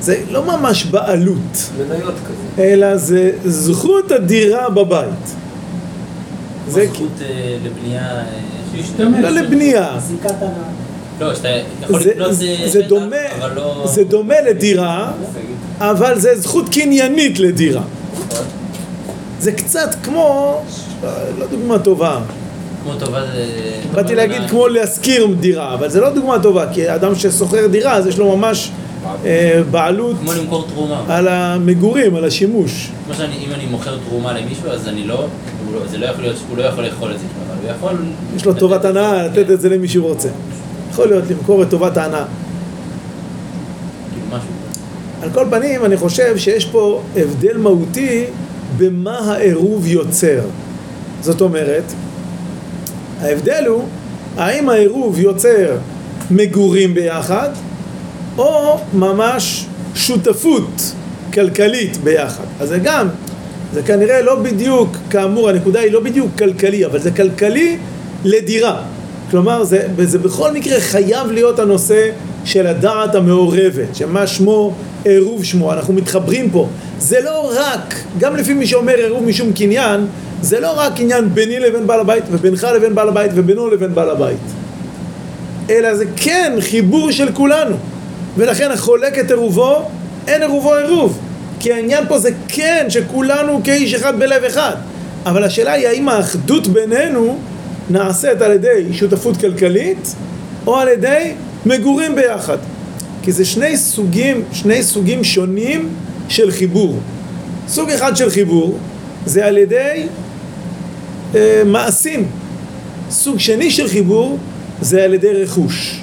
זה 0.00 0.16
לא 0.30 0.44
ממש 0.44 0.84
בעלות. 0.84 1.70
אלא 2.58 2.96
זה 2.96 3.30
זכות 3.44 4.12
הדירה 4.12 4.70
בבית. 4.70 5.34
זה 6.68 6.72
זה 6.72 6.86
זכות 6.92 7.22
אה, 7.22 7.56
לבנייה... 7.64 8.10
אה, 8.10 8.24
שישתמש. 8.74 9.20
לא 9.20 9.30
לבנייה, 9.30 9.98
לא, 11.20 11.34
שאתה 11.34 11.48
יכול 11.82 12.02
זה, 12.02 12.10
לקנות 12.10 12.32
זה, 12.32 12.56
אה, 12.62 12.68
זה, 12.68 12.82
דומה, 12.82 13.16
לא... 13.54 13.86
זה 13.86 14.04
דומה 14.04 14.40
לדירה, 14.40 15.12
אבל 15.78 16.18
זה 16.18 16.40
זכות 16.40 16.68
קניינית 16.68 17.38
לדירה. 17.38 17.82
זה 19.40 19.52
קצת 19.52 19.94
כמו, 20.02 20.60
לא 21.38 21.46
דוגמה 21.50 21.78
טובה, 21.78 22.20
כמו 22.82 22.94
טובה 22.94 23.26
זה... 23.26 23.46
באתי 23.94 24.14
להגיד 24.14 24.42
כמו 24.50 24.68
להשכיר 24.68 25.26
דירה, 25.40 25.74
אבל 25.74 25.90
זה 25.90 26.00
לא 26.00 26.10
דוגמה 26.10 26.38
טובה, 26.42 26.66
כי 26.72 26.94
אדם 26.94 27.14
ששוכר 27.14 27.66
דירה 27.66 27.92
אז 27.92 28.06
יש 28.06 28.18
לו 28.18 28.36
ממש 28.36 28.70
בעלות 29.70 30.16
כמו 30.20 30.32
למכור 30.32 30.66
תרומה. 30.68 31.04
על 31.08 31.28
המגורים, 31.28 32.14
על 32.14 32.24
השימוש. 32.24 32.90
כמו 33.04 33.14
שאני, 33.14 33.36
אם 33.46 33.52
אני 33.52 33.66
מוכר 33.66 33.98
תרומה 34.08 34.32
למישהו, 34.32 34.70
אז 34.70 34.88
אני 34.88 35.06
לא... 35.06 35.26
הוא 35.66 35.74
לא- 35.74 35.86
זה 35.86 35.98
לא 35.98 36.06
יכול. 36.06 36.24
הוא 36.48 36.56
לא 36.58 36.62
יכול 36.62 36.84
לאכול 36.84 37.12
את 37.12 37.18
זה, 37.18 37.24
אבל 37.46 37.56
הוא 37.62 37.70
יכול... 37.76 37.96
יש 38.36 38.44
לו 38.44 38.54
טובת 38.54 38.84
הנאה 38.84 39.22
לתת 39.26 39.50
את 39.50 39.60
זה 39.60 39.68
למי 39.68 39.88
שהוא 39.88 40.08
רוצה. 40.08 40.28
יכול 40.90 41.08
להיות 41.08 41.24
למכור 41.30 41.62
את 41.62 41.70
טובת 41.70 41.96
ההנאה. 41.96 42.24
כאילו. 44.12 44.36
על 45.22 45.30
כל 45.30 45.46
פנים, 45.50 45.84
אני 45.84 45.96
חושב 45.96 46.36
שיש 46.38 46.64
פה 46.64 47.02
הבדל 47.16 47.56
מהותי 47.56 48.24
במה 48.76 49.18
העירוב 49.18 49.86
יוצר. 49.86 50.40
זאת 51.20 51.40
אומרת, 51.40 51.82
ההבדל 53.20 53.64
הוא 53.66 53.82
האם 54.36 54.68
העירוב 54.68 55.18
יוצר 55.18 55.76
מגורים 56.30 56.94
ביחד, 56.94 57.48
או 58.38 58.78
ממש 58.94 59.66
שותפות 59.94 60.92
כלכלית 61.34 61.96
ביחד. 61.96 62.44
אז 62.60 62.68
זה 62.68 62.78
גם, 62.78 63.08
זה 63.74 63.82
כנראה 63.82 64.22
לא 64.22 64.34
בדיוק, 64.34 64.96
כאמור, 65.10 65.48
הנקודה 65.48 65.80
היא 65.80 65.92
לא 65.92 66.00
בדיוק 66.00 66.30
כלכלי, 66.38 66.86
אבל 66.86 66.98
זה 66.98 67.10
כלכלי 67.10 67.78
לדירה. 68.24 68.82
כלומר, 69.30 69.64
זה, 69.64 69.88
זה 70.02 70.18
בכל 70.18 70.52
מקרה 70.52 70.80
חייב 70.80 71.30
להיות 71.30 71.58
הנושא 71.58 72.10
של 72.44 72.66
הדעת 72.66 73.14
המעורבת, 73.14 73.94
שמה 73.94 74.26
שמו 74.26 74.74
עירוב 75.04 75.44
שמו, 75.44 75.72
אנחנו 75.72 75.94
מתחברים 75.94 76.50
פה. 76.50 76.68
זה 76.98 77.20
לא 77.20 77.52
רק, 77.56 77.94
גם 78.18 78.36
לפי 78.36 78.54
מי 78.54 78.66
שאומר 78.66 78.94
עירוב 78.94 79.24
משום 79.24 79.52
קניין, 79.52 80.06
זה 80.42 80.60
לא 80.60 80.78
רק 80.78 81.00
עניין 81.00 81.34
ביני 81.34 81.60
לבין 81.60 81.86
בעל 81.86 82.00
הבית 82.00 82.24
ובינך 82.30 82.66
לבין 82.74 82.94
בעל 82.94 83.08
הבית 83.08 83.30
ובינו 83.34 83.70
לבין 83.70 83.94
בעל 83.94 84.10
הבית. 84.10 84.38
אלא 85.70 85.94
זה 85.94 86.04
כן 86.16 86.52
חיבור 86.60 87.12
של 87.12 87.32
כולנו. 87.32 87.76
ולכן 88.36 88.70
החולק 88.70 89.18
את 89.18 89.30
עירובו, 89.30 89.82
אין 90.26 90.42
עירובו 90.42 90.74
עירוב. 90.74 91.18
כי 91.66 91.72
העניין 91.72 92.04
פה 92.08 92.18
זה 92.18 92.30
כן 92.48 92.86
שכולנו 92.88 93.60
כאיש 93.64 93.94
אחד 93.94 94.18
בלב 94.18 94.44
אחד. 94.44 94.74
אבל 95.26 95.44
השאלה 95.44 95.72
היא 95.72 95.88
האם 95.88 96.08
האחדות 96.08 96.66
בינינו 96.66 97.38
נעשית 97.90 98.42
על 98.42 98.52
ידי 98.52 98.86
שותפות 98.92 99.36
כלכלית 99.36 100.14
או 100.66 100.76
על 100.76 100.88
ידי 100.88 101.32
מגורים 101.66 102.14
ביחד. 102.14 102.58
כי 103.22 103.32
זה 103.32 103.44
שני 103.44 103.76
סוגים, 103.76 104.44
שני 104.52 104.82
סוגים 104.82 105.24
שונים 105.24 105.88
של 106.28 106.50
חיבור. 106.50 106.98
סוג 107.68 107.90
אחד 107.90 108.16
של 108.16 108.30
חיבור 108.30 108.78
זה 109.24 109.46
על 109.46 109.58
ידי 109.58 110.06
אה, 111.34 111.62
מעשים. 111.64 112.28
סוג 113.10 113.38
שני 113.38 113.70
של 113.70 113.88
חיבור 113.88 114.38
זה 114.80 115.04
על 115.04 115.14
ידי 115.14 115.32
רכוש. 115.32 116.00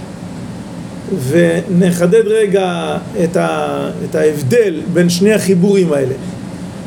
ונחדד 1.29 2.27
רגע 2.27 2.97
את, 3.23 3.37
ה, 3.37 3.67
את 4.09 4.15
ההבדל 4.15 4.81
בין 4.93 5.09
שני 5.09 5.33
החיבורים 5.33 5.93
האלה. 5.93 6.13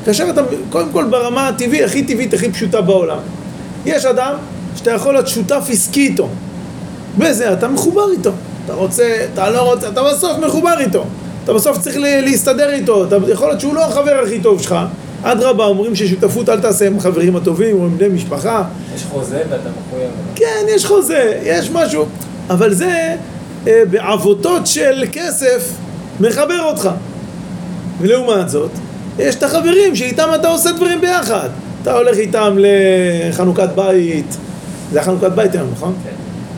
כאשר 0.04 0.30
אתה, 0.30 0.40
קודם 0.70 0.88
כל 0.92 1.04
ברמה 1.10 1.48
הטבעית, 1.48 1.84
הכי 1.84 2.02
טבעית, 2.02 2.34
הכי 2.34 2.50
פשוטה 2.52 2.80
בעולם. 2.80 3.18
יש 3.86 4.04
אדם 4.04 4.34
שאתה 4.76 4.90
יכול 4.90 5.12
להיות 5.14 5.28
שותף 5.28 5.66
עסקי 5.70 6.00
איתו. 6.00 6.28
בזה 7.18 7.52
אתה 7.52 7.68
מחובר 7.68 8.10
איתו. 8.12 8.30
אתה 8.64 8.74
רוצה, 8.74 9.04
אתה 9.34 9.50
לא 9.50 9.72
רוצה, 9.72 9.88
אתה 9.88 10.02
בסוף 10.02 10.38
מחובר 10.46 10.74
איתו. 10.80 11.04
אתה 11.44 11.52
בסוף 11.54 11.78
צריך 11.78 11.96
לה- 11.96 12.20
להסתדר 12.20 12.70
איתו. 12.72 13.04
אתה, 13.04 13.16
יכול 13.28 13.48
להיות 13.48 13.60
שהוא 13.60 13.74
לא 13.74 13.84
החבר 13.84 14.20
הכי 14.26 14.40
טוב 14.40 14.62
שלך. 14.62 14.74
אדרבה, 15.22 15.64
אומרים 15.64 15.94
ששותפות 15.96 16.48
אל 16.48 16.60
תעשה 16.60 16.86
עם 16.86 16.96
החברים 16.96 17.36
הטובים 17.36 17.76
או 17.80 17.84
עם 17.84 17.98
בני 17.98 18.08
משפחה. 18.08 18.64
יש 18.96 19.02
חוזה 19.10 19.42
ואתה 19.50 19.68
מחויב. 19.88 20.10
כן, 20.34 20.66
יש 20.68 20.86
חוזה, 20.86 21.40
יש 21.42 21.70
משהו, 21.70 22.06
אבל 22.50 22.74
זה 22.74 23.14
בעבותות 23.90 24.66
של 24.66 25.04
כסף 25.12 25.72
מחבר 26.20 26.62
אותך. 26.62 26.90
ולעומת 28.00 28.48
זאת, 28.48 28.70
יש 29.18 29.34
את 29.34 29.42
החברים 29.42 29.96
שאיתם 29.96 30.28
אתה 30.34 30.48
עושה 30.48 30.72
דברים 30.72 31.00
ביחד. 31.00 31.48
אתה 31.82 31.94
הולך 31.94 32.16
איתם 32.16 32.56
לחנוכת 32.58 33.68
בית, 33.74 34.32
זה 34.92 34.98
היה 34.98 35.02
חנוכת 35.02 35.30
בית 35.30 35.54
היום, 35.54 35.68
נכון? 35.72 35.94
כן. 36.04 36.10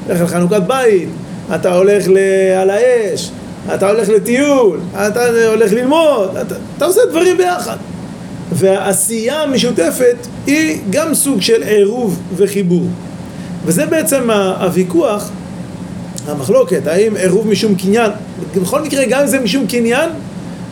הולך 0.07 0.23
לחנוכת 0.23 0.63
בית, 0.67 1.09
אתה 1.55 1.75
הולך 1.75 2.09
ל... 2.09 2.19
על 2.61 2.71
האש, 2.71 3.31
אתה 3.75 3.91
הולך 3.91 4.09
לטיול, 4.09 4.81
אתה 4.95 5.21
הולך 5.51 5.73
ללמוד, 5.73 6.37
אתה, 6.37 6.55
אתה 6.77 6.85
עושה 6.85 7.01
דברים 7.11 7.37
ביחד. 7.37 7.77
והעשייה 8.53 9.43
המשותפת 9.43 10.17
היא 10.47 10.81
גם 10.91 11.15
סוג 11.15 11.41
של 11.41 11.63
עירוב 11.63 12.21
וחיבור. 12.37 12.87
וזה 13.65 13.87
בעצם 13.87 14.31
הוויכוח, 14.61 15.31
המחלוקת, 16.29 16.87
האם 16.87 17.17
עירוב 17.17 17.49
משום 17.49 17.75
קניין, 17.75 18.11
בכל 18.63 18.83
מקרה 18.83 19.05
גם 19.05 19.21
אם 19.21 19.27
זה 19.27 19.41
משום 19.41 19.67
קניין, 19.67 20.11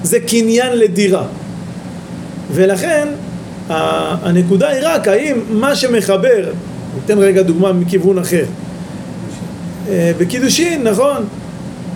זה 0.03 0.21
קניין 0.21 0.79
לדירה. 0.79 1.27
ולכן 2.53 3.09
הנקודה 3.69 4.69
היא 4.69 4.81
רק 4.83 5.09
האם 5.09 5.37
מה 5.51 5.77
שמחבר, 5.77 6.53
ניתן 6.95 7.19
רגע 7.19 7.43
דוגמה 7.43 7.73
מכיוון 7.73 8.19
אחר. 8.19 8.45
אה, 9.89 10.13
בקידושין, 10.19 10.83
נכון, 10.83 11.25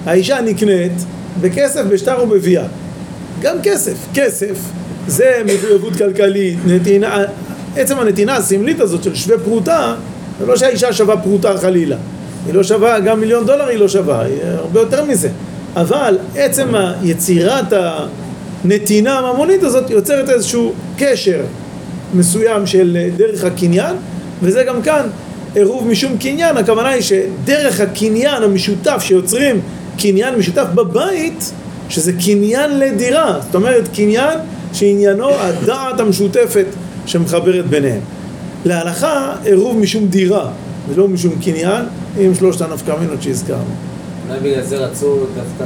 האישה 0.07 0.41
נקנית 0.41 0.93
בכסף, 1.41 1.83
בשטר 1.83 2.23
ובביאה. 2.23 2.65
גם 3.43 3.57
כסף. 3.63 3.95
כסף 4.15 4.59
זה 5.07 5.43
מחויבות 5.47 5.97
כלכלית, 5.97 6.59
נתינה, 6.67 7.25
עצם 7.77 7.99
הנתינה 7.99 8.37
הסמלית 8.37 8.81
הזאת 8.81 9.03
של 9.03 9.15
שווה 9.15 9.39
פרוטה, 9.39 9.95
זה 10.41 10.47
לא 10.47 10.57
שהאישה 10.57 10.93
שווה 10.93 11.17
פרוטה 11.17 11.57
חלילה. 11.57 11.97
היא 12.47 12.55
לא 12.55 12.63
שווה, 12.63 13.01
גם 13.01 13.21
מיליון 13.21 13.47
דולר 13.47 13.67
היא 13.67 13.79
לא 13.79 13.89
שווה, 13.89 14.21
היא 14.23 14.37
הרבה 14.43 14.81
יותר 14.81 15.05
מזה. 15.05 15.29
אבל 15.77 16.19
עצם 16.37 16.69
יצירת 17.03 17.73
הנתינה 18.65 19.19
הממונית 19.19 19.63
הזאת 19.63 19.91
יוצרת 19.91 20.29
איזשהו 20.29 20.73
קשר 20.99 21.41
מסוים 22.15 22.67
של 22.67 22.99
דרך 23.17 23.45
הקניין, 23.45 23.97
וזה 24.43 24.65
גם 24.65 24.83
כאן 24.83 25.07
עירוב 25.55 25.89
משום 25.89 26.19
קניין, 26.19 26.57
הכוונה 26.57 26.89
היא 26.89 27.03
שדרך 27.03 27.81
הקניין 27.81 28.43
המשותף 28.43 28.97
שיוצרים 29.01 29.61
קניין 29.99 30.35
משותף 30.35 30.67
בבית, 30.75 31.53
שזה 31.89 32.13
קניין 32.13 32.79
לדירה, 32.79 33.39
זאת 33.41 33.55
אומרת 33.55 33.89
קניין 33.95 34.39
שעניינו 34.73 35.29
הדעת 35.31 36.01
המשותפת 36.01 36.67
שמחברת 37.07 37.67
ביניהם. 37.67 38.01
להלכה 38.65 39.33
עירוב 39.45 39.79
משום 39.79 40.07
דירה 40.07 40.51
ולא 40.95 41.09
משום 41.09 41.33
קניין 41.45 41.85
עם 42.19 42.35
שלושת 42.35 42.61
הנפקמינות 42.61 43.23
שהזכרנו. 43.23 43.63
אולי 44.29 44.41
בגלל 44.41 44.63
זה 44.63 44.77
רצו 44.77 45.17
דווקא 45.35 45.65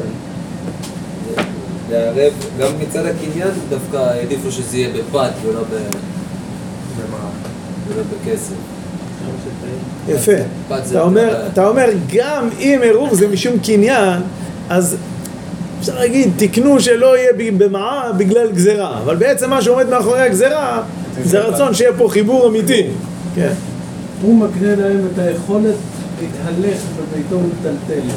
לערב, 1.90 2.32
גם 2.60 2.68
מצד 2.82 3.06
הקניין 3.06 3.48
דווקא 3.70 3.96
העדיפו 3.96 4.50
שזה 4.50 4.76
יהיה 4.76 4.88
בפת 4.88 5.30
ולא 5.44 5.60
ב... 5.60 5.74
ולא 7.88 8.02
בכסף. 8.02 8.52
יפה. 10.08 10.32
אתה 10.90 11.00
אומר, 11.02 11.20
יותר- 11.22 11.46
אתה 11.52 11.66
אומר 11.68 11.86
גם 12.14 12.48
אם 12.60 12.80
עירוב 12.82 13.14
זה 13.14 13.28
משום 13.28 13.58
קניין, 13.58 14.20
אז 14.70 14.96
אפשר 15.80 15.94
להגיד 15.98 16.28
תקנו 16.36 16.80
שלא 16.80 17.16
יהיה 17.18 17.32
ב- 17.38 17.64
במעה 17.64 18.12
בגלל 18.12 18.52
גזרה, 18.52 18.98
אבל 18.98 19.16
בעצם 19.16 19.50
מה 19.50 19.62
שעומד 19.62 19.88
מאחורי 19.88 20.20
הגזרה 20.20 20.82
זה 21.24 21.38
רצון 21.40 21.74
שיהיה 21.74 21.92
פה 21.98 22.08
חיבור 22.10 22.48
אמיתי. 22.48 22.86
כן. 23.34 23.52
הוא 24.24 24.34
מקנה 24.34 24.76
להם 24.76 25.00
את 25.12 25.18
היכולת 25.18 25.74
להתהלך 26.20 26.80
בביתו 26.96 27.36
ולטלטל. 27.36 28.08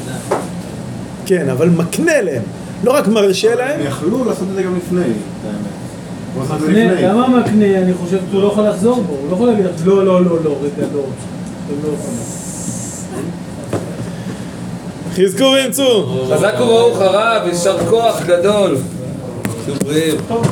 כן, 1.25 1.49
אבל 1.49 1.69
מקנה 1.69 2.21
להם, 2.21 2.41
לא 2.83 2.91
רק 2.91 3.07
מרשה 3.07 3.55
להם, 3.55 3.79
הם 3.79 3.85
יכלו 3.87 4.25
לעשות 4.25 4.47
את 4.51 4.55
זה 4.55 4.63
גם 4.63 4.75
לפני, 4.77 5.01
האמת. 5.01 5.77
למה 7.01 7.27
מקנה? 7.27 7.77
אני 7.77 7.93
חושב 7.93 8.17
שהוא 8.31 8.41
לא 8.41 8.47
יכול 8.47 8.67
לחזור 8.67 9.01
בו, 9.01 9.13
הוא 9.13 9.29
לא 9.29 9.35
יכול 9.35 9.47
להגיד 9.47 9.65
לא, 9.85 10.05
לא, 10.05 10.25
לא, 10.25 10.43
לא, 10.43 10.55
רגע, 10.61 10.87
לא. 10.93 11.01
לא. 11.83 11.89
חזקו 15.15 15.43
ואמצו. 15.43 16.05
חזק 16.33 16.53
וברוך 16.61 17.01
הרב, 17.01 17.47
יישר 17.47 17.77
כוח 17.89 18.21
גדול. 18.25 18.77
בריאים. 19.83 20.15
טוב, 20.27 20.45